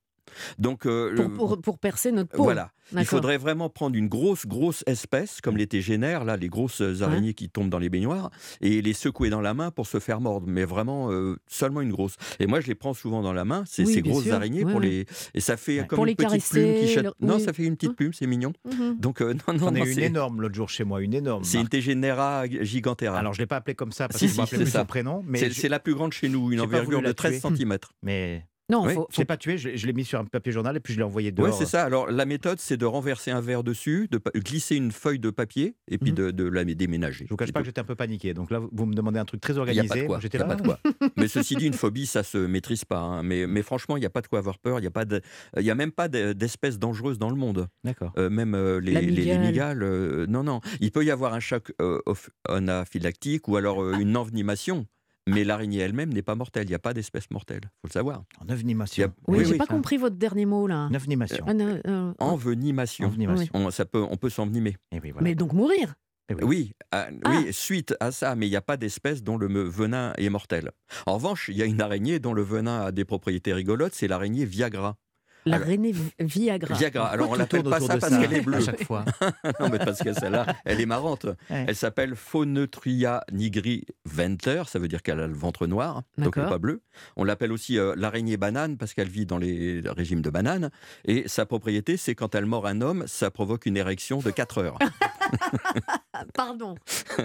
Donc, 0.59 0.87
euh, 0.87 1.15
pour, 1.15 1.25
le- 1.25 1.31
pour, 1.35 1.61
pour 1.61 1.79
percer 1.79 2.13
notre 2.13 2.31
peau. 2.31 2.43
voilà. 2.45 2.71
Il 2.95 3.07
faudrait 3.07 3.39
vraiment 3.39 3.71
prendre 3.71 3.97
une 3.97 4.09
grosse, 4.09 4.45
grosse 4.47 4.83
espèce, 4.87 5.41
comme 5.41 5.57
les 5.57 5.67
tégénaires, 5.67 6.25
là, 6.27 6.37
les 6.37 6.49
grosses 6.49 6.83
araignées 7.01 7.33
qui 7.33 7.49
tombent 7.49 7.71
dans 7.71 7.79
les 7.79 7.89
baignoires, 7.89 8.31
et 8.61 8.83
les 8.83 8.93
secouer 8.93 9.31
dans 9.31 9.41
la 9.41 9.55
main 9.55 9.71
pour 9.71 9.87
se 9.87 9.99
faire 9.99 10.21
mordre. 10.21 10.47
Mais 10.47 10.65
vraiment, 10.67 11.11
euh, 11.11 11.37
seulement 11.47 11.81
une 11.81 11.91
grosse. 11.93 12.17
Et 12.39 12.47
moi, 12.47 12.61
je 12.61 12.67
les 12.67 12.75
prends 12.75 12.93
souvent 12.93 13.23
dans 13.23 13.33
la 13.33 13.47
main, 13.47 13.65
ces, 13.67 13.85
Oui, 13.87 13.95
ces 13.95 14.03
grosses 14.03 14.25
sûr. 14.25 14.35
araignées, 14.35 14.65
Ouais, 14.65 14.73
pour 14.73 14.81
ouais. 14.83 14.87
les... 14.89 15.07
et 15.33 15.41
ça 15.41 15.57
fait 15.57 15.81
Ouais. 15.81 15.87
comme 15.87 15.97
Pour 15.97 16.05
une 16.05 16.09
les 16.11 16.15
petite 16.17 16.47
plume 16.51 16.75
qui 16.81 16.89
chatte- 16.89 17.05
leur- 17.05 17.15
Non, 17.21 17.37
oui. 17.37 17.43
ça 17.43 17.53
fait 17.55 17.65
une 17.65 17.77
petite 17.77 17.91
Hein 17.93 17.95
plume, 17.97 18.13
c'est 18.13 18.27
mignon. 18.27 18.53
Mhm. 18.71 18.97
Donc, 18.99 19.23
euh, 19.23 19.33
non, 19.49 19.55
ai 19.55 19.59
non, 19.79 19.85
une 19.87 19.95
c'est- 19.95 20.03
énorme 20.03 20.43
l'autre 20.43 20.55
jour 20.55 20.69
chez 20.69 20.85
moi, 20.85 21.01
une 21.01 21.15
énorme. 21.15 21.45
c'est 21.45 21.61
une 21.61 21.69
Tégénéra 21.69 22.45
gigantera. 22.47 23.19
Alors 23.19 23.33
je 23.33 23.39
l'ai 23.39 23.47
pas 23.47 23.57
appelée 23.57 23.75
comme 23.75 23.93
ça 23.93 24.09
parce 24.09 24.19
Si, 24.19 24.27
que 24.27 24.29
je 24.29 24.33
si, 24.35 24.39
me 24.39 24.43
rappelais 24.43 24.59
c'est 24.59 24.65
plus 24.65 24.71
ça. 24.73 24.81
son 24.81 24.87
prénom, 24.87 25.23
mais 25.27 25.51
c'est 25.51 25.69
la 25.71 25.79
plus 25.81 25.95
grande 25.95 26.13
chez 26.13 26.29
nous, 26.29 26.53
une 26.53 26.61
envergure 26.61 27.01
de 27.01 27.05
la 27.07 27.15
13 27.15 27.41
tuer. 27.41 27.57
cm. 27.57 27.79
mais 28.03 28.45
Non, 28.73 28.85
Oui, 28.87 28.95
faut, 28.95 29.07
je 29.11 29.17
faut- 29.17 29.21
l'ai 29.23 29.27
pas 29.27 29.37
tué, 29.37 29.59
je, 29.59 29.77
je 29.77 29.87
l'ai 29.87 29.93
mis 29.93 30.05
sur 30.05 30.19
un 30.19 30.25
papier 30.25 30.51
journal 30.51 30.77
et 30.77 30.81
puis 30.81 30.95
je 30.95 30.99
l'ai 30.99 31.05
envoyé 31.05 31.29
Oui, 31.29 31.35
dehors. 31.35 31.53
c'est 31.57 31.67
ça. 31.67 31.85
Alors, 31.85 32.11
la 32.11 32.25
méthode, 32.25 32.59
c'est 32.59 32.77
de 32.77 32.87
renverser 32.87 33.31
un 33.31 33.41
verre 33.41 33.63
dessus, 33.63 34.09
de 34.11 34.19
glisser 34.41 34.77
une 34.77 34.91
feuille 34.93 35.19
de 35.19 35.31
papier 35.31 35.77
et 35.89 35.99
puis 35.99 36.11
Mhm. 36.13 36.17
de, 36.17 36.31
de 36.31 36.45
la 36.45 36.65
déménager. 36.65 37.25
Je 37.27 37.31
vous 37.31 37.37
cache 37.37 37.53
pas 37.53 37.61
que 37.61 37.67
j'étais 37.67 37.81
un 37.81 37.85
peu 37.85 37.95
paniqué. 37.95 38.33
Donc 38.35 38.51
là, 38.51 38.59
vous- 38.61 38.87
me 38.87 38.95
demandez 38.95 39.19
un 39.19 39.25
truc 39.27 39.41
très 39.41 39.53
Il 39.53 39.57
n'y 39.57 39.61
a 39.61 39.63
organisé. 39.63 39.89
pas 39.89 39.97
de 40.01 40.07
quoi. 40.07 40.21
J'étais 40.21 40.39
il 40.39 40.41
y 40.41 40.45
a 40.45 40.47
là. 40.47 40.57
pas 40.57 40.63
de 40.63 40.67
quoi. 40.67 40.79
Mais 41.17 41.29
ceci 41.29 41.55
dit, 41.55 41.67
une 41.67 41.75
phobie, 41.75 42.07
ça 42.07 42.23
se 42.23 42.39
maîtrise 42.39 42.85
pas. 42.85 42.99
hein. 43.01 43.23
Mais, 43.23 43.47
mais 43.47 43.63
franchement, 43.63 43.97
il 43.97 44.01
n'y 44.01 44.07
a 44.07 44.11
pas 44.11 44.23
de 44.23 44.27
quoi 44.29 44.39
avoir 44.39 44.59
peur. 44.59 44.79
Il 44.79 44.83
n'y 44.83 44.87
a, 44.89 44.91
pas 44.91 45.05
de- 45.05 45.21
il 45.59 45.65
y 45.65 45.71
a 45.71 45.75
même 45.75 45.93
pas 45.93 46.09
de- 46.09 46.33
d'espèces 46.33 46.79
dangereuses 46.79 47.19
dans 47.19 47.31
le 47.31 47.37
monde. 47.37 47.69
D'accord. 47.85 48.13
Euh, 48.17 48.31
même 48.31 48.55
euh, 48.55 48.81
les, 48.81 48.93
La 48.93 49.01
les- 49.03 49.07
les 49.11 49.23
mygale. 49.23 49.41
mygales, 49.41 49.83
euh, 49.83 50.27
non, 50.29 50.43
non. 50.45 50.61
Il 50.81 50.91
peut 50.93 51.05
y 51.05 51.11
avoir 51.11 51.35
un 51.35 51.41
choc 51.41 51.73
euh, 51.83 52.01
anaphylactique 52.49 53.49
ou 53.49 53.57
alors 53.57 53.83
euh, 53.83 53.95
une 53.99 54.17
envenimation. 54.17 54.87
Mais 55.29 55.45
l'araignée 55.45 55.79
elle-même 55.79 56.13
n'est 56.13 56.23
pas 56.23 56.35
mortelle. 56.35 56.65
Il 56.65 56.71
n'y 56.71 56.75
a 56.75 56.79
pas 56.81 56.95
d'espèce 56.95 57.31
mortelle. 57.31 57.61
faut 57.81 57.89
le 57.89 57.93
savoir. 57.93 58.25
En 58.41 58.53
envenimation. 58.53 59.03
Il 59.03 59.07
y 59.07 59.09
a- 59.09 59.15
Oui, 59.29 59.39
Oui, 59.39 59.45
j'ai 59.45 59.53
oui, 59.53 59.59
pas 59.59 59.67
ça. 59.67 59.73
compris 59.75 59.97
votre 59.97 60.17
dernier 60.17 60.47
mot 60.47 60.67
là. 60.67 60.89
En 60.91 60.95
envenimation. 60.95 61.45
Ah, 61.47 61.55
non, 61.55 61.81
euh, 61.87 62.13
Envenimation. 62.19 63.07
Envenimation. 63.07 63.51
On, 63.55 63.71
ça 63.71 63.85
peut, 63.85 64.03
on 64.03 64.17
peut 64.17 64.31
s'envenimer. 64.31 64.77
Et 64.91 65.01
oui, 65.01 65.11
voilà. 65.13 65.23
Mais 65.25 65.35
donc 65.35 65.53
mourir. 65.53 65.95
Oui. 66.31 66.37
Oui, 66.43 66.73
ah, 66.93 67.09
Ah. 67.25 67.31
oui, 67.31 67.53
suite 67.53 67.95
à 68.01 68.11
ça, 68.11 68.35
mais 68.37 68.47
il 68.47 68.51
n'y 68.51 68.57
a 68.57 68.63
pas 68.63 68.77
d'espèce 68.77 69.23
dont 69.23 69.37
le 69.37 69.47
venin 69.69 70.13
est 70.17 70.31
mortel. 70.31 70.71
En 71.07 71.15
revanche, 71.15 71.49
il 71.49 71.57
y 71.57 71.63
a 71.63 71.67
une 71.67 71.81
araignée 71.81 72.21
dont 72.21 72.33
le 72.33 72.43
venin 72.43 72.81
a 72.87 72.93
des 72.93 73.05
propriétés 73.05 73.53
rigolotes, 73.53 73.93
c'est 73.95 74.09
l'araignée 74.09 74.45
Viagra. 74.47 74.97
La 75.45 75.57
Alors- 75.57 75.69
René 75.69 75.93
Vi- 75.93 76.13
Viagra. 76.21 76.75
Viagra. 76.75 77.07
Alors 77.07 77.27
on 77.27 77.37
Pourquoi 77.37 77.47
tu 77.47 77.57
l'appelle 77.57 77.71
pas 77.71 77.81
ça 77.81 77.99
parce 77.99 78.17
qu'elle 78.17 78.33
est 78.33 78.41
bleue. 78.43 78.59
À 78.59 78.61
chaque 78.61 78.85
fois. 78.85 79.05
non, 79.61 79.69
mais 79.71 79.79
parce 79.79 79.99
que 80.01 80.13
celle-là, 80.13 80.47
elle 80.65 80.81
est 80.81 80.87
marrante. 80.87 81.25
Ouais. 81.51 81.65
Elle 81.69 81.75
s'appelle 81.77 82.15
Phoneutria 82.15 83.25
nigri 83.33 83.85
venter, 84.05 84.63
ça 84.69 84.79
veut 84.79 84.89
dire 84.89 85.03
qu'elle 85.03 85.19
a 85.21 85.27
le 85.27 85.35
ventre 85.35 85.67
noir, 85.67 85.95
donc 85.97 86.05
elle 86.17 86.25
n'est 86.25 86.31
D'accord. 86.31 86.49
pas 86.51 86.59
bleue. 86.59 86.83
On 87.17 87.25
l'appelle 87.25 87.51
aussi 87.53 87.79
euh, 87.79 87.95
l'araignée 87.97 88.37
banane 88.37 88.77
parce 88.77 88.95
qu'elle 88.95 89.09
vit 89.09 89.27
dans 89.27 89.39
les 89.39 89.81
régimes 89.85 90.23
de 90.23 90.31
bananes. 90.31 90.71
Et 91.05 91.25
sa 91.27 91.45
propriété, 91.47 91.97
c'est 91.97 92.15
quand 92.15 92.35
elle 92.35 92.47
mord 92.47 92.67
un 92.67 92.81
homme, 92.81 93.05
ça 93.07 93.31
provoque 93.31 93.67
une 93.67 93.77
érection 93.77 94.19
de 94.21 94.31
4 94.31 94.59
heures. 94.59 94.79
Pardon. 96.35 96.75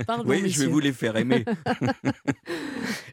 Pardon, 0.06 0.23
oui, 0.26 0.38
je 0.38 0.41
vais 0.41 0.47
messieurs. 0.47 0.67
vous 0.67 0.80
les 0.80 0.93
faire 0.93 1.15
aimer. 1.17 1.43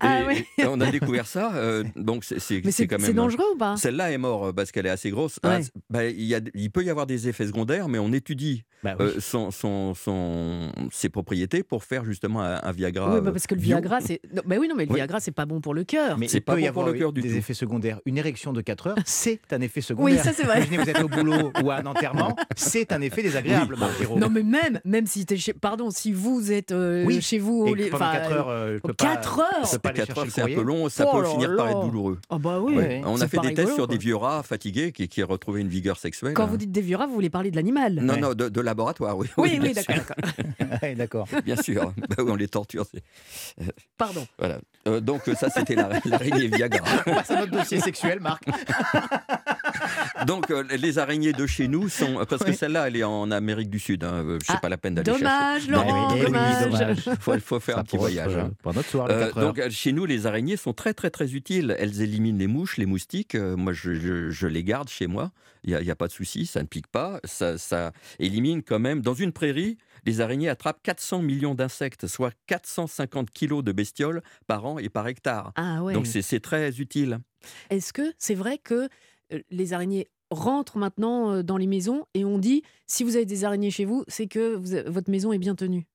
Ah 0.01 0.21
Et- 0.21 0.27
oui. 0.27 0.45
on 0.67 0.81
a 0.81 0.91
découvert 0.91 1.27
ça, 1.27 1.55
euh, 1.55 1.83
donc 1.97 2.25
c'est 2.25 2.39
c'est- 2.39 2.57
Mais 2.65 2.71
c'est 2.71 2.83
c'est 2.83 2.87
quand 2.87 2.97
c'est 3.01 3.09
même. 3.09 3.17
dangereux 3.17 3.45
ou 3.55 3.57
pas? 3.59 3.77
Celle-là 3.77 4.13
est 4.13 4.19
morte 4.19 4.49
euh, 4.49 4.53
parce 4.53 4.71
qu'elle 4.71 4.87
est 4.87 4.91
assez 4.91 5.11
grosse. 5.11 5.39
Ouais. 5.43 5.51
Ah, 5.53 5.63
c'est- 5.63 5.73
bah, 5.89 6.05
il, 6.07 6.23
y 6.23 6.35
a- 6.35 6.41
il 6.55 6.71
peut 6.71 6.83
y 6.85 6.91
avoir 6.91 7.07
des 7.07 7.29
effets 7.29 7.47
secondaires, 7.47 7.89
mais 7.89 7.99
on 7.99 8.13
étudie 8.13 8.65
Bah 8.83 8.97
oui. 8.99 9.07
euh, 9.07 9.21
son, 9.21 9.51
son- 9.51 9.95
son- 9.95 10.71
ses 10.93 11.09
propriétés 11.09 11.63
pour 11.63 11.85
faire 11.85 12.05
justement 12.05 12.43
un, 12.43 12.61
un 12.63 12.73
Viagra. 12.73 13.15
Oui, 13.15 13.21
bah 13.21 13.33
parce 13.33 13.47
que 13.47 13.55
le. 13.55 13.61
Viagra, 13.61 14.01
c'est. 14.01 14.21
Non, 14.33 14.43
bah 14.45 14.57
oui, 14.61 14.69
non, 14.69 14.75
mais 14.77 14.85
le 14.85 14.91
Oui. 14.91 14.97
Viagra, 14.97 15.21
c'est 15.21 15.33
pas 15.33 15.47
bon 15.47 15.61
pour 15.61 15.75
le 15.75 15.85
cœur. 15.85 16.19
Mais 16.19 16.29
c'est 16.29 16.39
il 16.39 16.41
pas 16.43 16.55
peut 16.55 16.61
y 16.61 16.67
bon 16.67 16.73
pour 16.73 16.83
avoir 16.83 16.93
le 16.95 16.99
cœur 16.99 17.13
du 17.13 17.23
des 17.23 17.31
tout. 17.31 17.37
effets 17.37 17.55
secondaires. 17.55 18.01
Une 18.05 18.19
érection 18.19 18.53
de 18.53 18.61
4 18.61 18.89
heures, 18.89 18.97
c'est 19.07 19.41
un 19.53 19.61
effet 19.61 19.81
Oui, 19.81 19.83
secondaire. 19.83 20.25
ça 20.25 20.33
c'est 20.33 20.45
vrai. 20.45 20.59
Imaginez, 20.59 20.79
vous 20.79 20.91
êtes 20.91 21.03
au 21.03 21.09
boulot 21.09 21.53
ou 21.63 21.71
à 21.71 21.77
un 21.77 21.87
enterrement, 21.87 22.37
c'est 22.57 22.93
un 22.93 23.01
effet 23.01 23.23
désagréable. 23.23 23.77
Non, 24.17 24.29
mais 24.29 24.43
même, 24.43 24.81
même 24.85 25.07
si 25.07 25.25
t'es 25.27 25.37
chez. 25.37 25.55
Pardon, 25.65 25.91
si 25.91 26.13
vous 26.13 26.53
êtes 26.53 26.73
euh, 26.73 27.05
Oui. 27.07 27.23
chez 27.23 27.39
vous. 27.39 27.63
Au 27.67 27.75
lit- 27.75 27.89
pendant 27.89 28.05
enfin, 28.05 28.19
4 28.19 28.33
heures, 28.33 28.49
euh, 28.51 28.75
je 28.75 28.79
peux 28.81 28.89
euh, 28.91 28.93
pas. 28.93 29.05
quatre 29.15 29.39
heures 29.41 29.47
je 29.65 29.71
peux 29.73 29.79
pas 29.79 29.89
aller 29.89 29.99
4 30.01 30.07
chercher 30.09 30.21
heures, 30.21 30.27
c'est 30.35 30.43
un 30.43 30.55
peu 30.55 30.63
long, 30.63 30.89
ça 30.91 31.07
Oh 31.11 31.17
peut 31.17 31.23
là 31.23 31.29
finir 31.31 31.57
par 31.57 31.69
être 31.71 31.81
douloureux. 31.81 32.19
Ah 32.29 32.37
bah 32.39 32.61
oui. 32.61 32.77
Ouais. 32.77 33.01
On 33.07 33.17
c'est 33.17 33.25
a 33.25 33.29
fait 33.29 33.39
des 33.39 33.49
tests 33.55 33.59
rigolo, 33.61 33.75
sur 33.75 33.87
quoi. 33.87 33.95
des 33.95 33.99
vieux 33.99 34.17
rats 34.17 34.43
fatigués 34.43 34.93
qui, 34.93 35.09
qui 35.09 35.23
retrouvaient 35.23 35.63
une 35.63 35.69
vigueur 35.69 35.97
sexuelle. 35.99 36.35
Quand 36.35 36.47
vous 36.47 36.59
dites 36.59 36.71
des 36.71 36.83
vieux 36.83 36.97
rats, 36.99 37.07
vous 37.07 37.15
voulez 37.15 37.31
parler 37.31 37.51
de 37.51 37.57
l'animal. 37.57 37.95
Non, 37.95 38.13
Ouais. 38.13 38.21
non, 38.21 38.35
de, 38.35 38.51
de 38.51 38.61
laboratoire, 38.61 39.17
oui. 39.17 39.27
Oui, 39.39 39.59
oui, 39.63 39.73
bien 39.73 40.95
d'accord. 40.97 41.27
Bien 41.47 41.57
sûr. 41.57 41.95
Bah 42.11 42.17
oui, 42.19 42.25
on 42.29 42.37
les 42.37 42.49
torture. 42.49 42.85
c'est- 42.93 43.03
Pardon. 43.97 44.27
Voilà. 44.39 44.59
Euh, 44.87 45.01
donc, 45.01 45.23
ça, 45.39 45.49
c'était 45.49 45.77
la- 45.77 45.89
l'araignée 46.05 46.49
Viagra. 46.49 46.85
On 47.07 47.15
passe 47.15 47.31
à 47.31 47.41
notre 47.41 47.53
dossier 47.53 47.81
sexuel, 47.81 48.21
Marc. 48.21 48.43
Donc, 50.27 50.51
euh, 50.51 50.63
les 50.79 50.99
araignées 50.99 51.33
de 51.33 51.47
chez 51.47 51.69
nous 51.69 51.89
sont. 51.89 52.25
Parce 52.29 52.45
que 52.45 52.53
celle-là, 52.53 52.89
elle 52.89 52.97
est 52.97 53.05
en 53.05 53.31
Amérique 53.31 53.71
du 53.71 53.79
Sud. 53.79 54.05
Hein. 54.05 54.25
euh, 54.25 54.39
C'est 54.45 54.53
Ah, 54.55 54.59
pas 54.59 54.69
la 54.69 54.77
peine 54.79 54.95
d'aller 54.95 55.11
Dommage, 55.13 55.63
chercher. 55.67 55.71
Laurent, 55.73 56.13
oui, 56.15 56.21
oui, 56.21 56.25
dommage. 56.27 56.65
dommage. 56.71 56.99
Il 57.07 57.17
faut, 57.21 57.39
faut 57.41 57.61
faire 57.61 57.75
Ça 57.77 57.81
un 57.81 57.85
petit 57.85 57.97
voyage. 57.97 58.37
hein. 58.37 58.51
Pour 58.63 58.75
notre 58.75 58.89
soir, 58.89 59.09
les 59.09 59.15
Euh, 59.15 59.27
4 59.27 59.39
heures. 59.39 59.45
donc 59.47 59.59
euh, 59.59 59.71
chez 59.71 59.93
nous, 59.93 60.05
les 60.07 60.27
araignées 60.27 60.57
sont 60.57 60.73
très 60.73 60.95
très 60.95 61.11
très 61.11 61.33
utiles. 61.35 61.75
Elles 61.79 62.01
éliminent 62.03 62.39
les 62.39 62.47
mouches, 62.47 62.77
les 62.77 62.87
moustiques. 62.87 63.35
Moi, 63.35 63.73
je, 63.73 63.95
je- 63.95 64.31
je 64.31 64.47
les 64.47 64.65
garde 64.65 64.89
chez 64.89 65.07
moi. 65.07 65.31
Il 65.67 65.75
n'y 65.79 65.91
a, 65.91 65.97
pas 65.97 66.09
de 66.09 66.13
souci, 66.13 66.45
ça 66.45 66.61
ne 66.61 66.67
pique 66.67 66.89
pas. 66.89 67.21
Ça, 67.25 67.57
ça 67.57 67.93
élimine 68.19 68.63
quand 68.63 68.79
même. 68.79 69.01
Dans 69.01 69.15
une 69.15 69.33
prairie, 69.33 69.79
les 70.05 70.21
araignées 70.21 70.51
attrapent 70.51 70.83
400 70.83 71.23
millions 71.23 71.55
d'insectes, 71.55 72.07
soit 72.07 72.33
450 72.49 73.31
kilos 73.31 73.65
de 73.65 73.73
bestioles 73.73 74.23
par 74.47 74.67
an 74.67 74.79
et 74.79 74.91
par 74.91 75.09
hectare. 75.09 75.53
Ah 75.57 75.83
ouais. 75.83 75.95
Donc 75.95 76.07
c'est 76.07 76.21
c'est 76.21 76.41
très 76.41 76.69
utile. 76.81 77.19
Est-ce 77.71 77.95
que 77.95 78.13
c'est 78.19 78.35
vrai 78.35 78.59
que 78.59 78.75
euh, 78.75 78.89
les 79.51 79.73
araignées 79.73 80.09
rentrent 80.31 80.79
maintenant 80.79 81.33
euh, 81.33 81.43
dans 81.43 81.57
les 81.57 81.67
maisons 81.67 82.07
et 82.15 82.25
on 82.25 82.39
dit 82.39 82.63
si 82.87 83.05
vous 83.05 83.17
avez 83.17 83.27
des 83.27 83.45
araignées 83.45 83.71
chez 83.71 83.85
vous, 83.85 84.05
c'est 84.09 84.27
que 84.27 84.57
votre 84.89 85.11
maison 85.11 85.33
est 85.33 85.39
bien 85.39 85.55
tenue 85.55 85.87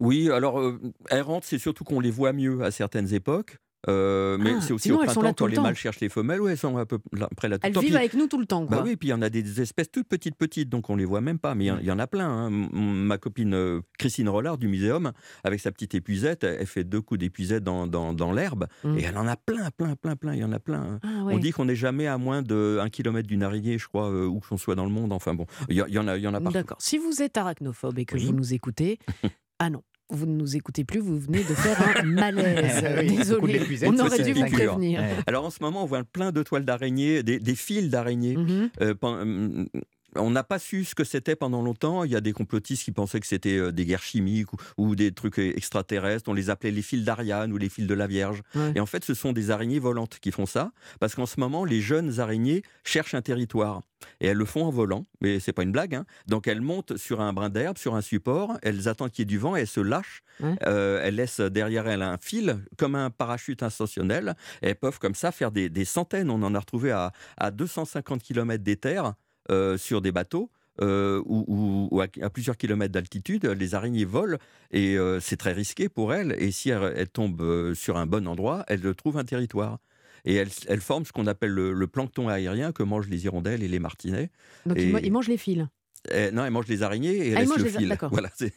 Oui, 0.00 0.30
alors 0.30 0.60
euh, 0.60 0.80
elles 1.10 1.22
rentrent, 1.22 1.46
c'est 1.46 1.58
surtout 1.58 1.84
qu'on 1.84 2.00
les 2.00 2.10
voit 2.10 2.32
mieux 2.32 2.62
à 2.62 2.70
certaines 2.70 3.12
époques. 3.14 3.58
Euh, 3.88 4.38
mais 4.38 4.52
Ah, 4.56 4.60
c'est 4.60 4.72
aussi 4.72 4.84
sinon, 4.84 5.00
au 5.00 5.04
printemps 5.04 5.32
quand 5.36 5.46
le 5.46 5.52
les 5.54 5.60
mâles 5.60 5.74
cherchent 5.74 5.98
les 6.00 6.08
femelles, 6.08 6.40
ouais, 6.40 6.52
elles 6.52 6.58
sont 6.58 6.76
à 6.76 6.86
peu 6.86 6.98
près 7.36 7.48
là 7.48 7.58
tout 7.58 7.66
Elles 7.66 7.70
le 7.70 7.74
temps. 7.74 7.80
vivent 7.80 7.90
Puis- 7.90 7.96
avec 7.98 8.14
nous 8.14 8.28
tout 8.28 8.38
le 8.38 8.46
temps. 8.46 8.64
Quoi. 8.66 8.76
Bah 8.76 8.82
oui, 8.86 8.94
puis 8.96 9.08
il 9.08 9.10
y 9.10 9.14
en 9.14 9.22
a 9.22 9.28
des 9.28 9.60
espèces 9.60 9.90
toutes 9.90 10.06
petites, 10.08 10.36
petites, 10.36 10.68
donc 10.68 10.88
on 10.88 10.94
les 10.96 11.04
voit 11.04 11.20
même 11.20 11.38
pas. 11.40 11.54
Mais 11.56 11.64
il 11.64 11.66
y 11.68 11.70
en- 11.72 11.78
il 11.78 11.86
y, 11.86 11.90
en 11.90 11.98
a 11.98 12.06
plein. 12.06 12.28
hein. 12.28 12.50
Ma 12.50 13.18
copine 13.18 13.54
euh, 13.54 13.80
Christine 13.98 14.28
Rollard 14.28 14.56
du 14.58 14.68
muséum, 14.68 15.12
avec 15.42 15.58
sa 15.60 15.72
petite 15.72 15.94
épuisette, 15.96 16.44
elle 16.44 16.66
fait 16.66 16.84
deux 16.84 17.00
coups 17.00 17.18
d'épuisette 17.18 17.64
dans, 17.64 17.86
dans, 17.88 18.12
dans 18.12 18.32
l'herbe, 18.32 18.66
Mm. 18.84 18.98
et 18.98 19.02
elle 19.02 19.18
en 19.18 19.26
a 19.26 19.36
plein, 19.36 19.70
plein, 19.76 19.96
plein, 19.96 20.14
plein. 20.16 20.34
Il 20.34 20.40
y 20.40 20.44
en 20.44 20.52
a 20.52 20.60
plein. 20.60 20.82
hein. 20.82 21.00
Ah, 21.02 21.24
ouais. 21.24 21.34
On 21.34 21.38
dit 21.38 21.50
qu'on 21.50 21.64
n'est 21.64 21.74
jamais 21.76 22.06
à 22.06 22.18
moins 22.18 22.42
d'un 22.42 22.88
kilomètre 22.88 23.26
d'une 23.28 23.42
araignée, 23.42 23.78
je 23.78 23.88
crois, 23.88 24.10
euh, 24.10 24.26
où 24.26 24.38
qu'on 24.40 24.56
soit 24.58 24.74
dans 24.76 24.84
le 24.84 24.92
monde. 24.92 25.12
Enfin 25.12 25.34
bon, 25.34 25.46
il 25.68 25.76
y, 25.76 25.98
en 25.98 26.06
a, 26.08 26.16
il 26.16 26.22
y 26.22 26.28
en 26.28 26.34
a 26.34 26.40
partout. 26.40 26.54
D'accord. 26.54 26.76
Si 26.80 26.98
vous 26.98 27.20
êtes 27.20 27.36
arachnophobe 27.36 27.98
et 27.98 28.04
que 28.04 28.14
Oui. 28.14 28.26
vous 28.26 28.32
nous 28.32 28.54
écoutez, 28.54 28.98
ah 29.58 29.70
non. 29.70 29.82
Vous 30.10 30.26
ne 30.26 30.34
nous 30.34 30.56
écoutez 30.56 30.84
plus, 30.84 31.00
vous 31.00 31.18
venez 31.18 31.38
de 31.38 31.54
faire 31.54 31.98
un 31.98 32.02
malaise. 32.04 32.84
Oui, 32.98 33.06
de 33.06 33.18
Désolé, 33.18 33.60
on 33.86 33.98
aurait 33.98 34.22
dû 34.22 34.32
vous 34.34 34.44
prévenir. 34.46 35.00
Ouais. 35.00 35.10
Alors 35.26 35.44
en 35.44 35.50
ce 35.50 35.62
moment, 35.62 35.82
on 35.82 35.86
voit 35.86 36.04
plein 36.04 36.32
de 36.32 36.42
toiles 36.42 36.64
d'araignées, 36.64 37.22
des, 37.22 37.38
des 37.38 37.54
fils 37.54 37.88
d'araignées. 37.88 38.36
Mhm. 38.36 38.70
Euh, 38.82 38.94
hum, 39.02 39.68
on 40.16 40.30
n'a 40.30 40.42
pas 40.44 40.58
su 40.58 40.84
ce 40.84 40.94
que 40.94 41.04
c'était 41.04 41.36
pendant 41.36 41.62
longtemps. 41.62 42.04
Il 42.04 42.10
y 42.10 42.16
a 42.16 42.20
des 42.20 42.32
complotistes 42.32 42.84
qui 42.84 42.92
pensaient 42.92 43.20
que 43.20 43.26
c'était 43.26 43.56
euh, 43.58 43.72
des 43.72 43.84
guerres 43.86 44.02
chimiques 44.02 44.52
ou, 44.52 44.56
ou 44.78 44.94
des 44.96 45.12
trucs 45.12 45.38
euh, 45.38 45.52
extraterrestres. 45.56 46.28
On 46.28 46.34
les 46.34 46.50
appelait 46.50 46.70
les 46.70 46.82
fils 46.82 47.04
d'Ariane 47.04 47.52
ou 47.52 47.56
les 47.58 47.68
fils 47.68 47.86
de 47.86 47.94
la 47.94 48.06
Vierge. 48.06 48.42
Ouais. 48.54 48.72
Et 48.74 48.80
en 48.80 48.86
fait, 48.86 49.04
ce 49.04 49.14
sont 49.14 49.32
des 49.32 49.50
araignées 49.50 49.78
volantes 49.78 50.18
qui 50.20 50.30
font 50.32 50.46
ça, 50.46 50.72
parce 51.00 51.14
qu'en 51.14 51.26
ce 51.26 51.40
moment, 51.40 51.64
les 51.64 51.80
jeunes 51.80 52.20
araignées 52.20 52.62
cherchent 52.84 53.14
un 53.14 53.22
territoire. 53.22 53.80
Et 54.20 54.26
elles 54.26 54.36
le 54.36 54.44
font 54.44 54.64
en 54.64 54.70
volant, 54.70 55.06
mais 55.20 55.38
c'est 55.38 55.52
pas 55.52 55.62
une 55.62 55.70
blague. 55.70 55.94
hein. 55.94 56.04
Donc 56.26 56.48
elles 56.48 56.60
montent 56.60 56.96
sur 56.96 57.20
un 57.20 57.32
brin 57.32 57.50
d'herbe, 57.50 57.78
sur 57.78 57.94
un 57.94 58.00
support, 58.00 58.58
elles 58.62 58.88
attendent 58.88 59.12
qu'il 59.12 59.22
y 59.22 59.24
ait 59.24 59.26
du 59.26 59.38
vent 59.38 59.56
et 59.56 59.60
elles 59.60 59.66
se 59.68 59.78
lâchent. 59.80 60.22
Ouais. 60.40 60.56
Euh, 60.66 61.00
elles 61.04 61.14
laissent 61.14 61.38
derrière 61.40 61.86
elles 61.86 62.02
un 62.02 62.18
fil, 62.20 62.58
comme 62.76 62.96
un 62.96 63.10
parachute 63.10 63.62
ascensionnel. 63.62 64.34
Et 64.60 64.70
elles 64.70 64.74
peuvent 64.74 64.98
comme 64.98 65.14
ça 65.14 65.30
faire 65.30 65.52
des, 65.52 65.68
des 65.68 65.84
centaines. 65.84 66.30
On 66.30 66.42
en 66.42 66.52
a 66.54 66.58
retrouvé 66.58 66.90
à, 66.90 67.12
à 67.36 67.52
250 67.52 68.22
km 68.24 68.64
des 68.64 68.76
terres 68.76 69.14
euh, 69.50 69.76
sur 69.78 70.00
des 70.02 70.12
bateaux. 70.12 70.50
euh, 70.80 71.20
ou, 71.26 71.44
ou- 71.48 71.88
ou 71.90 72.00
à, 72.00 72.06
à 72.22 72.30
plusieurs 72.30 72.56
kilomètres 72.56 72.92
d'altitude, 72.92 73.44
les 73.44 73.74
araignées 73.74 74.06
volent 74.06 74.38
et 74.70 74.96
euh, 74.96 75.20
c'est 75.20 75.36
très 75.36 75.52
risqué 75.52 75.90
pour 75.90 76.14
elles. 76.14 76.34
Et 76.38 76.50
si 76.50 76.70
elles, 76.70 76.94
elles 76.96 77.10
tombent 77.10 77.74
sur 77.74 77.98
un 77.98 78.06
bon 78.06 78.26
endroit, 78.26 78.64
elles 78.68 78.94
trouvent 78.94 79.18
un 79.18 79.24
territoire. 79.24 79.80
Et 80.24 80.34
elles, 80.34 80.48
elles 80.68 80.80
forment 80.80 81.04
ce 81.04 81.12
qu'on 81.12 81.26
appelle 81.26 81.50
le, 81.50 81.74
le 81.74 81.86
plancton 81.88 82.28
aérien 82.28 82.72
que 82.72 82.82
mangent 82.82 83.08
les 83.08 83.24
hirondelles 83.26 83.62
et 83.62 83.68
les 83.68 83.80
martinets. 83.80 84.30
Donc 84.64 84.78
Et- 84.78 84.84
ils, 84.84 84.92
ma- 84.92 85.00
ils 85.00 85.12
mangent 85.12 85.28
les 85.28 85.36
fils. 85.36 85.66
Eh, 86.10 86.30
non, 86.30 86.44
elles 86.46 86.50
mangent 86.50 86.68
les 86.68 86.82
araignées 86.82 87.16
et 87.16 87.28
elles 87.28 87.36
Ah, 87.36 87.40
ils 87.40 87.40
laissent 87.40 87.48
mangent 87.50 87.58
le 87.58 87.64
les 87.64 87.70
fil. 87.70 87.88
d'accord. 87.88 88.10
Voilà, 88.12 88.30
c'est 88.34 88.54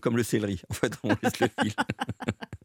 comme 0.00 0.16
le 0.16 0.22
céleri. 0.22 0.62
En 0.70 0.74
fait, 0.74 0.92
on 1.02 1.08
laisse 1.22 1.40
le 1.40 1.48
fil. 1.48 1.72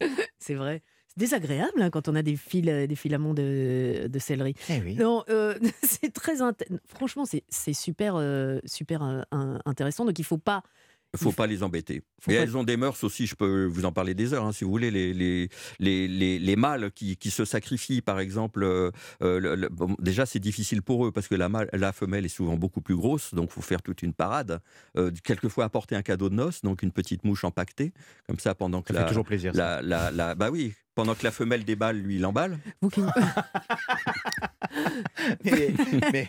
C'est 0.38 0.54
vrai. 0.54 0.82
Désagréable 1.18 1.82
hein, 1.82 1.90
quand 1.90 2.08
on 2.08 2.14
a 2.14 2.22
des, 2.22 2.36
fils, 2.36 2.64
euh, 2.68 2.86
des 2.86 2.94
filaments 2.94 3.34
de, 3.34 4.06
de 4.06 4.18
céleri. 4.18 4.54
Eh 4.70 4.80
oui. 4.80 4.94
Non, 4.94 5.24
euh, 5.28 5.54
c'est 5.82 6.12
très 6.12 6.36
franchement, 6.86 7.24
c'est 7.26 7.72
super, 7.72 8.14
euh, 8.16 8.60
super 8.64 9.02
intéressant. 9.64 10.04
Donc 10.04 10.18
il 10.18 10.24
faut 10.24 10.38
pas. 10.38 10.62
Il 11.14 11.18
faut 11.18 11.32
pas 11.32 11.46
les 11.46 11.62
embêter. 11.62 12.02
Faut 12.20 12.30
Et 12.30 12.36
pas- 12.36 12.42
elles 12.42 12.56
ont 12.56 12.64
des 12.64 12.76
mœurs 12.76 13.02
aussi, 13.02 13.26
je 13.26 13.34
peux 13.34 13.64
vous 13.64 13.86
en 13.86 13.92
parler 13.92 14.12
des 14.14 14.34
heures, 14.34 14.44
hein, 14.44 14.52
si 14.52 14.64
vous 14.64 14.70
voulez. 14.70 14.90
Les, 14.90 15.14
les, 15.14 15.48
les, 15.78 16.06
les, 16.06 16.38
les 16.38 16.56
mâles 16.56 16.90
qui, 16.92 17.16
qui 17.16 17.30
se 17.30 17.46
sacrifient, 17.46 18.02
par 18.02 18.20
exemple, 18.20 18.62
euh, 18.62 18.90
euh, 19.22 19.40
le- 19.40 19.54
le- 19.54 19.68
bon, 19.70 19.96
déjà 19.98 20.26
c'est 20.26 20.38
difficile 20.38 20.82
pour 20.82 21.06
eux 21.06 21.10
parce 21.12 21.26
que 21.26 21.34
la, 21.34 21.48
mâle- 21.48 21.70
la 21.72 21.92
femelle 21.92 22.26
est 22.26 22.28
souvent 22.28 22.56
beaucoup 22.56 22.82
plus 22.82 22.94
grosse, 22.96 23.32
donc 23.32 23.48
il 23.50 23.52
faut 23.54 23.62
faire 23.62 23.80
toute 23.82 24.02
une 24.02 24.12
parade. 24.12 24.60
Euh, 24.98 25.10
quelquefois 25.24 25.64
apporter 25.64 25.96
un 25.96 26.02
cadeau 26.02 26.28
de 26.28 26.34
noces, 26.34 26.60
donc 26.62 26.82
une 26.82 26.92
petite 26.92 27.24
mouche 27.24 27.42
empaquetée, 27.44 27.92
comme 28.26 28.38
ça 28.38 28.54
pendant 28.54 28.82
que 28.82 28.92
Ça 28.92 29.00
la, 29.00 29.04
fait 29.04 29.08
toujours 29.08 29.24
plaisir. 29.24 29.52
la, 29.54 29.80
la- 29.82 30.34
bah 30.34 30.50
oui, 30.52 30.74
pendant 30.94 31.14
que 31.14 31.24
la 31.24 31.30
femelle 31.30 31.64
déballe, 31.64 31.96
lui 31.98 32.16
il 32.16 32.26
emballe. 32.26 32.58
Vous 32.82 32.90
qui, 32.90 33.00
Mais, 35.44 35.72
mais- 36.12 36.26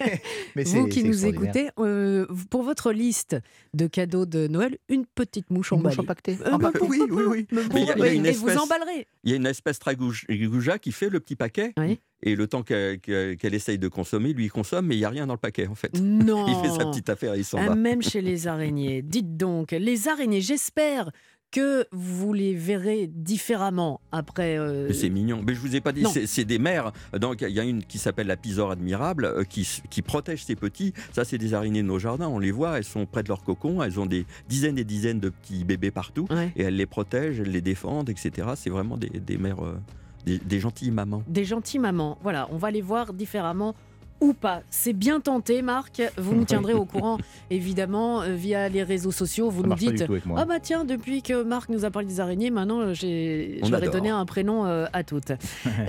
mais 0.55 0.63
vous 0.63 0.87
qui 0.87 1.03
nous 1.03 1.25
écoutez, 1.25 1.69
euh, 1.79 2.25
pour 2.49 2.63
votre 2.63 2.91
liste 2.91 3.37
de 3.73 3.87
cadeaux 3.87 4.25
de 4.25 4.47
Noël, 4.47 4.77
une 4.89 5.05
petite 5.05 5.49
mouche 5.49 5.71
emballée. 5.71 5.95
mouche 5.95 6.03
empaquetée. 6.03 6.37
Euh, 6.45 6.51
Empaquetée. 6.53 6.79
pourquoi 6.79 6.97
Oui, 6.97 7.05
oui, 7.09 7.23
oui. 7.27 7.47
Mais 7.73 7.83
y 7.85 7.91
a- 7.91 7.95
il 7.97 7.99
y 7.99 8.03
a 8.07 8.13
une 8.13 8.25
et 8.25 8.31
vous 8.31 8.47
espèce- 8.49 8.57
emballerez. 8.63 9.07
Il 9.23 9.31
y 9.31 9.33
a 9.33 9.35
une 9.37 9.45
espèce 9.45 9.79
tragouja 9.79 10.79
qui 10.79 10.91
fait 10.91 11.09
le 11.09 11.19
petit 11.19 11.35
paquet. 11.35 11.73
Oui. 11.77 11.99
Et 12.21 12.35
le 12.35 12.47
temps 12.47 12.63
qu'elle 12.63 13.53
essaye 13.53 13.77
de 13.79 13.87
consommer, 13.87 14.33
lui 14.33 14.45
il 14.45 14.51
consomme, 14.51 14.87
mais 14.87 14.95
il 14.95 14.99
n'y 14.99 15.05
a 15.05 15.09
rien 15.09 15.25
dans 15.27 15.33
le 15.35 15.39
paquet 15.39 15.67
en 15.67 15.75
fait. 15.75 15.97
Non. 16.01 16.45
Il 16.49 16.55
fait 16.55 16.77
sa 16.77 16.85
petite 16.85 17.09
affaire 17.09 17.33
et 17.35 17.39
il 17.39 17.45
s'en 17.45 17.57
Ah, 17.59 17.67
va. 17.69 17.75
même 17.75 18.01
chez 18.01 18.21
les 18.21 18.47
araignées. 18.47 19.01
Dites 19.01 19.37
donc, 19.37 19.71
les 19.71 20.07
araignées, 20.09 20.41
j'espère 20.41 21.11
que 21.51 21.87
vous 21.91 22.33
les 22.33 22.53
verrez 22.53 23.07
différemment 23.07 24.01
après. 24.11 24.57
euh, 24.57 24.91
c'est 24.93 25.09
mignon. 25.09 25.41
Mais 25.45 25.53
je 25.53 25.59
vous 25.59 25.75
ai 25.75 25.81
pas 25.81 25.91
dit, 25.91 26.03
c'est 26.25 26.45
des 26.45 26.59
mères. 26.59 26.91
Donc 27.19 27.41
il 27.41 27.49
y 27.53 27.59
a 27.59 27.63
une 27.63 27.83
qui 27.83 27.97
s'appelle 27.97 28.27
la 28.27 28.37
pisore 28.37 28.71
admirable, 28.71 29.25
euh, 29.25 29.43
qui, 29.43 29.67
qui 29.89 30.01
protège 30.01 30.43
ses 30.43 30.55
petits. 30.55 30.93
Ça, 31.11 31.25
c'est 31.25 31.37
des 31.37 31.53
araignées 31.53 31.81
de 31.81 31.87
nos 31.87 31.99
jardins. 31.99 32.27
On 32.27 32.39
les 32.39 32.51
voit, 32.51 32.77
elles 32.77 32.83
sont 32.83 33.05
près 33.05 33.23
de 33.23 33.29
leur 33.29 33.43
cocon. 33.43 33.81
Elles 33.81 33.99
ont 33.99 34.05
des 34.05 34.25
dizaines 34.47 34.77
et 34.77 34.83
dizaines 34.83 35.19
de 35.19 35.29
petits 35.29 35.63
bébés 35.63 35.91
partout. 35.91 36.27
ouais. 36.29 36.51
Et 36.55 36.63
elles 36.63 36.75
les 36.75 36.85
protègent, 36.85 37.39
elles 37.39 37.51
les 37.51 37.61
défendent, 37.61 38.09
etc. 38.09 38.49
C'est 38.55 38.69
vraiment 38.69 38.97
des, 38.97 39.09
des 39.09 39.37
mères, 39.37 39.63
euh, 39.63 39.77
des, 40.25 40.37
des 40.37 40.59
gentilles 40.59 40.91
mamans. 40.91 41.23
Des 41.27 41.45
gentilles 41.45 41.79
mamans. 41.79 42.17
Voilà, 42.21 42.47
on 42.51 42.57
va 42.57 42.69
les 42.71 42.81
voir 42.81 43.13
différemment 43.13 43.73
ou 44.21 44.33
pas. 44.33 44.61
C'est 44.69 44.93
bien 44.93 45.19
tenté, 45.19 45.61
Marc. 45.61 46.01
Vous 46.17 46.35
nous 46.35 46.43
tiendrez 46.45 46.73
au 46.73 46.85
courant, 46.85 47.17
évidemment, 47.49 48.21
euh, 48.21 48.33
via 48.35 48.67
les 48.69 48.83
réseaux 48.83 49.11
sociaux. 49.11 49.49
Vous 49.49 49.61
Ça 49.61 49.67
nous 49.69 49.75
dites. 49.75 50.05
Ah 50.35 50.45
bah 50.45 50.59
tiens, 50.59 50.83
depuis 50.85 51.21
que 51.21 51.43
Marc 51.43 51.69
nous 51.69 51.85
a 51.85 51.91
parlé 51.91 52.07
des 52.07 52.19
araignées, 52.19 52.49
maintenant 52.51 52.79
euh, 52.81 52.93
j'ai- 52.93 53.59
On 53.63 53.67
je 53.67 53.71
leur 53.71 53.81
ai 53.81 53.87
adore. 53.87 53.95
donné 53.95 54.09
un 54.09 54.25
prénom 54.25 54.65
euh, 54.65 54.85
à 54.93 55.03
toutes. 55.03 55.31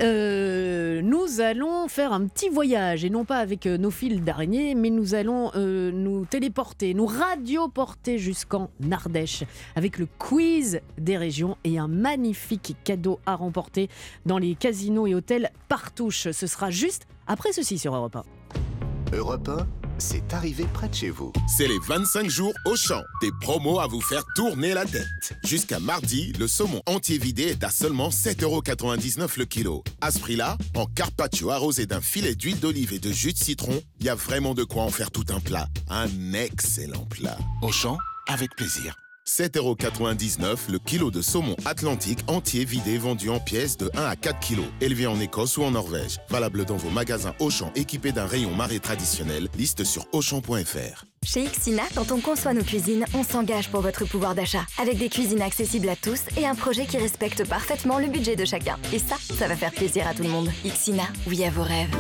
Euh, 0.03 1.03
nous 1.03 1.40
allons 1.40 1.88
faire 1.88 2.12
un 2.12 2.27
petit 2.27 2.49
voyage, 2.49 3.05
et 3.05 3.11
non 3.11 3.25
pas 3.25 3.38
avec 3.38 3.66
nos 3.66 3.90
fils 3.90 4.21
d'araignées, 4.23 4.75
mais 4.75 4.90
nous 4.90 5.14
allons 5.14 5.51
euh, 5.57 5.90
nous 5.93 6.25
téléporter, 6.25 6.95
nous 6.95 7.07
radioporter 7.07 8.19
jusqu'en 8.19 8.71
Ardèche, 8.90 9.45
avec 9.77 9.99
le 9.99 10.07
quiz 10.19 10.81
des 10.99 11.16
régions 11.16 11.57
et 11.64 11.79
un 11.79 11.88
magnifique 11.88 12.77
cadeau 12.85 13.21
à 13.27 13.35
remporter 13.37 13.88
dans 14.27 14.38
les 14.38 14.55
casinos 14.55 15.07
et 15.07 15.14
hôtels 15.14 15.51
Partouche. 15.69 16.31
Ce 16.31 16.47
sera 16.47 16.71
juste 16.71 17.07
après 17.31 17.53
ceci 17.53 17.79
sur 17.79 17.95
Europe 17.95 18.16
1. 18.16 19.16
Europe 19.16 19.49
1, 19.49 19.66
c'est 19.99 20.35
arrivé 20.35 20.64
près 20.75 20.88
de 20.88 20.95
chez 20.95 21.11
vous. 21.11 21.33
C'est 21.47 21.69
les 21.69 21.79
25 21.79 22.29
jours 22.29 22.53
au 22.64 22.75
champ. 22.75 23.03
Des 23.23 23.31
promos 23.40 23.79
à 23.79 23.87
vous 23.87 24.01
faire 24.01 24.25
tourner 24.35 24.75
la 24.75 24.85
tête. 24.85 25.07
Jusqu'à 25.45 25.79
mardi, 25.79 26.33
le 26.40 26.49
saumon 26.49 26.83
entier 26.87 27.19
vidé 27.19 27.45
est 27.45 27.62
à 27.62 27.71
seulement 27.71 28.09
7,99€ 28.09 29.38
le 29.38 29.45
kilo. 29.45 29.85
À 30.01 30.11
ce 30.11 30.19
prix-là, 30.19 30.59
en 30.75 30.87
carpaccio 30.87 31.51
arrosé 31.51 31.87
d'un 31.87 32.01
filet 32.01 32.35
d'huile 32.35 32.59
d'olive 32.59 32.93
et 32.93 32.99
de 32.99 33.12
jus 33.12 33.33
de 33.33 33.38
citron, 33.38 33.81
il 34.01 34.07
y 34.07 34.09
a 34.09 34.16
vraiment 34.16 34.55
de 34.55 34.64
quoi 34.64 34.83
en 34.83 34.90
faire 34.90 35.12
tout 35.12 35.27
un 35.31 35.38
plat. 35.38 35.69
Un 35.88 36.33
excellent 36.33 37.05
plat. 37.05 37.38
Au 37.62 37.71
champ, 37.71 37.99
avec 38.27 38.57
plaisir. 38.57 38.97
7,99€ 39.31 40.71
le 40.71 40.79
kilo 40.81 41.12
de 41.12 41.23
saumon 41.23 41.55
atlantique 41.64 42.19
entier 42.27 42.64
vidé 42.64 42.99
vendu 42.99 43.31
en 43.31 43.38
pièces 43.38 43.77
de 43.77 43.88
1 43.95 44.03
à 44.03 44.16
4 44.16 44.40
kilos, 44.40 44.66
élevé 44.81 45.07
en 45.07 45.21
Écosse 45.21 45.57
ou 45.57 45.62
en 45.62 45.71
Norvège. 45.71 46.19
Valable 46.29 46.64
dans 46.64 46.77
vos 46.77 46.90
magasins 46.90 47.33
Auchan 47.38 47.71
équipés 47.77 48.11
d'un 48.11 48.27
rayon 48.27 48.53
marée 48.57 48.81
traditionnel, 48.81 49.49
liste 49.57 49.85
sur 49.85 50.07
auchan.fr. 50.12 51.05
Chez 51.25 51.45
Xina, 51.45 51.85
quand 51.95 52.11
on 52.11 52.19
conçoit 52.19 52.55
nos 52.55 52.64
cuisines, 52.64 53.05
on 53.14 53.23
s'engage 53.23 53.69
pour 53.71 53.83
votre 53.83 54.05
pouvoir 54.05 54.35
d'achat. 54.35 54.66
Avec 54.79 54.99
des 54.99 55.09
cuisines 55.09 55.43
accessibles 55.43 55.88
à 55.88 55.97
tous 55.97 56.23
et 56.37 56.47
un 56.47 56.57
projet 56.57 56.87
qui 56.87 56.99
respecte 56.99 57.49
parfaitement 57.49 58.01
le 58.01 58.09
budget 58.09 58.35
de 58.35 58.45
chacun. 58.45 58.79
Et 58.93 58.99
ça, 58.99 59.14
ça 59.38 59.47
va 59.47 59.55
faire 59.55 59.73
plaisir 59.73 60.09
à 60.09 60.14
tout 60.14 60.25
le 60.25 60.31
monde. 60.31 60.51
Xina, 60.64 61.05
oui 61.29 61.45
à 61.45 61.51
vos 61.51 61.62
rêves. 61.62 61.95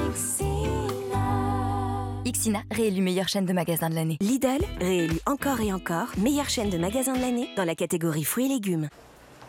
Xina, 2.32 2.60
réélu 2.70 3.00
meilleure 3.02 3.28
chaîne 3.28 3.46
de 3.46 3.52
magasins 3.52 3.90
de 3.90 3.94
l'année. 3.94 4.16
Lidl, 4.20 4.64
réélu 4.80 5.18
encore 5.26 5.60
et 5.60 5.72
encore, 5.72 6.06
meilleure 6.18 6.48
chaîne 6.48 6.70
de 6.70 6.78
magasins 6.78 7.14
de 7.14 7.20
l'année 7.20 7.50
dans 7.56 7.64
la 7.64 7.74
catégorie 7.74 8.24
fruits 8.24 8.46
et 8.46 8.48
légumes. 8.48 8.88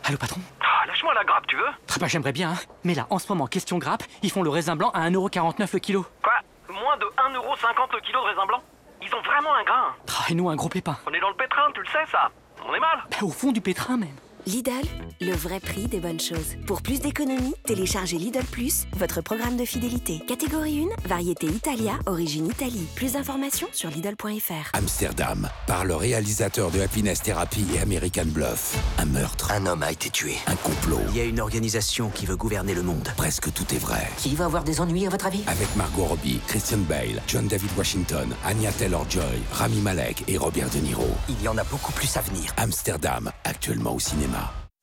Allô 0.04 0.18
patron? 0.18 0.40
Ah, 0.60 0.86
Lâche-moi 0.86 1.14
la 1.14 1.24
grappe, 1.24 1.46
tu 1.46 1.56
veux? 1.56 1.62
Ah 1.90 1.94
bah 2.00 2.06
j'aimerais 2.08 2.32
bien, 2.32 2.50
hein. 2.50 2.58
mais 2.84 2.94
là 2.94 3.06
en 3.10 3.18
ce 3.18 3.28
moment, 3.28 3.46
question 3.46 3.78
grappe, 3.78 4.02
ils 4.22 4.30
font 4.30 4.42
le 4.42 4.50
raisin 4.50 4.74
blanc 4.76 4.90
à 4.94 5.08
1,49€ 5.08 5.68
le 5.72 5.78
kilo. 5.78 6.06
Quoi? 6.22 6.32
Moins 6.68 6.96
de 6.98 7.04
1,50€ 7.04 7.94
le 7.94 8.00
kilo 8.00 8.20
de 8.20 8.26
raisin 8.26 8.46
blanc? 8.46 8.62
Ils 9.02 9.14
ont 9.14 9.22
vraiment 9.22 9.54
un 9.54 9.64
grain 9.64 9.94
Ah, 10.08 10.24
et 10.30 10.34
nous 10.34 10.48
un 10.48 10.56
gros 10.56 10.68
pépin. 10.68 10.96
On 11.06 11.12
est 11.12 11.20
dans 11.20 11.28
le 11.30 11.36
pétrin, 11.36 11.62
tu 11.74 11.80
le 11.80 11.86
sais 11.86 12.10
ça 12.10 12.30
On 12.68 12.74
est 12.74 12.80
mal 12.80 12.98
Bah, 13.10 13.18
au 13.22 13.30
fond 13.30 13.52
du 13.52 13.60
pétrin 13.60 13.96
même. 13.96 14.14
Lidl, 14.44 14.72
le 15.20 15.32
vrai 15.32 15.60
prix 15.60 15.86
des 15.86 16.00
bonnes 16.00 16.18
choses. 16.18 16.56
Pour 16.66 16.82
plus 16.82 17.00
d'économies, 17.00 17.54
téléchargez 17.64 18.18
Lidl 18.18 18.42
Plus, 18.50 18.86
votre 18.96 19.20
programme 19.20 19.56
de 19.56 19.64
fidélité. 19.64 20.20
Catégorie 20.26 20.84
1, 21.04 21.08
variété 21.08 21.46
Italia, 21.46 21.92
origine 22.06 22.46
Italie. 22.46 22.88
Plus 22.96 23.12
d'informations 23.12 23.68
sur 23.72 23.88
Lidl.fr. 23.90 24.70
Amsterdam, 24.72 25.48
par 25.68 25.84
le 25.84 25.94
réalisateur 25.94 26.72
de 26.72 26.80
Happiness 26.80 27.22
Therapy 27.22 27.64
et 27.76 27.78
American 27.78 28.24
Bluff. 28.26 28.76
Un 28.98 29.04
meurtre. 29.04 29.52
Un 29.52 29.66
homme 29.66 29.84
a 29.84 29.92
été 29.92 30.10
tué. 30.10 30.34
Un 30.48 30.56
complot. 30.56 30.98
Il 31.10 31.16
y 31.16 31.20
a 31.20 31.24
une 31.24 31.38
organisation 31.38 32.10
qui 32.10 32.26
veut 32.26 32.36
gouverner 32.36 32.74
le 32.74 32.82
monde. 32.82 33.08
Presque 33.16 33.52
tout 33.52 33.72
est 33.72 33.78
vrai. 33.78 34.08
Qui 34.16 34.34
va 34.34 34.46
avoir 34.46 34.64
des 34.64 34.80
ennuis 34.80 35.06
à 35.06 35.10
votre 35.10 35.26
avis? 35.26 35.44
Avec 35.46 35.74
Margot 35.76 36.04
Robbie, 36.04 36.40
Christian 36.48 36.78
Bale, 36.88 37.22
John 37.28 37.46
David 37.46 37.70
Washington, 37.76 38.34
Anya 38.44 38.72
Taylor-Joy, 38.72 39.22
Rami 39.52 39.80
Malek 39.80 40.24
et 40.26 40.36
Robert 40.36 40.70
De 40.70 40.78
Niro. 40.78 41.06
Il 41.28 41.40
y 41.40 41.46
en 41.46 41.56
a 41.58 41.64
beaucoup 41.64 41.92
plus 41.92 42.16
à 42.16 42.22
venir. 42.22 42.52
Amsterdam, 42.56 43.30
actuellement 43.44 43.94
au 43.94 44.00
cinéma. 44.00 44.31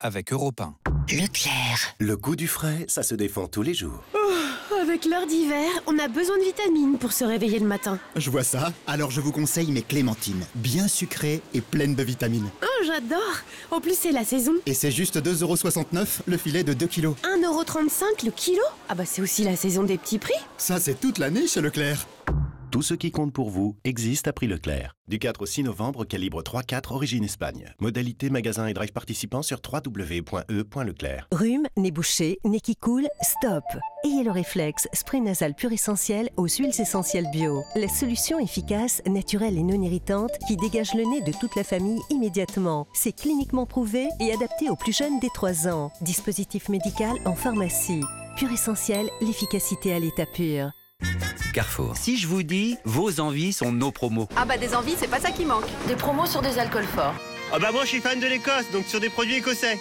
Avec 0.02 0.32
Europe 0.32 0.62
1. 0.62 0.76
Leclerc. 1.14 1.96
Le 2.00 2.16
goût 2.16 2.36
du 2.38 2.48
frais, 2.48 2.86
ça 2.88 3.04
se 3.04 3.16
défend 3.16 3.48
tous 3.48 3.62
les 3.62 3.74
jours. 3.74 4.02
Oh, 4.14 4.76
avec 4.82 5.04
l'heure 5.04 5.28
d'hiver, 5.28 5.68
on 5.88 6.00
a 6.00 6.08
besoin 6.08 6.38
de 6.38 6.44
vitamines 6.44 6.98
pour 6.98 7.12
se 7.12 7.26
réveiller 7.26 7.60
le 7.60 7.68
matin. 7.68 8.00
Je 8.16 8.30
vois 8.30 8.44
ça, 8.44 8.72
alors 8.88 9.12
je 9.12 9.20
vous 9.20 9.34
conseille 9.34 9.72
mes 9.72 9.82
clémentines. 9.82 10.46
Bien 10.56 10.88
sucrées 10.88 11.42
et 11.54 11.60
pleines 11.60 11.96
de 11.96 12.04
vitamines. 12.04 12.50
Oh, 12.64 12.84
j'adore 12.86 13.20
En 13.72 13.82
plus, 13.82 13.98
c'est 13.98 14.12
la 14.12 14.24
saison. 14.24 14.54
Et 14.66 14.74
c'est 14.74 14.92
juste 14.92 15.18
2,69€ 15.22 16.22
le 16.26 16.38
filet 16.38 16.64
de 16.64 16.74
2 16.74 16.88
kilos. 16.88 17.16
1,35€ 17.24 18.26
le 18.26 18.32
kilo? 18.32 18.64
Ah 18.88 18.96
bah 18.96 19.04
c'est 19.06 19.22
aussi 19.22 19.44
la 19.44 19.58
saison 19.58 19.84
des 19.84 19.98
petits 19.98 20.20
prix. 20.20 20.34
Ça, 20.58 20.80
c'est 20.80 20.98
toute 21.00 21.18
l'année 21.18 21.46
chez 21.46 21.60
Leclerc. 21.60 22.08
Tout 22.72 22.84
ce 22.84 22.94
qui 22.94 23.10
compte 23.10 23.34
pour 23.34 23.50
vous 23.50 23.76
existe 23.84 24.28
à 24.28 24.34
prix 24.34 24.46
Leclerc. 24.46 24.96
Du 25.08 25.18
4 25.18 25.42
au 25.42 25.46
6 25.48 25.64
novembre, 25.64 26.06
calibre 26.06 26.44
3-4, 26.44 26.94
origine 26.94 27.24
Espagne. 27.24 27.74
Modalité 27.80 28.30
magasin 28.30 28.68
et 28.68 28.76
drive 28.76 28.92
participants 28.92 29.42
sur 29.42 29.60
www.e.leclerc. 29.60 31.28
Rhume, 31.32 31.68
nez 31.78 31.90
bouché, 31.90 32.38
nez 32.46 32.60
qui 32.60 32.76
coule, 32.76 33.08
stop 33.24 33.64
Ayez 34.06 34.24
le 34.24 34.30
réflexe, 34.30 34.88
spray 34.94 35.20
nasal 35.20 35.56
pur 35.56 35.72
essentiel 35.72 36.30
aux 36.38 36.48
huiles 36.48 36.80
essentielles 36.80 37.32
bio. 37.34 37.64
La 37.76 37.88
solution 37.88 38.38
efficace, 38.38 39.02
naturelle 39.08 39.58
et 39.58 39.64
non 39.64 39.82
irritante 39.82 40.38
qui 40.48 40.56
dégage 40.56 40.94
le 40.94 41.06
nez 41.06 41.22
de 41.22 41.36
toute 41.40 41.56
la 41.56 41.64
famille 41.64 42.00
immédiatement. 42.12 42.88
C'est 42.94 43.14
cliniquement 43.14 43.66
prouvé 43.66 44.08
et 44.20 44.32
adapté 44.32 44.70
aux 44.70 44.76
plus 44.76 44.96
jeunes 44.96 45.20
des 45.20 45.30
3 45.34 45.68
ans. 45.68 45.92
Dispositif 46.02 46.70
médical 46.70 47.16
en 47.26 47.34
pharmacie. 47.34 48.04
Pur 48.38 48.52
essentiel, 48.52 49.08
l'efficacité 49.22 49.92
à 49.92 50.00
l'état 50.00 50.28
pur. 50.28 50.72
Carrefour. 51.54 51.98
Si 51.98 52.18
je 52.18 52.28
vous 52.28 52.44
dis, 52.44 52.78
vos 52.86 53.20
envies 53.20 53.54
sont 53.54 53.72
nos 53.72 53.92
promos. 53.92 54.28
Ah 54.36 54.46
bah 54.46 54.58
des 54.58 54.76
envies, 54.76 54.96
c'est 54.98 55.10
pas 55.10 55.20
ça 55.20 55.32
qui 55.32 55.46
manque. 55.46 55.66
Des 55.88 55.96
promos 55.96 56.26
sur 56.26 56.42
des 56.42 56.60
alcools 56.60 56.84
forts. 56.84 57.16
Ah 57.52 57.58
bah 57.58 57.72
moi 57.72 57.84
je 57.84 57.90
suis 57.90 58.00
fan 58.00 58.20
de 58.20 58.28
l'Écosse, 58.28 58.70
donc 58.72 58.86
sur 58.86 59.00
des 59.00 59.10
produits 59.10 59.36
écossais. 59.38 59.80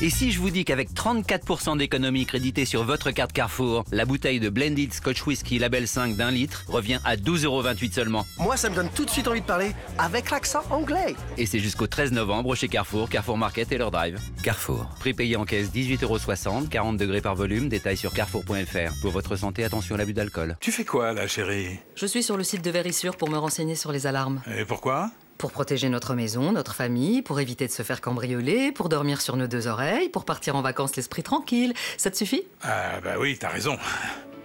Et 0.00 0.08
si 0.08 0.32
je 0.32 0.40
vous 0.40 0.48
dis 0.50 0.64
qu'avec 0.64 0.90
34% 0.92 1.76
d'économie 1.76 2.24
créditée 2.24 2.64
sur 2.64 2.84
votre 2.84 3.10
carte 3.10 3.32
Carrefour, 3.32 3.84
la 3.92 4.04
bouteille 4.06 4.40
de 4.40 4.48
Blended 4.48 4.92
Scotch 4.94 5.24
Whisky 5.26 5.58
Label 5.58 5.86
5 5.86 6.16
d'un 6.16 6.30
litre 6.30 6.64
revient 6.68 6.98
à 7.04 7.16
12,28€ 7.16 7.92
seulement. 7.92 8.26
Moi, 8.38 8.56
ça 8.56 8.70
me 8.70 8.74
donne 8.74 8.88
tout 8.88 9.04
de 9.04 9.10
suite 9.10 9.28
envie 9.28 9.42
de 9.42 9.46
parler 9.46 9.72
avec 9.98 10.30
l'accent 10.30 10.62
anglais. 10.70 11.14
Et 11.36 11.46
c'est 11.46 11.60
jusqu'au 11.60 11.86
13 11.86 12.12
novembre 12.12 12.54
chez 12.54 12.66
Carrefour, 12.68 13.08
Carrefour 13.10 13.36
Market 13.38 13.70
et 13.70 13.78
leur 13.78 13.90
drive. 13.90 14.18
Carrefour. 14.42 14.86
Prix 14.98 15.12
payé 15.12 15.36
en 15.36 15.44
caisse 15.44 15.68
18,60€, 15.68 16.68
40 16.68 16.96
degrés 16.96 17.20
par 17.20 17.36
volume, 17.36 17.68
détail 17.68 17.96
sur 17.98 18.12
carrefour.fr. 18.12 19.00
Pour 19.02 19.12
votre 19.12 19.36
santé, 19.36 19.62
attention 19.62 19.94
à 19.94 19.98
l'abus 19.98 20.14
d'alcool. 20.14 20.56
Tu 20.60 20.72
fais 20.72 20.84
quoi 20.84 21.12
là, 21.12 21.28
chérie? 21.28 21.78
Je 21.94 22.06
suis 22.06 22.22
sur 22.22 22.36
le 22.36 22.42
site 22.42 22.64
de 22.64 22.70
Vérissure 22.70 23.16
pour 23.16 23.28
me 23.28 23.36
renseigner 23.36 23.76
sur 23.76 23.92
les 23.92 24.06
alarmes. 24.06 24.40
Et 24.58 24.64
pourquoi? 24.64 25.10
Pour 25.42 25.50
protéger 25.50 25.88
notre 25.88 26.14
maison, 26.14 26.52
notre 26.52 26.72
famille, 26.72 27.20
pour 27.20 27.40
éviter 27.40 27.66
de 27.66 27.72
se 27.72 27.82
faire 27.82 28.00
cambrioler, 28.00 28.70
pour 28.70 28.88
dormir 28.88 29.20
sur 29.20 29.36
nos 29.36 29.48
deux 29.48 29.66
oreilles, 29.66 30.08
pour 30.08 30.24
partir 30.24 30.54
en 30.54 30.62
vacances 30.62 30.94
l'esprit 30.94 31.24
tranquille. 31.24 31.74
Ça 31.96 32.12
te 32.12 32.16
suffit? 32.16 32.44
Ah 32.62 33.00
bah 33.02 33.14
oui, 33.18 33.36
t'as 33.40 33.48
raison. 33.48 33.76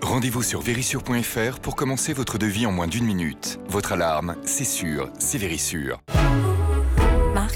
Rendez-vous 0.01 0.41
sur 0.41 0.59
vérissure.fr 0.59 1.59
pour 1.59 1.75
commencer 1.75 2.13
votre 2.13 2.39
devis 2.39 2.65
en 2.65 2.71
moins 2.71 2.87
d'une 2.87 3.05
minute. 3.05 3.59
Votre 3.67 3.91
alarme, 3.91 4.37
c'est 4.43 4.65
sûr, 4.65 5.11
c'est 5.19 5.37
Vérissure. 5.37 5.99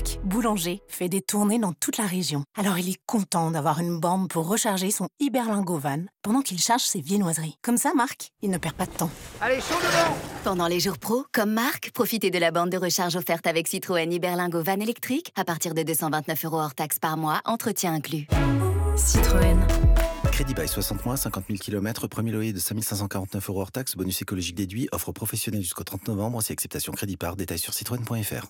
Marc, 0.01 0.19
boulanger, 0.23 0.81
fait 0.87 1.09
des 1.09 1.21
tournées 1.21 1.59
dans 1.59 1.73
toute 1.73 1.97
la 1.97 2.05
région. 2.05 2.43
Alors 2.57 2.79
il 2.79 2.89
est 2.89 2.99
content 3.05 3.51
d'avoir 3.51 3.79
une 3.79 3.99
borne 3.99 4.27
pour 4.27 4.47
recharger 4.47 4.89
son 4.89 5.07
Iberlingo 5.19 5.77
van 5.77 6.05
pendant 6.23 6.41
qu'il 6.41 6.59
charge 6.59 6.81
ses 6.81 7.01
viennoiseries. 7.01 7.55
Comme 7.61 7.77
ça, 7.77 7.91
Marc, 7.95 8.31
il 8.41 8.49
ne 8.49 8.57
perd 8.57 8.75
pas 8.75 8.85
de 8.85 8.91
temps. 8.91 9.11
Allez, 9.41 9.59
chaud 9.61 9.75
devant 9.75 10.15
Pendant 10.43 10.67
les 10.67 10.79
jours 10.79 10.97
pro, 10.97 11.25
comme 11.31 11.51
Marc, 11.51 11.91
profitez 11.93 12.31
de 12.31 12.39
la 12.39 12.49
bande 12.51 12.71
de 12.71 12.77
recharge 12.77 13.15
offerte 13.15 13.45
avec 13.45 13.67
Citroën 13.67 14.11
Iberlingo 14.11 14.63
Van 14.63 14.79
électrique 14.79 15.31
à 15.35 15.43
partir 15.43 15.75
de 15.75 15.83
229 15.83 16.45
euros 16.45 16.59
hors 16.61 16.73
taxe 16.73 16.97
par 16.97 17.17
mois, 17.17 17.41
entretien 17.45 17.93
inclus. 17.93 18.27
Citroën. 18.95 19.59
Crédit 20.31 20.53
bail 20.53 20.67
60 20.67 21.05
mois, 21.05 21.17
50 21.17 21.45
000 21.47 21.59
km, 21.59 22.07
premier 22.07 22.31
loyer 22.31 22.53
de 22.53 22.59
5549 22.59 23.49
euros 23.49 23.61
hors 23.61 23.71
taxe, 23.71 23.95
bonus 23.95 24.21
écologique 24.21 24.55
déduit, 24.55 24.87
offre 24.91 25.11
professionnelle 25.11 25.61
jusqu'au 25.61 25.83
30 25.83 26.07
novembre, 26.07 26.41
si 26.41 26.51
acceptation 26.51 26.93
crédit 26.93 27.17
par, 27.17 27.35
détail 27.35 27.59
sur 27.59 27.73
citroën.fr. 27.73 28.47